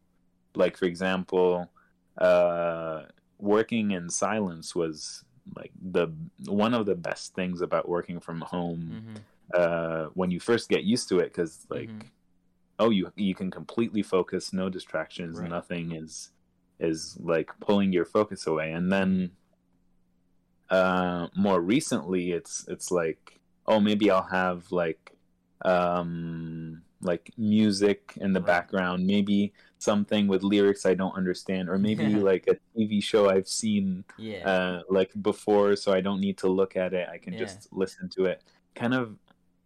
like 0.54 0.76
for 0.76 0.86
example, 0.86 1.72
uh, 2.18 3.04
working 3.38 3.92
in 3.92 4.10
silence 4.10 4.76
was 4.76 5.24
like 5.56 5.72
the 5.82 6.08
one 6.48 6.74
of 6.74 6.86
the 6.86 6.96
best 6.96 7.36
things 7.36 7.62
about 7.62 7.88
working 7.88 8.20
from 8.20 8.42
home 8.42 8.92
Mm-hmm. 8.96 9.16
Uh, 9.54 10.06
when 10.14 10.32
you 10.32 10.40
first 10.40 10.70
get 10.70 10.84
used 10.84 11.08
to 11.10 11.20
it, 11.20 11.26
because 11.34 11.66
like, 11.70 11.90
Mhm. 11.90 12.10
oh, 12.80 12.90
you 12.90 13.12
you 13.16 13.36
can 13.36 13.52
completely 13.52 14.02
focus, 14.04 14.52
no 14.54 14.70
distractions, 14.70 15.40
Right. 15.40 15.50
nothing 15.50 15.92
is 15.92 16.32
is 16.80 17.18
like 17.22 17.50
pulling 17.62 17.94
your 17.94 18.06
focus 18.06 18.48
away, 18.48 18.72
and 18.72 18.92
then 18.92 19.32
uh, 20.70 21.28
more 21.36 21.62
recently, 21.62 22.32
it's 22.32 22.66
it's 22.68 22.92
like, 22.92 23.40
oh, 23.68 23.80
maybe 23.80 24.10
I'll 24.10 24.28
have 24.32 24.72
like 24.72 25.12
um 25.64 26.82
like 27.02 27.32
music 27.38 28.14
in 28.18 28.34
the 28.34 28.40
Right. 28.42 28.48
background 28.48 29.06
maybe 29.08 29.54
something 29.78 30.28
with 30.28 30.44
lyrics 30.44 30.86
i 30.86 30.94
don't 30.94 31.16
understand 31.16 31.70
or 31.70 31.78
maybe 31.78 32.04
like 32.32 32.46
a 32.48 32.56
tv 32.78 33.02
show 33.02 33.30
i've 33.30 33.48
seen 33.48 34.04
Yeah. 34.18 34.48
uh, 34.50 34.82
like 34.90 35.12
before, 35.22 35.76
so 35.78 35.94
I 35.94 36.02
don't 36.02 36.20
need 36.20 36.38
to 36.40 36.48
look 36.50 36.76
at 36.76 36.94
it. 36.94 37.08
I 37.10 37.18
can 37.20 37.34
Yeah. 37.34 37.40
just 37.40 37.68
listen 37.72 38.10
to 38.10 38.26
it. 38.26 38.44
Kind 38.76 38.94
of 38.94 39.18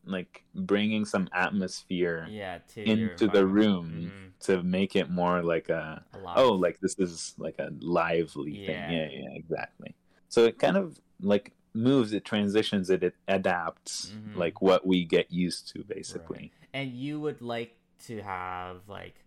like 0.10 0.44
bringing 0.56 1.06
some 1.06 1.30
atmosphere 1.34 2.28
yeah. 2.30 2.60
To 2.74 2.84
into 2.84 3.28
the 3.28 3.46
room 3.46 4.12
Mhm. 4.12 4.46
to 4.46 4.64
make 4.64 4.96
it 4.96 5.10
more 5.10 5.44
like 5.44 5.70
a 5.70 6.04
A 6.14 6.18
oh, 6.38 6.54
like 6.54 6.80
this 6.80 6.96
is 6.98 7.34
like 7.38 7.56
a 7.60 7.70
lively 7.80 8.52
Yeah. 8.58 8.66
thing. 8.68 8.92
Yeah, 8.92 9.10
yeah, 9.12 9.36
exactly. 9.36 9.96
So 10.30 10.46
it 10.46 10.58
kind 10.60 10.78
of 10.78 11.00
like 11.22 11.54
moves, 11.74 12.14
it 12.14 12.26
transitions, 12.26 12.90
it, 12.90 13.04
it 13.04 13.16
adapts 13.28 14.12
Mhm. 14.16 14.36
like 14.36 14.62
what 14.62 14.86
we 14.86 15.06
get 15.06 15.32
used 15.32 15.68
to, 15.74 15.84
basically. 15.84 16.52
and 16.74 16.92
you 16.94 17.20
would 17.20 17.42
like 17.42 17.76
to 18.08 18.22
have 18.22 18.88
like 18.88 19.26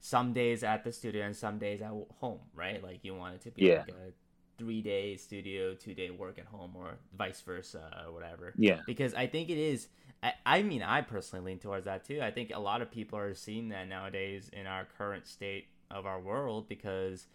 some 0.00 0.32
days 0.32 0.62
at 0.62 0.84
the 0.84 0.92
studio 0.92 1.24
and 1.24 1.34
some 1.36 1.58
days 1.58 1.80
at 1.82 1.90
home, 2.20 2.40
right? 2.54 2.82
Like 2.82 3.00
you 3.04 3.14
want 3.14 3.34
it 3.36 3.40
to 3.42 3.50
be 3.50 3.64
Yeah. 3.66 3.78
like 3.80 3.88
a 3.88 4.12
three 4.58 4.80
day 4.82 5.16
studio, 5.16 5.74
two 5.74 5.94
day 5.94 6.10
work 6.10 6.38
at 6.38 6.46
home, 6.46 6.76
or 6.76 6.98
vice 7.16 7.40
versa, 7.40 8.04
or 8.06 8.12
whatever. 8.12 8.54
Yeah, 8.56 8.80
Because 8.86 9.12
I 9.14 9.26
think 9.26 9.50
it 9.50 9.58
is. 9.58 9.88
I, 10.24 10.32
I 10.46 10.62
mean, 10.62 10.82
I 10.82 11.02
personally 11.02 11.44
lean 11.44 11.60
towards 11.60 11.86
that 11.86 12.04
too. 12.06 12.20
I 12.22 12.32
think 12.32 12.52
a 12.54 12.60
lot 12.60 12.82
of 12.82 12.90
people 12.90 13.18
are 13.20 13.34
seeing 13.34 13.68
that 13.70 13.88
nowadays 13.88 14.50
in 14.52 14.66
our 14.66 14.86
current 14.98 15.28
state 15.28 15.68
of 15.90 16.06
our 16.06 16.20
world 16.20 16.68
because 16.68 17.28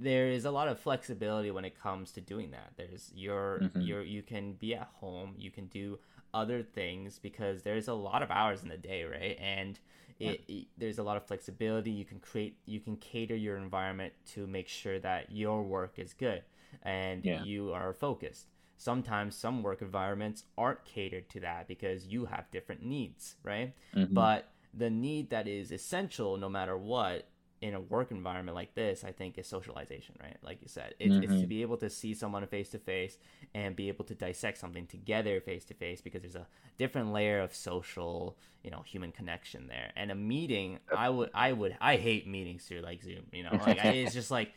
there 0.00 0.28
is 0.28 0.44
a 0.44 0.50
lot 0.52 0.68
of 0.68 0.80
flexibility 0.80 1.50
when 1.52 1.64
it 1.64 1.80
comes 1.80 2.12
to 2.12 2.20
doing 2.20 2.50
that. 2.52 2.72
There's 2.76 3.12
your 3.14 3.60
Mhm. 3.60 3.86
your 3.86 4.02
you 4.02 4.22
can 4.22 4.54
be 4.54 4.74
at 4.74 4.88
home, 4.94 5.34
you 5.38 5.50
can 5.52 5.66
do 5.68 5.98
other 6.32 6.62
things 6.62 7.18
because 7.20 7.62
there's 7.62 7.88
a 7.88 7.94
lot 7.94 8.22
of 8.22 8.30
hours 8.30 8.62
in 8.64 8.68
the 8.68 8.76
day, 8.78 9.04
right? 9.04 9.38
And 9.40 9.78
it, 10.18 10.44
it- 10.48 10.66
there's 10.78 10.98
a 10.98 11.02
lot 11.04 11.16
of 11.16 11.26
flexibility. 11.26 11.90
You 11.92 12.04
can 12.04 12.18
create, 12.20 12.58
you 12.66 12.80
can 12.80 12.96
cater 12.96 13.36
your 13.36 13.56
environment 13.56 14.14
to 14.34 14.46
make 14.46 14.68
sure 14.68 14.98
that 15.00 15.30
your 15.30 15.62
work 15.62 15.98
is 15.98 16.12
good 16.14 16.42
and 16.82 17.24
Yeah. 17.24 17.44
you 17.44 17.72
are 17.72 17.92
focused. 17.92 18.48
Sometimes 18.76 19.36
some 19.36 19.62
work 19.62 19.82
environments 19.82 20.44
aren't 20.58 20.84
catered 20.84 21.28
to 21.30 21.40
that 21.40 21.68
because 21.68 22.06
you 22.06 22.26
have 22.26 22.50
different 22.50 22.82
needs, 22.84 23.36
right? 23.42 23.72
Mhm. 23.94 24.12
But 24.14 24.48
the 24.72 24.90
need 24.90 25.30
that 25.30 25.46
is 25.46 25.70
essential 25.72 26.36
no 26.36 26.48
matter 26.48 26.76
what 26.76 27.28
in 27.60 27.74
a 27.74 27.80
work 27.80 28.10
environment 28.10 28.54
like 28.54 28.74
this, 28.74 29.04
I 29.04 29.12
think 29.12 29.38
is 29.38 29.46
socialization, 29.46 30.16
right? 30.22 30.36
Like 30.42 30.60
you 30.60 30.68
said, 30.68 30.94
it's, 31.00 31.16
it's 31.22 31.38
to 31.38 31.46
Mhm. 31.46 31.46
be 31.46 31.62
able 31.62 31.78
to 31.78 31.88
see 31.88 32.12
someone 32.12 32.46
face 32.46 32.68
to 32.70 32.78
face 32.78 33.16
and 33.54 33.74
be 33.76 33.88
able 33.88 34.04
to 34.06 34.14
dissect 34.14 34.58
something 34.58 34.86
together 34.86 35.40
face 35.40 35.64
to 35.66 35.74
face 35.74 36.00
because 36.02 36.22
there's 36.22 36.34
a 36.34 36.46
different 36.76 37.12
layer 37.12 37.40
of 37.40 37.54
social, 37.54 38.36
you 38.62 38.70
know, 38.70 38.82
human 38.84 39.12
connection 39.12 39.66
there. 39.68 39.92
And 39.96 40.10
a 40.10 40.14
meeting, 40.14 40.78
I 40.92 41.08
would, 41.08 41.30
I 41.32 41.52
would, 41.52 41.76
I 41.80 41.96
hate 41.96 42.26
meetings 42.26 42.64
through 42.64 42.80
like 42.80 43.02
Zoom, 43.02 43.26
you 43.32 43.44
know, 43.44 43.58
like 43.60 43.78
I, 43.78 43.88
it's 43.88 44.12
just 44.12 44.30
like, 44.30 44.52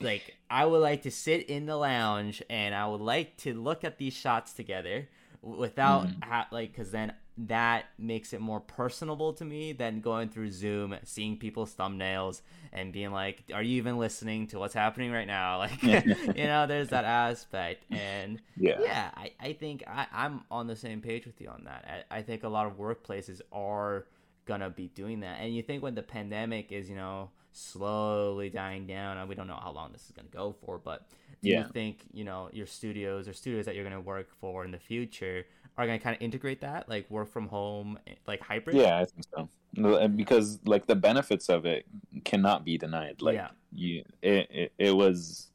like 0.00 0.36
I 0.50 0.66
would 0.66 0.80
like 0.80 1.02
to 1.02 1.10
sit 1.10 1.48
in 1.48 1.66
the 1.66 1.76
lounge 1.76 2.42
and 2.50 2.74
I 2.74 2.86
would 2.86 3.00
like 3.00 3.36
to 3.38 3.54
look 3.54 3.84
at 3.84 3.98
these 3.98 4.12
shots 4.12 4.52
together 4.52 5.08
without 5.40 6.06
Mhm. 6.06 6.24
ha- 6.24 6.48
like 6.50 6.72
because 6.72 6.90
then 6.90 7.12
that 7.38 7.86
makes 7.98 8.32
it 8.34 8.40
more 8.40 8.60
personable 8.60 9.32
to 9.32 9.44
me 9.44 9.72
than 9.72 10.00
going 10.00 10.28
through 10.28 10.50
zoom 10.50 10.94
seeing 11.02 11.38
people's 11.38 11.74
thumbnails 11.74 12.42
and 12.74 12.92
being 12.92 13.10
like 13.10 13.42
are 13.54 13.62
you 13.62 13.76
even 13.78 13.96
listening 13.98 14.46
to 14.46 14.58
what's 14.58 14.74
happening 14.74 15.10
right 15.10 15.26
now 15.26 15.56
like 15.66 15.82
you 15.82 16.44
know 16.44 16.66
there's 16.66 16.90
that 16.90 17.06
aspect 17.06 17.86
and 17.90 18.38
Yeah. 18.56 18.76
yeah 18.84 19.10
i, 19.16 19.32
I 19.40 19.52
think 19.54 19.82
I, 19.88 20.06
i'm 20.12 20.42
on 20.50 20.66
the 20.66 20.76
same 20.76 21.00
page 21.00 21.24
with 21.24 21.40
you 21.40 21.48
on 21.48 21.64
that 21.64 22.04
I, 22.10 22.18
I 22.18 22.22
think 22.22 22.44
a 22.44 22.48
lot 22.48 22.66
of 22.66 22.74
workplaces 22.76 23.40
are 23.50 24.06
gonna 24.44 24.68
be 24.70 24.88
doing 24.88 25.20
that 25.20 25.38
and 25.40 25.56
you 25.56 25.62
think 25.62 25.82
when 25.82 25.94
the 25.94 26.02
pandemic 26.02 26.70
is 26.70 26.90
you 26.90 26.96
know 26.96 27.30
slowly 27.52 28.48
dying 28.48 28.86
down 28.86 29.18
and 29.18 29.28
we 29.28 29.34
don't 29.34 29.46
know 29.46 29.60
how 29.62 29.70
long 29.72 29.92
this 29.92 30.04
is 30.06 30.10
gonna 30.12 30.28
go 30.28 30.54
for 30.64 30.78
but 30.78 31.08
do 31.42 31.50
Yeah. 31.50 31.66
you 31.66 31.72
think 31.72 32.04
you 32.12 32.24
know 32.24 32.48
your 32.52 32.66
studios 32.66 33.28
or 33.28 33.32
studios 33.32 33.66
that 33.66 33.74
you're 33.74 33.84
gonna 33.84 34.00
work 34.00 34.28
for 34.40 34.64
in 34.64 34.70
the 34.70 34.78
future 34.78 35.44
are 35.76 35.86
gonna 35.86 35.98
kind 35.98 36.14
of 36.16 36.22
integrate 36.22 36.60
that 36.60 36.88
like 36.88 37.10
work 37.10 37.28
from 37.30 37.48
home 37.48 37.98
like 38.26 38.40
hybrid 38.40 38.76
Yeah, 38.76 38.98
I 38.98 39.04
think 39.04 39.24
so. 39.34 40.08
Because 40.08 40.60
like 40.66 40.86
the 40.86 40.94
benefits 40.96 41.48
of 41.48 41.64
it 41.64 41.86
cannot 42.24 42.64
be 42.64 42.76
denied. 42.76 43.22
Like 43.22 43.36
Yeah. 43.36 43.50
you, 43.72 44.04
it, 44.22 44.50
it 44.50 44.72
it 44.78 44.92
was 44.96 45.50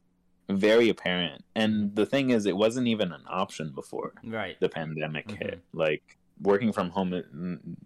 very 0.50 0.90
apparent. 0.90 1.44
And 1.56 1.96
the 1.96 2.06
thing 2.06 2.30
is, 2.32 2.46
it 2.46 2.56
wasn't 2.58 2.88
even 2.88 3.12
an 3.12 3.24
option 3.28 3.72
before 3.74 4.14
right 4.24 4.60
the 4.60 4.70
pandemic 4.70 5.28
Mhm. 5.28 5.38
hit. 5.38 5.62
Like 5.74 6.18
working 6.42 6.72
from 6.72 6.90
home, 6.90 7.78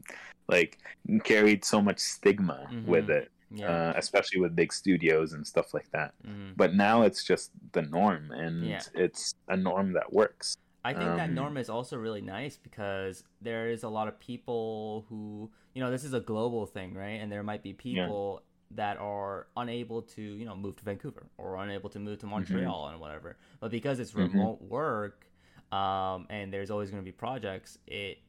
like 0.47 0.77
carried 1.23 1.65
so 1.65 1.81
much 1.81 1.99
stigma 1.99 2.67
Mhm. 2.71 2.85
with 2.85 3.09
it, 3.09 3.29
yeah 3.55 3.67
uh, 3.67 3.93
especially 3.97 4.39
with 4.41 4.55
big 4.55 4.71
studios 4.73 5.33
and 5.33 5.45
stuff 5.45 5.73
like 5.73 5.89
that. 5.91 6.13
Mhm. 6.25 6.53
But 6.55 6.73
now 6.75 7.03
it's 7.03 7.23
just 7.23 7.51
the 7.73 7.81
norm, 7.83 8.31
and 8.31 8.63
Yeah. 8.63 8.81
it's 8.93 9.33
a 9.47 9.57
norm 9.57 9.93
that 9.93 10.11
works. 10.13 10.55
I 10.83 10.93
think 10.93 11.15
that 11.15 11.29
Um, 11.29 11.35
norm 11.35 11.57
is 11.57 11.69
also 11.69 11.95
really 11.97 12.21
nice 12.21 12.57
because 12.57 13.23
there 13.39 13.69
is 13.69 13.83
a 13.83 13.89
lot 13.89 14.07
of 14.07 14.19
people 14.19 15.05
who, 15.09 15.51
you 15.75 15.81
know, 15.81 15.91
this 15.91 16.03
is 16.03 16.13
a 16.13 16.19
global 16.19 16.65
thing, 16.65 16.93
right? 16.95 17.21
And 17.21 17.31
there 17.31 17.43
might 17.43 17.61
be 17.61 17.73
people 17.73 18.43
that 18.71 18.97
are 18.97 19.47
unable 19.57 20.01
to, 20.01 20.21
you 20.21 20.45
know, 20.45 20.55
move 20.55 20.75
to 20.77 20.83
Vancouver 20.83 21.27
or 21.37 21.57
unable 21.57 21.89
to 21.91 21.99
move 21.99 22.17
to 22.19 22.25
Montreal 22.25 22.87
and 22.87 22.99
whatever. 22.99 23.37
But 23.59 23.69
because 23.69 23.99
it's 23.99 24.13
Mhm. 24.15 24.33
remote 24.33 24.61
work, 24.61 25.27
um, 25.71 26.25
and 26.29 26.51
there's 26.51 26.71
always 26.71 26.89
going 26.89 27.01
to 27.03 27.05
be 27.05 27.11
projects, 27.11 27.77
it 27.85 28.19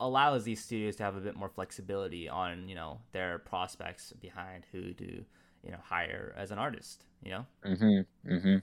allows 0.00 0.44
these 0.44 0.62
studios 0.62 0.96
to 0.96 1.02
have 1.02 1.16
a 1.16 1.20
bit 1.20 1.36
more 1.36 1.48
flexibility 1.48 2.28
on, 2.28 2.68
you 2.68 2.74
know, 2.74 3.00
their 3.12 3.38
prospects 3.38 4.12
behind 4.20 4.64
who 4.72 4.92
to, 4.94 5.24
you 5.64 5.70
know, 5.70 5.78
hire 5.82 6.34
as 6.36 6.50
an 6.50 6.58
artist, 6.58 7.04
you 7.24 7.30
know? 7.30 7.46
Mm-hmm. 7.64 8.32
Mm-hmm. 8.32 8.56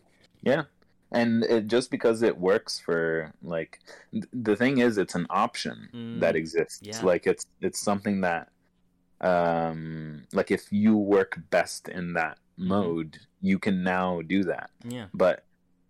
Yeah. 0.43 0.63
And 1.11 1.43
it, 1.43 1.67
just 1.67 1.91
because 1.91 2.21
it 2.23 2.38
works 2.38 2.79
for 2.79 3.33
like 3.43 3.79
th- 4.11 4.25
the 4.33 4.55
thing 4.55 4.79
is, 4.79 4.97
it's 4.97 5.15
an 5.15 5.27
option 5.29 5.89
Mm, 5.93 6.19
that 6.19 6.36
exists. 6.36 6.79
yeah. 6.81 7.01
Like 7.03 7.27
it's 7.27 7.45
it's 7.61 7.79
something 7.79 8.21
that, 8.21 8.49
um, 9.21 10.23
like 10.33 10.51
if 10.51 10.71
you 10.71 10.97
work 10.97 11.39
best 11.49 11.88
in 11.89 12.13
that 12.13 12.38
Mm-hmm. 12.57 12.69
mode, 12.69 13.17
you 13.41 13.59
can 13.59 13.83
now 13.83 14.21
do 14.21 14.43
that. 14.45 14.69
Yeah. 14.88 15.07
But 15.13 15.43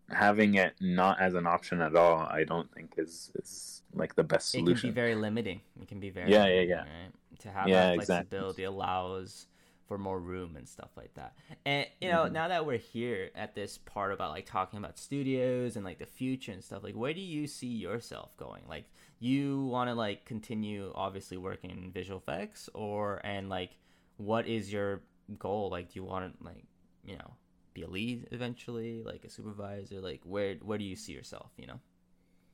having 0.09 0.55
it 0.55 0.75
not 0.79 1.19
as 1.19 1.33
an 1.33 1.47
option 1.47 1.81
at 1.81 1.95
all, 1.95 2.19
I 2.19 2.43
don't 2.43 2.71
think 2.73 2.93
is 2.97 3.31
is 3.35 3.83
like 3.93 4.15
the 4.15 4.23
best 4.23 4.51
solution. 4.51 4.75
it 4.77 4.81
can 4.81 4.89
be 4.89 4.93
very 4.95 5.15
limiting. 5.15 5.61
It 5.81 5.87
can 5.87 5.99
be 5.99 6.09
very 6.09 6.31
Yeah, 6.31 6.47
yeah, 6.47 6.61
yeah. 6.61 6.79
right? 6.81 7.11
To 7.39 7.49
have 7.49 7.67
Yeah, 7.69 7.87
that 7.87 7.95
exactly. 7.95 8.15
flexibility 8.15 8.63
allows 8.63 9.47
for 9.87 9.97
more 9.99 10.19
room 10.19 10.55
and 10.55 10.67
stuff 10.67 10.89
like 10.97 11.13
that. 11.13 11.35
And 11.65 11.85
you 12.01 12.09
know, 12.09 12.25
Mhm. 12.25 12.31
now 12.31 12.47
that 12.47 12.65
we're 12.65 12.77
here 12.77 13.29
at 13.35 13.53
this 13.55 13.77
part 13.77 14.11
about 14.13 14.31
like 14.31 14.45
talking 14.45 14.79
about 14.79 14.97
studios 14.97 15.75
and 15.75 15.85
like 15.85 15.99
the 15.99 16.05
future 16.07 16.51
and 16.51 16.63
stuff, 16.63 16.83
like 16.83 16.95
where 16.95 17.13
do 17.13 17.21
you 17.21 17.45
see 17.47 17.67
yourself 17.67 18.35
going? 18.37 18.63
Like 18.67 18.85
you 19.19 19.65
want 19.65 19.89
to 19.89 19.93
like 19.95 20.25
continue 20.25 20.91
obviously 20.95 21.37
working 21.37 21.69
in 21.71 21.91
visual 21.91 22.19
effects 22.19 22.69
or 22.73 23.21
and 23.23 23.47
like 23.49 23.71
what 24.17 24.47
is 24.47 24.71
your 24.73 25.01
goal? 25.37 25.69
Like 25.69 25.89
do 25.93 25.99
you 25.99 26.03
want 26.03 26.37
to 26.37 26.43
like, 26.43 26.65
you 27.05 27.17
know, 27.17 27.33
be 27.75 27.83
a 27.83 27.87
lead 27.87 28.27
eventually, 28.31 29.03
like 29.03 29.23
a 29.23 29.29
supervisor? 29.29 30.01
Like 30.01 30.21
where 30.23 30.55
where 30.55 30.79
do 30.79 30.83
you 30.83 30.95
see 30.95 31.13
yourself, 31.13 31.51
you 31.57 31.67
know? 31.67 31.79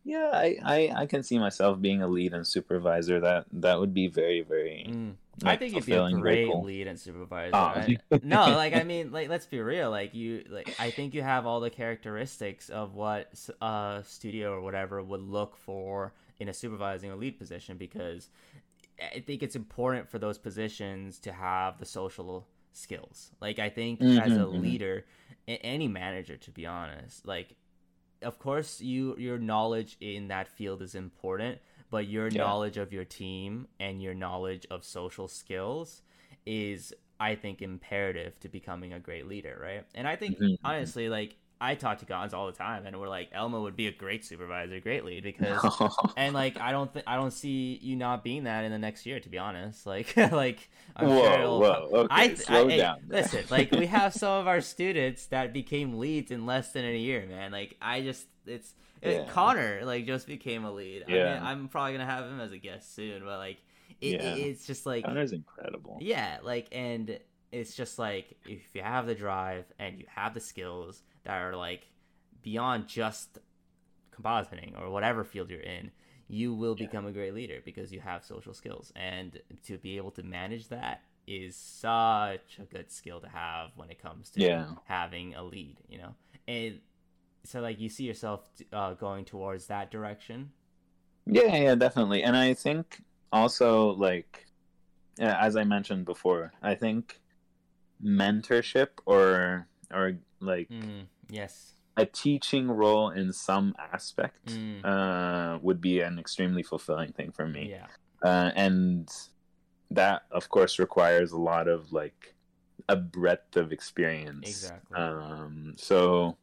Yeah, 0.03 0.31
I, 0.33 0.57
I 0.63 0.93
I 1.01 1.05
can 1.05 1.23
see 1.23 1.37
myself 1.37 1.79
being 1.79 2.01
a 2.01 2.07
lead 2.07 2.33
and 2.33 2.45
supervisor. 2.45 3.19
That 3.21 3.45
that 3.53 3.79
would 3.79 3.93
be 3.93 4.07
very 4.07 4.41
very. 4.41 4.87
Mm. 4.89 5.13
I 5.43 5.55
think 5.55 5.75
you'd 5.75 5.85
be 5.85 5.93
a 5.93 6.11
great 6.11 6.49
cool. 6.51 6.63
lead 6.63 6.87
and 6.87 6.99
supervisor. 6.99 7.55
Oh. 7.55 7.57
I- 7.57 7.97
no, 8.23 8.55
like 8.55 8.73
I 8.73 8.83
mean, 8.83 9.11
like 9.11 9.29
let's 9.29 9.45
be 9.45 9.61
real. 9.61 9.91
Like 9.91 10.13
you, 10.13 10.43
like 10.49 10.75
I 10.79 10.89
think 10.89 11.13
you 11.13 11.21
have 11.21 11.45
all 11.45 11.59
the 11.59 11.69
characteristics 11.69 12.69
of 12.69 12.95
what 12.95 13.31
a 13.61 14.03
studio 14.05 14.53
or 14.53 14.61
whatever 14.61 15.01
would 15.01 15.21
look 15.21 15.55
for 15.55 16.13
in 16.39 16.49
a 16.49 16.53
supervising 16.53 17.11
or 17.11 17.15
lead 17.15 17.37
position 17.37 17.77
because 17.77 18.29
I 19.15 19.19
think 19.19 19.43
it's 19.43 19.55
important 19.55 20.09
for 20.09 20.19
those 20.19 20.37
positions 20.37 21.19
to 21.19 21.31
have 21.31 21.77
the 21.77 21.85
social 21.85 22.47
skills. 22.73 23.31
Like 23.41 23.59
I 23.59 23.69
think 23.69 24.05
as 24.15 24.37
a 24.37 24.45
Mhm, 24.45 24.51
mhm. 24.51 24.77
leader, 24.77 25.05
a- 25.47 25.63
any 25.65 25.87
manager, 25.87 26.37
to 26.37 26.51
be 26.51 26.65
honest, 26.65 27.25
like 27.25 27.55
of 28.21 28.39
course 28.39 28.81
you 28.81 29.15
your 29.17 29.37
knowledge 29.37 29.97
in 29.99 30.27
that 30.27 30.47
field 30.47 30.81
is 30.81 30.95
important 30.95 31.59
but 31.89 32.07
your 32.07 32.29
Yeah. 32.29 32.31
knowledge 32.31 32.77
of 32.77 32.93
your 32.93 33.05
team 33.05 33.67
and 33.79 34.01
your 34.01 34.13
knowledge 34.13 34.65
of 34.71 34.83
social 34.83 35.27
skills 35.27 36.01
is 36.45 36.93
i 37.19 37.35
think 37.35 37.61
imperative 37.61 38.39
to 38.39 38.47
becoming 38.49 38.93
a 38.93 38.99
great 38.99 39.27
leader 39.27 39.59
right 39.61 39.85
and 39.95 40.07
i 40.07 40.15
think 40.15 40.37
Mhm, 40.39 40.57
mhm. 40.63 40.63
honestly 40.63 41.09
like 41.09 41.35
i 41.61 41.75
talk 41.75 41.99
to 41.99 42.05
guys 42.05 42.33
all 42.33 42.47
the 42.47 42.51
time 42.51 42.85
and 42.85 42.99
we're 42.99 43.07
like 43.07 43.29
elmo 43.31 43.61
would 43.61 43.75
be 43.77 43.87
a 43.87 43.91
great 43.91 44.25
supervisor 44.25 44.79
great 44.81 45.05
lead 45.05 45.23
because 45.23 45.61
and 46.17 46.33
like 46.33 46.59
i 46.59 46.71
don't 46.71 46.91
think 46.93 47.05
i 47.07 47.15
don't 47.15 47.31
see 47.31 47.79
you 47.81 47.95
not 47.95 48.23
being 48.23 48.43
that 48.45 48.65
in 48.65 48.71
the 48.71 48.77
next 48.79 49.05
year 49.05 49.19
to 49.19 49.29
be 49.29 49.37
honest 49.37 49.85
like 49.93 50.15
like 50.17 50.69
i'm 50.95 51.07
whoa, 51.07 51.21
sure 51.23 51.33
it'll 51.39 51.59
whoa, 51.59 51.89
okay, 51.93 52.07
I, 52.09 52.27
th- 52.27 52.39
slow 52.39 52.67
I- 52.67 52.77
down. 52.77 52.97
listen, 53.07 53.43
like 53.49 53.71
we 53.71 53.85
have 53.99 54.13
some 54.13 54.41
of 54.41 54.47
our 54.47 54.59
students 54.59 55.27
that 55.27 55.53
became 55.53 55.99
leads 55.99 56.31
in 56.31 56.45
less 56.45 56.71
than 56.73 56.83
a 56.83 56.97
year, 56.97 57.25
man. 57.27 57.51
Like 57.51 57.77
I 57.81 58.01
just, 58.01 58.25
it's 58.45 58.73
it- 59.01 59.11
Yeah. 59.13 59.25
Connor 59.31 59.81
like 59.85 60.05
just 60.05 60.27
became 60.27 60.65
a 60.65 60.71
lead. 60.71 61.05
I 61.07 61.11
Yeah. 61.11 61.33
mean, 61.35 61.43
I'm 61.43 61.67
probably 61.69 61.93
gonna 61.93 62.05
have 62.05 62.25
him 62.25 62.39
as 62.41 62.51
a 62.51 62.57
guest 62.57 62.93
soon, 62.95 63.23
but 63.23 63.37
like 63.37 63.57
it, 64.01 64.19
Yeah. 64.21 64.33
it- 64.35 64.39
it's 64.39 64.65
just 64.65 64.85
like 64.85 65.05
Connor's 65.05 65.31
incredible. 65.31 65.97
yeah, 66.01 66.39
like 66.43 66.67
and 66.71 67.19
it's 67.51 67.75
just 67.75 67.99
like 67.99 68.35
if 68.45 68.61
you 68.73 68.81
have 68.81 69.05
the 69.07 69.15
drive 69.15 69.65
and 69.79 69.99
you 69.99 70.05
have 70.09 70.33
the 70.33 70.39
skills 70.39 71.01
that 71.23 71.41
are 71.41 71.55
like 71.55 71.87
beyond 72.41 72.87
just 72.87 73.37
compositing 74.15 74.79
or 74.79 74.89
whatever 74.89 75.23
field 75.23 75.49
you're 75.49 75.59
in, 75.59 75.91
you 76.27 76.53
will 76.53 76.75
Yeah. 76.75 76.87
become 76.87 77.05
a 77.05 77.11
great 77.11 77.33
leader 77.33 77.59
because 77.63 77.91
you 77.91 77.99
have 77.99 78.23
social 78.23 78.53
skills 78.53 78.91
and 78.95 79.39
to 79.65 79.77
be 79.77 79.97
able 79.97 80.11
to 80.11 80.23
manage 80.23 80.69
that 80.69 81.01
is 81.27 81.55
such 81.55 82.59
a 82.59 82.65
good 82.71 82.91
skill 82.91 83.19
to 83.21 83.27
have 83.29 83.71
when 83.75 83.89
it 83.89 84.01
comes 84.01 84.29
to 84.31 84.41
Yeah. 84.41 84.65
having 84.85 85.35
a 85.35 85.43
lead, 85.43 85.77
you 85.87 85.97
know. 85.97 86.15
And 86.47 86.79
so 87.43 87.61
like 87.61 87.79
you 87.79 87.89
see 87.89 88.05
yourself 88.05 88.47
uh, 88.73 88.93
going 88.93 89.25
towards 89.25 89.67
that 89.67 89.91
direction. 89.91 90.51
Yeah, 91.25 91.55
yeah, 91.55 91.75
definitely. 91.75 92.23
And 92.23 92.35
I 92.35 92.53
think 92.53 93.01
also 93.31 93.91
like 93.91 94.45
as 95.19 95.55
I 95.55 95.63
mentioned 95.63 96.05
before, 96.05 96.53
I 96.61 96.75
think 96.75 97.19
mentorship 98.03 98.89
or 99.05 99.67
or 99.93 100.17
like 100.39 100.69
Mm, 100.69 101.07
yes. 101.29 101.73
a 101.97 102.05
teaching 102.05 102.69
role 102.69 103.09
in 103.09 103.31
some 103.33 103.75
aspect 103.93 104.45
Mm, 104.47 104.83
uh 104.85 105.59
would 105.61 105.81
be 105.81 105.99
an 106.01 106.17
extremely 106.19 106.63
fulfilling 106.63 107.11
thing 107.13 107.31
for 107.31 107.47
me. 107.47 107.69
yeah. 107.69 107.87
Uh 108.23 108.51
and 108.55 109.09
that 109.89 110.23
of 110.31 110.49
course 110.49 110.79
requires 110.79 111.31
a 111.31 111.37
lot 111.37 111.67
of 111.67 111.91
like 111.91 112.35
a 112.89 112.95
breadth 112.95 113.55
of 113.57 113.71
experience. 113.71 114.47
Exactly. 114.47 114.95
Um 114.97 115.73
so 115.77 116.37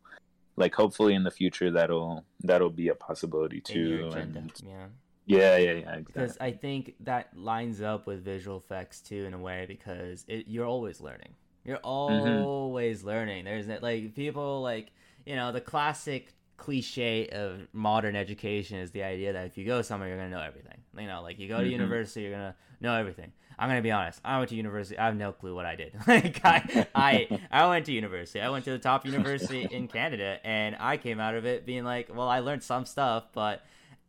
like 0.56 0.74
hopefully 0.74 1.14
in 1.14 1.22
the 1.24 1.30
future 1.30 1.70
that'll 1.70 2.24
that'll 2.40 2.70
be 2.70 2.88
a 2.88 2.94
possibility 2.94 3.60
too. 3.60 4.10
And 4.14 4.52
Yeah. 4.64 4.86
yeah, 5.26 5.56
yeah, 5.56 5.56
yeah, 5.58 5.72
exactly. 5.72 6.02
because 6.06 6.38
I 6.40 6.50
think 6.52 6.94
that 7.00 7.36
lines 7.36 7.80
up 7.80 8.06
with 8.06 8.24
visual 8.24 8.56
effects 8.58 9.00
too 9.00 9.24
in 9.24 9.34
a 9.34 9.38
way 9.38 9.64
because 9.68 10.24
it, 10.28 10.46
you're 10.48 10.66
always 10.66 11.00
learning. 11.00 11.34
You're 11.68 11.76
Mm-hmm. 11.78 12.44
always 12.44 13.04
learning. 13.04 13.44
There's 13.44 13.66
like 13.82 14.14
people 14.14 14.62
like 14.62 14.90
you 15.26 15.36
know 15.36 15.52
the 15.52 15.60
classic 15.60 16.32
cliche 16.56 17.28
of 17.28 17.68
modern 17.72 18.16
education 18.16 18.78
is 18.78 18.90
the 18.90 19.02
idea 19.04 19.32
that 19.34 19.46
if 19.46 19.56
you 19.58 19.64
go 19.64 19.82
somewhere, 19.82 20.08
you're 20.08 20.16
gonna 20.18 20.30
know 20.30 20.40
everything. 20.42 20.78
You 20.98 21.06
know, 21.06 21.22
like 21.22 21.38
you 21.38 21.46
go 21.48 21.60
to 21.62 21.68
Mhm. 21.68 21.72
university, 21.72 22.22
you're 22.22 22.32
gonna 22.32 22.56
know 22.80 22.94
everything. 22.94 23.32
I'm 23.58 23.68
gonna 23.68 23.82
be 23.82 23.90
honest. 23.90 24.20
I 24.24 24.38
went 24.38 24.48
to 24.50 24.56
university. 24.56 24.98
I 24.98 25.06
have 25.06 25.16
no 25.16 25.32
clue 25.32 25.54
what 25.54 25.66
I 25.66 25.76
did. 25.76 25.92
like 26.06 26.40
I, 26.44 26.86
I, 26.94 27.28
I 27.50 27.68
went 27.68 27.86
to 27.86 27.92
university. 27.92 28.40
I 28.40 28.48
went 28.50 28.64
to 28.64 28.70
the 28.70 28.78
top 28.78 29.04
university 29.12 29.62
in 29.62 29.88
Canada, 29.88 30.38
and 30.44 30.74
I 30.80 30.96
came 30.96 31.20
out 31.20 31.34
of 31.34 31.44
it 31.44 31.66
being 31.66 31.84
like, 31.84 32.08
well, 32.14 32.28
I 32.28 32.38
learned 32.40 32.62
some 32.62 32.86
stuff, 32.86 33.24
but 33.32 33.62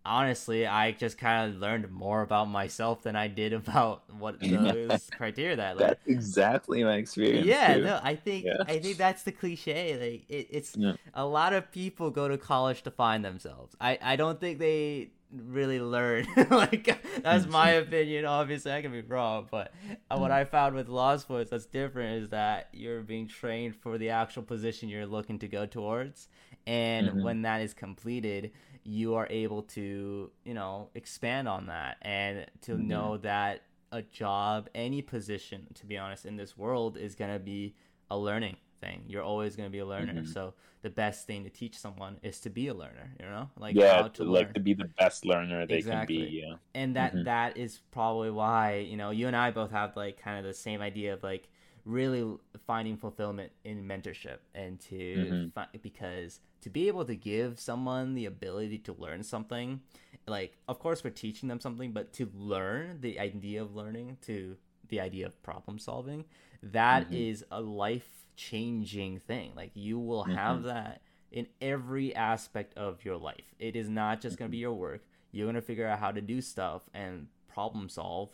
honestly, 0.09 0.65
I 0.67 0.91
just 0.91 1.17
kind 1.17 1.53
of 1.53 1.59
learned 1.61 1.89
more 1.91 2.21
about 2.21 2.49
myself 2.49 3.03
than 3.03 3.15
I 3.15 3.27
did 3.27 3.53
about 3.53 4.03
what 4.13 4.39
those 4.49 5.09
criteria 5.15 5.55
that 5.57 5.77
learned. 5.77 5.91
That's 5.91 6.07
exactly 6.07 6.83
my 6.83 6.95
experience. 6.95 7.45
Yeah, 7.47 7.75
too. 7.75 7.83
no, 7.83 7.99
I 8.03 8.15
think 8.15 8.45
Yeah. 8.45 8.63
I 8.67 8.79
think 8.79 8.97
that's 8.97 9.23
the 9.23 9.31
cliche. 9.31 9.97
Like 9.99 10.25
it, 10.29 10.47
it's 10.49 10.75
Yeah. 10.75 10.93
a 11.13 11.25
lot 11.25 11.53
of 11.53 11.71
people 11.71 12.09
go 12.11 12.27
to 12.27 12.37
college 12.37 12.81
to 12.83 12.91
find 12.91 13.23
themselves. 13.23 13.75
I 13.79 13.97
I 14.01 14.15
don't 14.15 14.39
think 14.39 14.59
they 14.59 15.11
really 15.31 15.79
learn. 15.79 16.27
like 16.49 16.89
that's 17.23 17.45
my 17.47 17.69
opinion. 17.71 18.25
Obviously, 18.25 18.71
I 18.71 18.81
can 18.81 18.91
be 18.91 19.01
wrong, 19.01 19.47
but 19.51 19.71
uh, 20.09 20.17
what 20.17 20.31
I 20.31 20.43
found 20.45 20.75
with 20.75 20.89
Lost 20.89 21.27
Boys 21.27 21.49
that's 21.51 21.65
different 21.67 22.23
is 22.23 22.29
that 22.29 22.69
you're 22.73 23.01
being 23.01 23.27
trained 23.27 23.75
for 23.75 23.97
the 23.97 24.09
actual 24.09 24.43
position 24.43 24.89
you're 24.89 25.05
looking 25.05 25.37
to 25.39 25.47
go 25.47 25.65
towards, 25.67 26.29
and 26.65 27.09
Mhm. 27.09 27.21
when 27.21 27.41
that 27.43 27.61
is 27.61 27.73
completed, 27.73 28.51
you 28.89 29.13
are 29.13 29.27
able 29.29 29.61
to 29.61 30.31
you 30.43 30.53
know 30.53 30.89
expand 30.95 31.47
on 31.47 31.67
that 31.67 31.97
and 32.01 32.45
to 32.61 32.71
Mhm. 32.73 32.87
know 32.87 33.17
that 33.17 33.61
a 33.91 34.01
job, 34.03 34.69
any 34.75 35.01
position, 35.01 35.67
to 35.75 35.85
be 35.85 35.97
honest, 35.97 36.25
in 36.25 36.35
this 36.37 36.57
world 36.57 36.97
is 36.97 37.15
gonna 37.15 37.39
be 37.39 37.75
a 38.09 38.17
learning 38.17 38.57
thing. 38.79 39.03
You're 39.07 39.23
always 39.23 39.55
gonna 39.55 39.69
be 39.69 39.79
a 39.79 39.85
learner. 39.85 40.13
Mhm. 40.21 40.27
So 40.27 40.53
the 40.81 40.89
best 40.89 41.27
thing 41.27 41.43
to 41.43 41.49
teach 41.49 41.75
someone 41.77 42.17
is 42.23 42.39
to 42.41 42.49
be 42.49 42.67
a 42.67 42.73
learner. 42.73 43.07
You 43.19 43.25
know, 43.25 43.49
like 43.57 43.75
yeah, 43.75 43.95
how 44.01 44.07
to 44.07 44.23
like 44.23 44.45
learn. 44.47 44.53
to 44.55 44.59
be 44.69 44.73
the 44.73 44.89
best 45.01 45.25
learner 45.25 45.65
they 45.67 45.77
Exactly. 45.77 46.17
can 46.17 46.25
be. 46.31 46.39
Yeah. 46.41 46.55
and 46.75 46.95
that 46.95 47.13
Mhm. 47.13 47.23
that 47.25 47.57
is 47.57 47.79
probably 47.91 48.31
why 48.31 48.75
you 48.91 48.95
know 48.97 49.09
you 49.11 49.25
and 49.27 49.35
I 49.35 49.51
both 49.51 49.71
have 49.71 49.95
like 49.97 50.17
kind 50.17 50.37
of 50.39 50.45
the 50.45 50.53
same 50.53 50.81
idea 50.81 51.13
of 51.15 51.21
like 51.23 51.47
really 51.85 52.23
finding 52.67 52.95
fulfillment 52.97 53.51
in 53.63 53.83
mentorship 53.91 54.39
and 54.53 54.79
to 54.89 54.95
Mhm. 54.95 55.53
fi- 55.53 55.67
because 55.81 56.39
to 56.61 56.69
be 56.69 56.87
able 56.87 57.05
to 57.05 57.15
give 57.15 57.59
someone 57.59 58.15
the 58.15 58.25
ability 58.25 58.77
to 58.79 58.93
learn 58.93 59.23
something 59.23 59.81
like 60.27 60.57
of 60.67 60.79
course 60.79 61.03
we're 61.03 61.09
teaching 61.09 61.49
them 61.49 61.59
something 61.59 61.91
but 61.91 62.13
to 62.13 62.29
learn 62.35 62.99
the 63.01 63.19
idea 63.19 63.61
of 63.61 63.75
learning 63.75 64.17
to 64.21 64.55
the 64.89 64.99
idea 64.99 65.25
of 65.25 65.41
problem 65.43 65.77
solving 65.79 66.25
that 66.61 67.07
is 67.11 67.43
Mhm. 67.43 67.47
a 67.51 67.61
life 67.61 68.25
changing 68.35 69.19
thing 69.19 69.51
like 69.55 69.71
you 69.73 69.99
will 69.99 70.23
have 70.23 70.61
Mhm. 70.61 70.63
that 70.63 71.01
in 71.31 71.47
every 71.61 72.15
aspect 72.15 72.73
of 72.77 73.03
your 73.05 73.17
life 73.17 73.53
it 73.59 73.75
is 73.75 73.89
not 73.89 74.21
just 74.21 74.37
going 74.37 74.49
to 74.49 74.51
be 74.51 74.57
your 74.57 74.73
work 74.73 75.03
you're 75.31 75.45
going 75.45 75.55
to 75.55 75.61
figure 75.61 75.87
out 75.87 75.99
how 75.99 76.11
to 76.11 76.21
do 76.21 76.41
stuff 76.41 76.83
and 76.93 77.27
problem 77.47 77.87
solve 77.89 78.29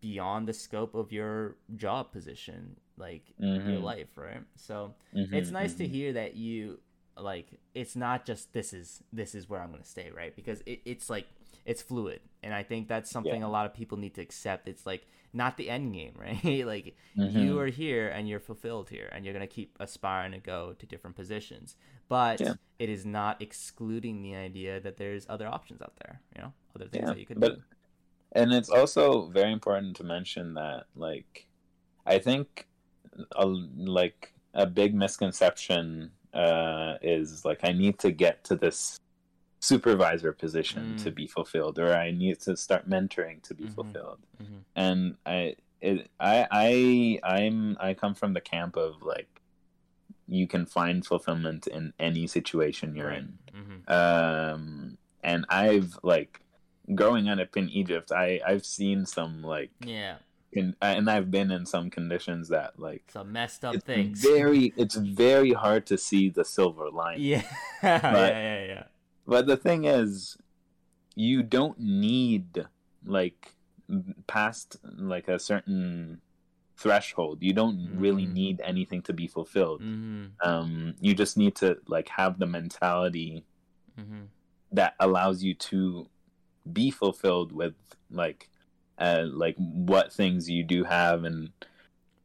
beyond 0.00 0.48
the 0.48 0.52
scope 0.52 0.94
of 0.94 1.12
your 1.12 1.56
job 1.76 2.10
position 2.12 2.76
like 2.96 3.22
your 3.38 3.78
Mhm. 3.78 3.82
life 3.82 4.16
right 4.16 4.42
so 4.56 4.94
Mhm, 5.12 5.32
it's 5.32 5.50
nice 5.50 5.74
to 5.74 5.86
mhm. 5.86 5.90
hear 5.90 6.12
that 6.12 6.34
you 6.34 6.78
like 7.16 7.46
it's 7.74 7.94
not 7.96 8.24
just 8.24 8.52
this 8.52 8.72
is 8.72 9.02
this 9.12 9.34
is 9.34 9.48
where 9.48 9.60
i'm 9.60 9.70
going 9.70 9.82
to 9.82 9.88
stay 9.88 10.10
right 10.16 10.34
because 10.34 10.60
it, 10.66 10.80
it's 10.84 11.10
like 11.10 11.26
it's 11.66 11.82
fluid 11.82 12.20
and 12.42 12.54
i 12.54 12.62
think 12.62 12.88
that's 12.88 13.10
something 13.10 13.40
Yeah. 13.42 13.46
a 13.46 13.48
lot 13.48 13.66
of 13.66 13.74
people 13.74 13.98
need 13.98 14.14
to 14.14 14.20
accept 14.22 14.66
it's 14.68 14.86
like 14.86 15.06
not 15.32 15.56
the 15.56 15.68
end 15.70 15.92
game 15.94 16.14
right 16.18 16.66
like 16.66 16.96
you 17.16 17.54
Mhm. 17.54 17.58
are 17.60 17.66
here 17.66 18.08
and 18.08 18.28
you're 18.28 18.40
fulfilled 18.40 18.88
here 18.90 19.08
and 19.12 19.24
you're 19.24 19.34
going 19.34 19.46
to 19.46 19.54
keep 19.54 19.76
aspiring 19.80 20.32
to 20.32 20.38
go 20.38 20.74
to 20.78 20.86
different 20.86 21.16
positions 21.16 21.76
but 22.08 22.40
Yeah. 22.40 22.54
it 22.78 22.88
is 22.88 23.04
not 23.04 23.40
excluding 23.42 24.22
the 24.22 24.34
idea 24.34 24.80
that 24.80 24.96
there's 24.96 25.26
other 25.28 25.46
options 25.46 25.82
out 25.82 25.94
there 26.02 26.20
you 26.34 26.42
know 26.42 26.52
other 26.74 26.86
things 26.88 27.02
Yeah, 27.04 27.10
that 27.14 27.18
you 27.20 27.26
could 27.26 27.40
but 27.40 27.56
do 27.56 27.62
and 28.32 28.52
it's 28.52 28.70
also 28.70 29.26
very 29.28 29.52
important 29.52 29.96
to 29.96 30.04
mention 30.04 30.54
that 30.54 30.84
like 30.96 31.46
i 32.06 32.18
think 32.18 32.66
a, 33.36 33.44
like 33.46 34.32
a 34.54 34.66
big 34.66 34.94
misconception 34.94 36.10
uh 36.34 36.94
is 37.02 37.44
like 37.44 37.60
i 37.62 37.72
need 37.72 37.98
to 37.98 38.10
get 38.10 38.42
to 38.44 38.56
this 38.56 38.96
supervisor 39.60 40.32
position 40.32 40.94
Mm. 40.94 41.02
to 41.04 41.10
be 41.10 41.26
fulfilled 41.26 41.78
or 41.78 41.94
i 41.94 42.10
need 42.10 42.40
to 42.40 42.56
start 42.56 42.88
mentoring 42.88 43.42
to 43.44 43.54
be 43.54 43.64
Mhm. 43.64 43.74
fulfilled 43.74 44.20
Mhm. 44.42 44.64
and 44.74 45.16
i 45.26 45.54
it, 45.80 46.10
i 46.18 46.46
i 46.50 47.20
i'm 47.36 47.76
i 47.80 47.94
come 47.94 48.14
from 48.14 48.32
the 48.32 48.40
camp 48.40 48.76
of 48.76 49.02
like 49.02 49.40
you 50.26 50.46
can 50.46 50.64
find 50.66 51.04
fulfillment 51.06 51.66
in 51.66 51.92
any 51.98 52.26
situation 52.26 52.96
you're 52.96 53.10
in 53.10 53.38
Mhm. 53.54 53.90
um 53.90 54.98
and 55.22 55.44
i've 55.48 55.98
like 56.02 56.40
growing 56.94 57.28
up 57.28 57.56
in 57.56 57.68
egypt 57.68 58.10
i 58.10 58.40
i've 58.46 58.64
seen 58.66 59.06
some 59.06 59.42
like 59.42 59.70
yeah 59.84 60.16
in, 60.52 60.74
and 60.82 61.10
i've 61.10 61.30
been 61.30 61.50
in 61.50 61.64
some 61.66 61.90
conditions 61.90 62.48
that 62.48 62.78
like 62.78 63.04
some 63.12 63.32
messed 63.32 63.64
up 63.64 63.82
things. 63.82 64.20
very 64.20 64.72
it's 64.76 64.96
very 64.96 65.52
hard 65.52 65.86
to 65.86 65.96
see 65.98 66.28
the 66.28 66.44
silver 66.44 66.90
line 66.90 67.18
yeah. 67.20 67.42
Yeah 67.82 68.10
yeah 68.12 68.64
yeah. 68.64 68.84
but 69.26 69.46
the 69.46 69.56
thing 69.56 69.84
is 69.84 70.36
you 71.14 71.42
don't 71.42 71.78
need 71.78 72.66
like 73.04 73.54
past 74.26 74.76
like 74.96 75.28
a 75.28 75.38
certain 75.38 76.20
threshold. 76.76 77.42
You 77.42 77.52
don't 77.52 77.90
really 77.98 78.26
Mhm. 78.26 78.32
need 78.32 78.60
anything 78.64 79.02
to 79.02 79.12
be 79.12 79.26
fulfilled. 79.26 79.80
Hmm 79.82 80.26
um 80.42 80.94
you 81.00 81.14
just 81.14 81.36
need 81.36 81.54
to 81.56 81.78
like 81.86 82.08
have 82.08 82.38
the 82.38 82.46
mentality 82.46 83.44
hmm 83.96 84.24
that 84.72 84.94
allows 84.98 85.42
you 85.42 85.54
to 85.54 86.08
be 86.72 86.90
fulfilled 86.90 87.52
with 87.52 87.74
like 88.10 88.48
uh 89.02 89.24
like 89.44 89.56
what 89.58 90.12
things 90.12 90.48
you 90.48 90.62
do 90.64 90.84
have 90.84 91.24
and 91.24 91.50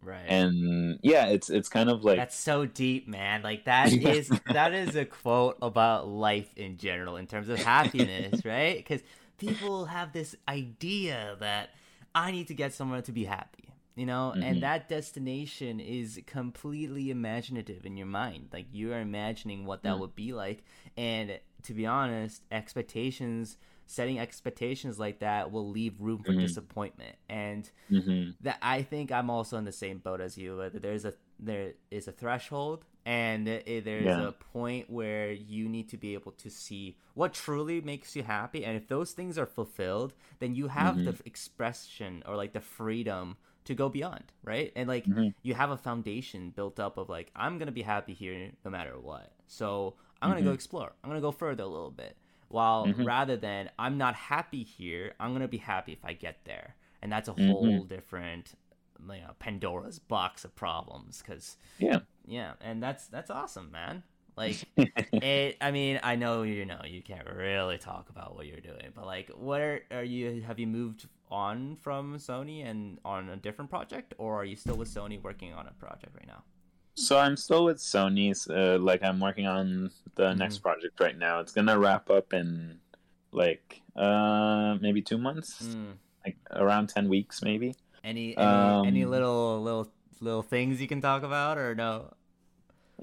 right 0.01 0.25
and 0.30 0.99
yeah 1.01 1.25
it's 1.28 1.49
it's 1.49 1.69
kind 1.69 1.89
of 1.89 2.03
like 2.03 2.17
That's 2.17 2.38
so 2.38 2.65
deep, 2.65 3.07
man. 3.07 3.41
Like 3.41 3.65
that 3.73 3.91
is 3.93 4.32
that 4.51 4.73
is 4.73 4.95
a 4.95 5.05
quote 5.05 5.57
about 5.61 6.07
life 6.07 6.49
in 6.55 6.78
general 6.78 7.17
in 7.17 7.28
terms 7.28 7.49
of 7.49 7.59
happiness, 7.59 8.45
right? 8.53 8.78
Because 8.78 9.01
people 9.38 9.86
have 9.86 10.13
this 10.13 10.36
idea 10.47 11.36
that 11.39 11.69
I 12.15 12.32
need 12.32 12.47
to 12.47 12.53
get 12.53 12.73
somewhere 12.73 13.01
to 13.03 13.11
be 13.11 13.25
happy, 13.25 13.65
you 13.95 14.05
know, 14.05 14.34
Mhm. 14.36 14.43
and 14.43 14.63
that 14.63 14.89
destination 14.89 15.80
is 15.80 16.19
completely 16.25 17.09
imaginative 17.11 17.86
in 17.86 17.97
your 17.97 18.07
mind. 18.07 18.49
Like 18.51 18.67
you 18.71 18.93
are 18.93 18.99
imagining 19.01 19.65
what 19.65 19.84
that 19.84 19.95
Mm. 19.95 19.99
would 19.99 20.15
be 20.15 20.34
like, 20.34 20.63
and 20.97 21.39
to 21.63 21.73
be 21.73 21.86
honest, 21.86 22.41
expectations. 22.51 23.57
Setting 23.88 24.19
expectations 24.19 24.99
like 24.99 25.19
that 25.19 25.51
will 25.51 25.69
leave 25.69 25.99
room 25.99 26.23
for 26.23 26.33
Mhm. 26.33 26.35
disappointment, 26.35 27.15
and 27.29 27.69
mhm, 27.89 28.35
that 28.41 28.57
I 28.61 28.83
think 28.83 29.11
I'm 29.11 29.29
also 29.29 29.57
in 29.57 29.65
the 29.65 29.71
same 29.71 29.99
boat 29.99 30.21
as 30.21 30.38
you. 30.38 30.69
There's 30.73 31.05
a 31.05 31.13
there 31.39 31.73
is 31.91 32.07
a 32.07 32.11
threshold, 32.11 32.85
and 33.05 33.47
there's 33.47 34.17
Yeah. 34.17 34.19
a 34.19 34.33
point 34.53 34.89
where 34.89 35.31
you 35.31 35.67
need 35.69 35.89
to 35.89 35.97
be 35.97 36.13
able 36.13 36.33
to 36.33 36.49
see 36.49 36.97
what 37.15 37.33
truly 37.33 37.81
makes 37.81 38.15
you 38.15 38.23
happy, 38.23 38.65
and 38.65 38.77
if 38.77 38.88
those 38.88 39.11
things 39.13 39.38
are 39.38 39.45
fulfilled, 39.45 40.13
then 40.39 40.55
you 40.55 40.67
have 40.67 41.03
Mhm. 41.03 41.03
the 41.03 41.15
expression 41.25 42.23
or 42.27 42.35
like 42.35 42.53
the 42.53 42.61
freedom 42.61 43.38
to 43.65 43.75
go 43.75 43.89
beyond, 43.89 44.31
right? 44.43 44.71
And 44.75 44.88
like 44.88 45.07
Mhm. 45.07 45.33
you 45.43 45.53
have 45.55 45.71
a 45.71 45.77
foundation 45.77 46.51
built 46.51 46.79
up 46.79 46.97
of 46.97 47.09
like 47.09 47.31
I'm 47.35 47.57
gonna 47.57 47.71
be 47.71 47.81
happy 47.83 48.13
here 48.13 48.51
no 48.65 48.71
matter 48.71 48.99
what. 48.99 49.31
So 49.47 49.95
I'm 50.21 50.29
gonna 50.29 50.43
go 50.43 50.51
Mhm. 50.51 50.53
explore. 50.53 50.93
I'm 51.03 51.09
gonna 51.09 51.21
go 51.21 51.31
further 51.31 51.63
a 51.63 51.67
little 51.67 51.91
bit. 51.91 52.17
While 52.49 52.87
Mhm. 52.87 53.05
rather 53.05 53.35
than 53.37 53.69
I'm 53.77 53.97
not 53.97 54.15
happy 54.15 54.63
here, 54.63 55.13
I'm 55.19 55.33
gonna 55.33 55.47
be 55.47 55.57
happy 55.57 55.93
if 55.93 56.03
I 56.05 56.13
get 56.13 56.45
there, 56.45 56.75
and 57.01 57.11
that's 57.11 57.27
a 57.29 57.33
Mhm. 57.37 57.45
whole 57.45 57.83
different, 57.83 58.55
you 58.99 59.05
know, 59.21 59.35
Pandora's 59.39 59.99
box 59.99 60.45
of 60.45 60.55
problems. 60.55 61.21
Cause 61.21 61.57
yeah 61.79 61.99
yeah, 62.25 62.53
and 62.61 62.81
that's 62.83 63.07
that's 63.07 63.29
awesome, 63.29 63.71
man. 63.71 64.03
Like 64.35 64.67
it. 65.21 65.57
I 65.61 65.71
mean, 65.71 65.99
I 66.03 66.15
know 66.15 66.43
you 66.43 66.65
know 66.65 66.81
you 66.85 67.01
can't 67.01 67.27
really 67.27 67.77
talk 67.77 68.09
about 68.09 68.35
what 68.35 68.45
you're 68.47 68.59
doing, 68.61 68.91
but 68.95 69.05
like, 69.05 69.29
where 69.35 69.81
are 69.91 70.03
you? 70.03 70.41
Have 70.43 70.59
you 70.59 70.67
moved 70.67 71.07
on 71.29 71.75
from 71.77 72.15
Sony 72.17 72.65
and 72.65 72.99
on 73.05 73.29
a 73.29 73.35
different 73.37 73.69
project, 73.69 74.13
or 74.17 74.35
are 74.35 74.45
you 74.45 74.55
still 74.55 74.77
with 74.77 74.89
Sony 74.93 75.21
working 75.21 75.53
on 75.53 75.67
a 75.67 75.71
project 75.73 76.15
right 76.15 76.27
now? 76.27 76.43
So 76.97 77.17
i'm 77.19 77.37
still 77.37 77.63
with 77.63 77.77
sony's 77.77 78.49
uh, 78.49 78.77
like 78.81 79.03
i'm 79.03 79.19
working 79.19 79.45
on 79.45 79.91
the 80.15 80.33
Mhm. 80.33 80.37
next 80.39 80.57
project 80.65 80.99
right 80.99 81.17
now 81.17 81.39
it's 81.39 81.51
gonna 81.53 81.77
wrap 81.77 82.09
up 82.09 82.33
in 82.33 82.79
like 83.31 83.81
uh 83.95 84.75
maybe 84.81 85.01
two 85.01 85.17
months 85.17 85.61
Mm. 85.63 85.93
like 86.25 86.37
around 86.51 86.89
10 86.89 87.07
weeks 87.07 87.41
maybe 87.43 87.75
Any 88.03 88.35
any, 88.37 88.87
any 88.89 89.03
Um, 89.05 89.11
little 89.11 89.61
little 89.61 89.87
little 90.21 90.41
things 90.41 90.81
you 90.81 90.87
can 90.87 91.01
talk 91.01 91.21
about, 91.23 91.57
or 91.59 91.75
no? 91.75 92.13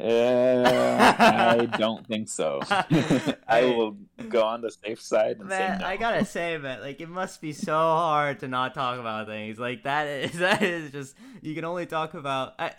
uh, 0.01 1.15
i 1.21 1.67
don't 1.79 2.05
think 2.07 2.29
so 2.29 2.61
i 3.49 3.63
will 3.63 3.97
go 4.29 4.43
on 4.43 4.61
the 4.61 4.71
safe 4.71 5.01
side 5.01 5.39
and 5.39 5.49
Man, 5.49 5.79
say 5.79 5.85
no. 5.85 5.87
I 5.87 5.97
gotta 5.97 6.25
say, 6.25 6.59
man, 6.59 6.81
like 6.81 7.01
it 7.01 7.09
must 7.09 7.41
be 7.41 7.53
so 7.53 7.73
hard 7.75 8.41
to 8.41 8.49
not 8.49 8.75
talk 8.75 8.99
about 8.99 9.27
things 9.27 9.59
like 9.59 9.85
that. 9.85 10.07
Is 10.09 10.39
that 10.39 10.63
is 10.63 10.91
just 10.91 11.15
you 11.43 11.55
can 11.55 11.65
only 11.65 11.87
talk 11.87 12.15
about. 12.15 12.55
I, 12.59 12.73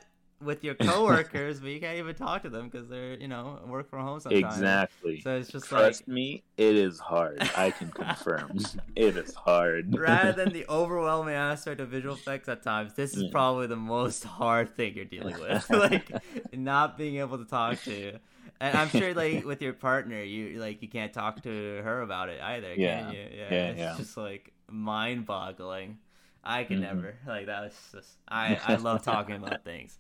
with 0.44 0.64
your 0.64 0.76
coworkers, 0.90 1.60
but 1.60 1.70
you 1.70 1.80
can't 1.80 1.98
even 1.98 2.14
talk 2.16 2.44
to 2.44 2.50
them 2.50 2.68
because 2.70 2.88
they're 2.90 3.14
you 3.16 3.28
know 3.28 3.60
work 3.68 3.90
from 3.90 4.02
home 4.06 4.20
sometimes. 4.20 4.56
Exactly. 4.56 5.22
So 5.22 5.36
it's 5.38 5.50
just 5.50 5.68
Trust 5.68 6.02
like 6.02 6.08
me, 6.08 6.44
it 6.58 6.76
is 6.76 7.00
hard. 7.00 7.42
I 7.56 7.72
can 7.72 7.90
confirm. 7.92 8.58
it 8.96 9.18
is 9.18 9.34
hard. 9.34 9.98
rather 9.98 10.32
than 10.44 10.54
the 10.54 10.66
overwhelming 10.70 11.36
aspect 11.36 11.80
of 11.80 11.90
visual 11.90 12.16
effects 12.16 12.50
at 12.50 12.64
times, 12.64 12.94
this 12.96 13.14
is 13.16 13.24
Yeah. 13.24 13.30
probably 13.32 13.68
the 13.68 13.76
most 13.76 14.24
hard 14.24 14.76
thing 14.76 14.94
you're 14.96 15.06
dealing 15.06 15.40
with. 15.40 15.70
like 15.70 16.12
not 16.54 16.98
being 16.98 17.18
able 17.18 17.38
to 17.38 17.46
talk 17.46 17.82
to. 17.84 17.94
You. 17.94 18.20
And 18.60 18.78
I'm 18.78 18.90
sure 18.90 19.14
like 19.14 19.46
with 19.46 19.62
your 19.62 19.74
partner, 19.74 20.22
you 20.22 20.60
like 20.60 20.82
you 20.82 20.88
can't 20.88 21.12
talk 21.14 21.42
to 21.44 21.50
her 21.84 22.02
about 22.02 22.30
it 22.30 22.42
either, 22.42 22.74
Yeah. 22.76 23.02
can 23.02 23.14
you? 23.14 23.20
Yeah. 23.20 23.48
Yeah, 23.52 23.68
it's 23.70 23.80
yeah. 23.80 23.96
just 23.98 24.16
like 24.18 24.54
mind 24.70 25.26
boggling. 25.26 25.98
I 26.44 26.64
can 26.64 26.78
Mhm. 26.78 26.82
never. 26.82 27.16
Like 27.28 27.48
that 27.48 27.64
was 27.64 27.74
just 27.92 28.18
I 28.28 28.60
I 28.66 28.76
love 28.76 29.02
talking 29.02 29.36
about 29.36 29.64
things. 29.64 29.98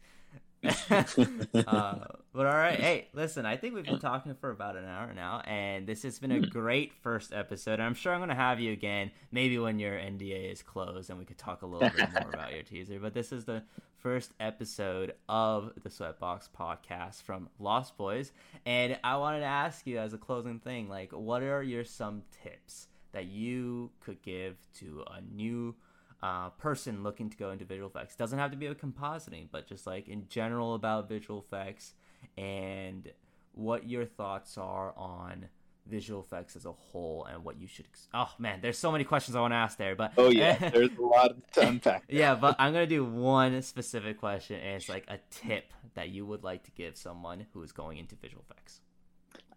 uh, 1.67 1.95
but 2.33 2.45
all 2.45 2.53
right, 2.53 2.79
hey, 2.79 3.07
listen. 3.13 3.45
I 3.45 3.57
think 3.57 3.75
we've 3.75 3.85
been 3.85 3.99
talking 3.99 4.33
for 4.35 4.51
about 4.51 4.75
an 4.75 4.85
hour 4.85 5.13
now, 5.13 5.41
and 5.45 5.87
this 5.87 6.03
has 6.03 6.19
been 6.19 6.31
a 6.31 6.39
great 6.39 6.93
first 6.93 7.33
episode. 7.33 7.79
I'm 7.79 7.93
sure 7.93 8.13
I'm 8.13 8.19
going 8.19 8.29
to 8.29 8.35
have 8.35 8.59
you 8.59 8.71
again, 8.71 9.11
maybe 9.31 9.57
when 9.57 9.79
your 9.79 9.93
NDA 9.93 10.51
is 10.51 10.61
closed, 10.61 11.09
and 11.09 11.19
we 11.19 11.25
could 11.25 11.37
talk 11.37 11.61
a 11.61 11.65
little 11.65 11.89
bit 11.89 12.11
more 12.11 12.29
about 12.33 12.53
your 12.53 12.63
teaser. 12.63 12.99
But 12.99 13.13
this 13.13 13.31
is 13.31 13.45
the 13.45 13.63
first 13.97 14.33
episode 14.39 15.13
of 15.29 15.71
the 15.81 15.89
Sweatbox 15.89 16.49
podcast 16.57 17.23
from 17.23 17.49
Lost 17.59 17.97
Boys, 17.97 18.31
and 18.65 18.97
I 19.03 19.17
wanted 19.17 19.39
to 19.39 19.45
ask 19.45 19.85
you 19.87 19.99
as 19.99 20.13
a 20.13 20.17
closing 20.17 20.59
thing, 20.59 20.89
like, 20.89 21.11
what 21.11 21.41
are 21.43 21.63
your 21.63 21.83
some 21.83 22.23
tips 22.43 22.87
that 23.13 23.25
you 23.25 23.91
could 24.01 24.21
give 24.21 24.57
to 24.79 25.03
a 25.09 25.21
new 25.21 25.73
uh, 26.23 26.49
person 26.51 27.03
looking 27.03 27.29
to 27.29 27.37
go 27.37 27.51
into 27.51 27.65
visual 27.65 27.89
effects. 27.89 28.15
Doesn't 28.15 28.39
have 28.39 28.51
to 28.51 28.57
be 28.57 28.65
a 28.67 28.75
compositing, 28.75 29.47
but 29.51 29.67
just 29.67 29.85
like 29.85 30.07
in 30.07 30.27
general 30.29 30.73
about 30.75 31.07
visual 31.09 31.39
effects 31.39 31.93
and 32.37 33.11
what 33.53 33.87
your 33.89 34.05
thoughts 34.05 34.57
are 34.57 34.93
on 34.97 35.47
visual 35.87 36.19
effects 36.19 36.55
as 36.55 36.65
a 36.65 36.71
whole 36.71 37.25
and 37.25 37.43
what 37.43 37.59
you 37.59 37.67
should. 37.67 37.85
Ex- 37.85 38.07
oh 38.13 38.31
man, 38.39 38.59
there's 38.61 38.77
so 38.77 38.91
many 38.91 39.03
questions 39.03 39.35
I 39.35 39.41
want 39.41 39.51
to 39.51 39.57
ask 39.57 39.77
there, 39.77 39.95
but 39.95 40.13
Oh 40.17 40.29
yeah, 40.31 40.57
there's 40.69 40.89
a 40.97 41.01
lot 41.01 41.35
to 41.53 41.67
unpack. 41.67 42.03
yeah, 42.09 42.33
but 42.35 42.55
I'm 42.57 42.73
gonna 42.73 42.87
do 42.87 43.05
one 43.05 43.61
specific 43.61 44.17
question, 44.19 44.59
and 44.59 44.75
it's 44.77 44.89
like 44.89 45.05
a 45.07 45.19
tip 45.29 45.71
that 45.93 46.09
you 46.09 46.25
would 46.25 46.43
like 46.43 46.63
to 46.63 46.71
give 46.71 46.97
someone 46.97 47.45
who 47.53 47.61
is 47.61 47.71
going 47.71 47.97
into 47.99 48.15
visual 48.15 48.43
effects. 48.49 48.81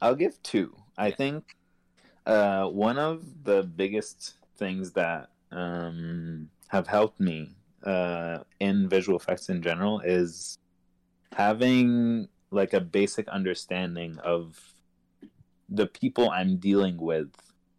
I'll 0.03 0.15
give 0.15 0.41
two. 0.43 0.77
I 0.99 1.11
think 1.11 1.57
uh, 2.27 2.67
one 2.67 2.99
of 2.99 3.45
the 3.45 3.63
biggest 3.63 4.35
things 4.57 4.93
that 4.93 5.31
um, 5.53 6.49
have 6.69 6.87
helped 6.87 7.21
me 7.21 7.51
uh, 7.85 8.39
in 8.61 8.89
visual 8.89 9.19
effects 9.19 9.49
in 9.49 9.63
general 9.63 10.01
is 10.01 10.59
having 11.33 12.29
like 12.51 12.73
a 12.73 12.81
basic 12.81 13.29
understanding 13.29 14.19
of 14.25 14.59
the 15.69 15.87
people 15.87 16.31
I'm 16.31 16.57
dealing 16.57 16.97
with 16.97 17.31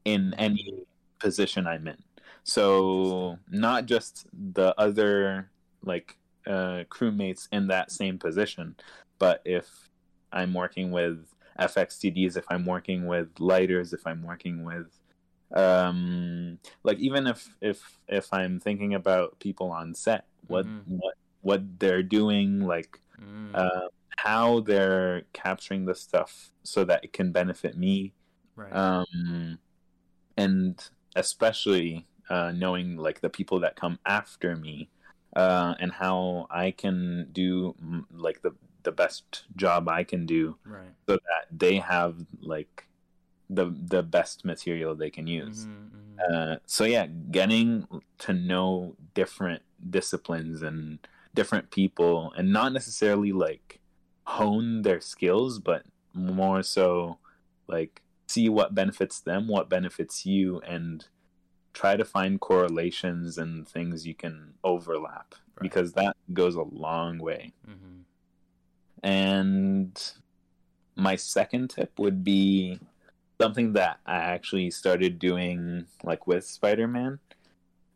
in 0.05 0.33
any 0.37 0.85
position 1.19 1.67
I'm 1.67 1.87
in. 1.87 1.97
So 2.43 3.37
not 3.49 3.85
just 3.85 4.27
the 4.33 4.73
other 4.79 5.49
like 5.83 6.17
uh, 6.47 6.83
crewmates 6.89 7.47
in 7.51 7.67
that 7.67 7.91
same 7.91 8.17
position, 8.17 8.75
but 9.17 9.41
if 9.45 9.67
I'm 10.31 10.53
working 10.53 10.91
with 10.91 11.25
FXTDs, 11.59 12.37
if 12.37 12.45
I'm 12.49 12.65
working 12.65 13.05
with 13.05 13.27
lighters, 13.39 13.93
if 13.93 14.05
I'm 14.07 14.23
working 14.23 14.63
with 14.63 14.87
um 15.55 16.59
like 16.83 16.99
even 16.99 17.27
if 17.27 17.49
if 17.61 17.99
if 18.07 18.31
I'm 18.33 18.59
thinking 18.59 18.93
about 18.93 19.39
people 19.39 19.71
on 19.71 19.93
set, 19.95 20.25
what 20.47 20.65
Mhm. 20.65 20.83
what 20.85 21.15
what 21.41 21.79
they're 21.79 22.03
doing, 22.03 22.61
like 22.61 23.01
Mm, 23.19 23.55
uh, 23.55 23.87
how 24.17 24.61
they're 24.61 25.23
capturing 25.33 25.85
the 25.85 25.95
stuff 25.95 26.51
so 26.63 26.83
that 26.85 27.03
it 27.03 27.13
can 27.13 27.31
benefit 27.31 27.77
me 27.77 28.13
right. 28.55 28.73
um, 28.73 29.59
and 30.37 30.89
especially 31.15 32.07
uh, 32.29 32.51
knowing 32.51 32.97
like 32.97 33.21
the 33.21 33.29
people 33.29 33.59
that 33.61 33.75
come 33.75 33.99
after 34.05 34.55
me 34.55 34.89
uh, 35.35 35.75
and 35.79 35.91
how 35.91 36.47
I 36.51 36.71
can 36.71 37.29
do 37.31 37.75
like 38.11 38.41
the 38.41 38.51
the 38.83 38.91
best 38.91 39.45
job 39.55 39.89
I 39.89 40.03
can 40.03 40.25
do 40.25 40.57
right. 40.65 40.93
so 41.07 41.15
that 41.15 41.47
they 41.51 41.77
have 41.77 42.15
like 42.41 42.88
the 43.49 43.75
the 43.95 44.03
best 44.03 44.45
material 44.45 44.95
they 44.95 45.09
can 45.09 45.27
use. 45.27 45.65
Mhm, 45.65 45.89
mhm. 45.89 46.53
Uh, 46.53 46.59
so 46.65 46.83
yeah, 46.83 47.07
getting 47.31 47.87
to 48.19 48.33
know 48.33 48.95
different 49.13 49.63
disciplines 49.89 50.61
and 50.61 50.99
different 51.33 51.71
people, 51.71 52.31
and 52.37 52.51
not 52.51 52.73
necessarily 52.73 53.31
like 53.31 53.79
hone 54.25 54.81
their 54.83 55.01
skills, 55.01 55.59
but 55.59 55.83
more 56.13 56.61
so 56.63 57.17
like 57.67 58.01
see 58.27 58.49
what 58.49 58.75
benefits 58.75 59.21
them, 59.21 59.47
what 59.47 59.69
benefits 59.69 60.25
you, 60.25 60.59
and 60.61 61.07
try 61.73 61.95
to 61.95 62.05
find 62.05 62.39
correlations 62.41 63.37
and 63.37 63.67
things 63.67 64.05
you 64.05 64.13
can 64.13 64.53
overlap 64.63 65.33
Right. 65.55 65.61
because 65.63 65.93
that 65.93 66.15
goes 66.33 66.55
a 66.55 66.61
long 66.63 67.17
way. 67.19 67.53
Mhm. 67.67 68.03
And 69.03 70.13
my 70.95 71.15
second 71.15 71.69
tip 71.69 71.97
would 71.97 72.23
be 72.23 72.79
something 73.39 73.73
that 73.73 73.99
I 74.05 74.15
actually 74.17 74.69
started 74.71 75.17
doing 75.19 75.85
like 76.03 76.27
with 76.27 76.45
Spider-Man 76.45 77.19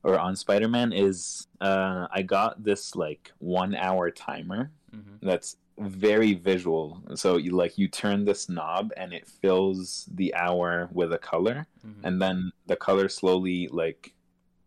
or 0.03 0.17
on 0.17 0.35
Spider-Man 0.35 0.93
is 0.93 1.47
uh 1.61 2.07
I 2.11 2.21
got 2.21 2.63
this 2.63 2.95
like 2.95 3.31
1 3.39 3.75
hour 3.75 4.09
timer 4.11 4.71
Mhm. 4.95 5.19
that's 5.21 5.57
very 5.79 6.33
visual. 6.33 7.01
So 7.15 7.37
you 7.37 7.51
like 7.51 7.77
you 7.77 7.87
turn 7.87 8.25
this 8.25 8.47
knob 8.47 8.91
and 8.95 9.11
it 9.11 9.27
fills 9.27 10.07
the 10.13 10.33
hour 10.35 10.87
with 10.93 11.11
a 11.13 11.17
color 11.17 11.65
Mhm. 11.85 12.01
and 12.05 12.21
then 12.21 12.51
the 12.67 12.75
color 12.75 13.09
slowly 13.09 13.67
like 13.71 14.13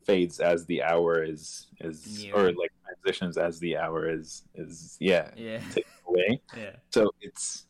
fades 0.04 0.40
as 0.40 0.66
the 0.66 0.82
hour 0.82 1.22
is 1.22 1.66
is 1.80 2.24
Near. 2.24 2.34
or 2.36 2.44
like 2.52 2.72
transitions 2.84 3.36
as 3.38 3.58
the 3.60 3.76
hour 3.76 4.08
is 4.18 4.42
is 4.54 4.96
yeah 5.00 5.30
Yeah. 5.36 5.62
away 6.08 6.40
Yeah. 6.56 6.76
so 6.90 7.12
it's 7.20 7.66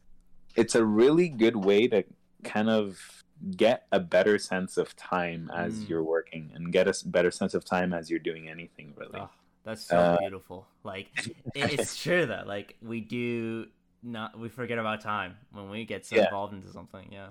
it's 0.56 0.74
a 0.74 0.84
really 0.84 1.28
good 1.28 1.56
way 1.56 1.86
to 1.88 2.02
kind 2.44 2.70
of 2.70 3.24
get 3.56 3.86
a 3.92 4.00
better 4.00 4.38
sense 4.38 4.76
of 4.76 4.96
time 4.96 5.50
as 5.54 5.84
Mm. 5.84 5.88
you're 5.88 6.04
working 6.04 6.50
and 6.54 6.72
get 6.72 6.88
a 6.88 6.94
better 7.08 7.30
sense 7.30 7.54
of 7.54 7.64
time 7.64 7.92
as 7.92 8.10
you're 8.10 8.18
doing 8.20 8.48
anything 8.48 8.94
really 8.96 9.20
Oh, 9.20 9.30
that's 9.64 9.84
so 9.84 10.04
Uh, 10.04 10.16
beautiful. 10.18 10.66
Like 10.84 11.10
it's 11.54 11.96
true 11.96 12.26
that 12.26 12.46
like 12.46 12.76
we 12.82 13.00
do 13.00 13.66
not 14.02 14.38
we 14.38 14.48
forget 14.48 14.78
about 14.78 15.00
time 15.00 15.36
when 15.52 15.70
we 15.70 15.84
get 15.84 16.06
so 16.06 16.16
Yeah. 16.16 16.22
involved 16.22 16.54
into 16.54 16.70
something. 16.70 17.08
Yeah. 17.12 17.28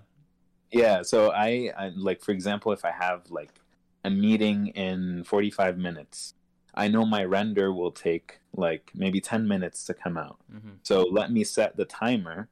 yeah 0.72 1.02
so 1.02 1.32
I, 1.32 1.72
I 1.78 1.92
like 1.96 2.22
for 2.24 2.32
example 2.32 2.72
if 2.72 2.84
i 2.86 2.92
have 2.92 3.30
like 3.30 3.60
a 4.04 4.10
meeting 4.10 4.68
in 4.70 5.24
45 5.24 5.78
minutes 5.78 6.34
i 6.74 6.88
know 6.88 7.06
my 7.06 7.24
render 7.24 7.74
will 7.74 7.92
take 7.92 8.40
like 8.54 8.92
maybe 8.94 9.22
10 9.22 9.48
minutes 9.48 9.86
to 9.86 9.94
come 9.94 10.18
out 10.18 10.40
hmm 10.52 10.80
so 10.84 11.04
let 11.04 11.32
me 11.32 11.44
set 11.44 11.78
the 11.78 11.86
timer 11.86 12.50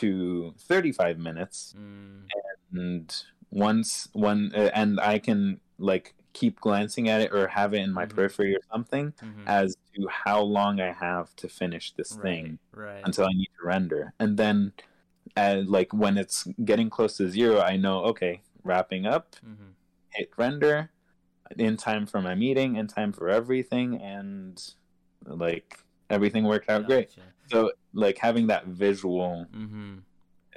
to 0.00 0.54
35 0.58 1.18
minutes 1.18 1.74
Mm, 1.76 2.26
and 2.72 3.22
once 3.50 4.08
one 4.12 4.52
uh, 4.54 4.70
and 4.74 5.00
i 5.00 5.18
can 5.18 5.60
like 5.78 6.14
keep 6.32 6.60
glancing 6.60 7.08
at 7.08 7.20
it 7.22 7.32
or 7.32 7.48
have 7.48 7.72
it 7.74 7.78
in 7.80 7.92
my 7.92 8.04
Mhm. 8.06 8.10
periphery 8.14 8.54
or 8.54 8.60
something 8.72 9.12
mhm. 9.22 9.44
as 9.46 9.76
to 9.94 10.06
how 10.08 10.40
long 10.42 10.80
i 10.80 10.92
have 10.92 11.34
to 11.36 11.48
finish 11.48 11.92
this 11.92 12.12
thing 12.16 12.58
Right. 12.72 12.86
Right. 12.94 13.04
until 13.06 13.24
i 13.26 13.32
need 13.32 13.48
to 13.60 13.66
render 13.66 14.12
and 14.20 14.36
then 14.36 14.72
uh, 15.36 15.62
like 15.66 15.92
when 15.92 16.16
it's 16.18 16.44
getting 16.64 16.90
close 16.90 17.16
to 17.18 17.28
zero 17.28 17.60
i 17.60 17.76
know 17.76 18.04
okay 18.04 18.42
wrapping 18.64 19.06
up 19.06 19.36
hmm 19.44 19.70
hit 20.12 20.30
render 20.36 20.90
in 21.58 21.76
time 21.76 22.06
for 22.06 22.20
my 22.20 22.34
meeting 22.34 22.76
in 22.76 22.86
time 22.86 23.12
for 23.12 23.28
everything 23.28 24.00
and 24.00 24.74
like 25.26 25.78
everything 26.10 26.44
worked 26.44 26.68
out 26.70 26.86
great 26.86 27.14
so 27.50 27.70
like 27.92 28.18
having 28.18 28.46
that 28.46 28.66
visual 28.66 29.46
hmm 29.52 29.96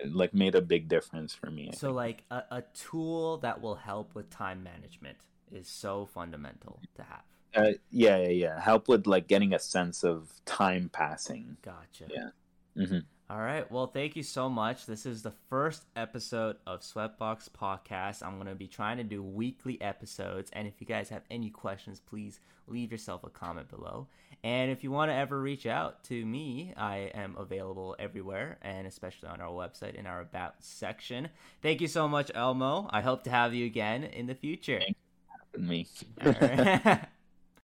like 0.06 0.34
made 0.34 0.56
a 0.56 0.62
big 0.62 0.88
difference 0.88 1.34
for 1.34 1.52
me 1.52 1.72
So 1.74 1.92
like 1.92 2.24
a, 2.32 2.44
a 2.52 2.64
tool 2.74 3.38
that 3.40 3.62
will 3.62 3.76
help 3.76 4.16
with 4.16 4.30
time 4.30 4.64
management 4.64 5.18
is 5.52 5.68
so 5.68 6.06
fundamental 6.06 6.80
to 6.96 7.04
have. 7.04 7.24
Uh, 7.56 7.74
yeah, 7.92 8.18
yeah, 8.18 8.30
yeah. 8.30 8.62
Help 8.62 8.88
with 8.88 9.08
like 9.08 9.28
getting 9.28 9.54
a 9.54 9.60
sense 9.60 10.04
of 10.04 10.32
time 10.46 10.90
passing. 10.94 11.58
Gotcha. 11.62 12.06
Yeah. 12.10 12.30
Mhm. 12.78 13.04
All 13.30 13.40
right. 13.40 13.70
Well, 13.72 13.88
thank 13.88 14.16
you 14.16 14.24
so 14.24 14.50
much. 14.50 14.86
This 14.86 15.06
is 15.06 15.22
the 15.22 15.34
first 15.50 15.86
episode 15.96 16.58
of 16.66 16.80
Sweatbox 16.80 17.50
Podcast. 17.50 18.24
I'm 18.24 18.36
going 18.36 18.48
to 18.48 18.56
be 18.56 18.68
trying 18.68 18.98
to 18.98 19.04
do 19.04 19.22
weekly 19.22 19.80
episodes. 19.82 20.50
And 20.54 20.68
if 20.68 20.76
you 20.80 20.88
guys 20.88 21.10
have 21.10 21.24
any 21.30 21.50
questions, 21.52 22.00
please 22.00 22.40
leave 22.68 22.92
yourself 22.92 23.24
a 23.24 23.30
comment 23.30 23.70
below. 23.70 24.08
And 24.44 24.72
if 24.72 24.84
you 24.84 24.92
want 24.92 25.12
to 25.12 25.16
ever 25.16 25.40
reach 25.40 25.66
out 25.66 26.04
to 26.06 26.26
me, 26.26 26.74
I 26.78 27.12
am 27.14 27.36
available 27.38 27.96
everywhere 28.00 28.58
and 28.62 28.88
especially 28.88 29.30
on 29.30 29.42
our 29.42 29.52
website 29.52 29.96
in 29.96 30.08
our 30.08 30.22
About 30.22 30.56
section. 30.60 31.30
Thank 31.62 31.82
you 31.82 31.88
so 31.88 32.08
much, 32.08 32.32
Elmo. 32.34 32.90
I 32.92 33.02
hope 33.02 33.24
to 33.24 33.30
have 33.30 33.54
you 33.54 33.66
again 33.66 34.04
in 34.04 34.28
the 34.28 34.36
future. 34.36 34.80
Thank 34.80 34.98
Me. 35.58 35.88
All 36.26 36.34
right. 36.40 37.00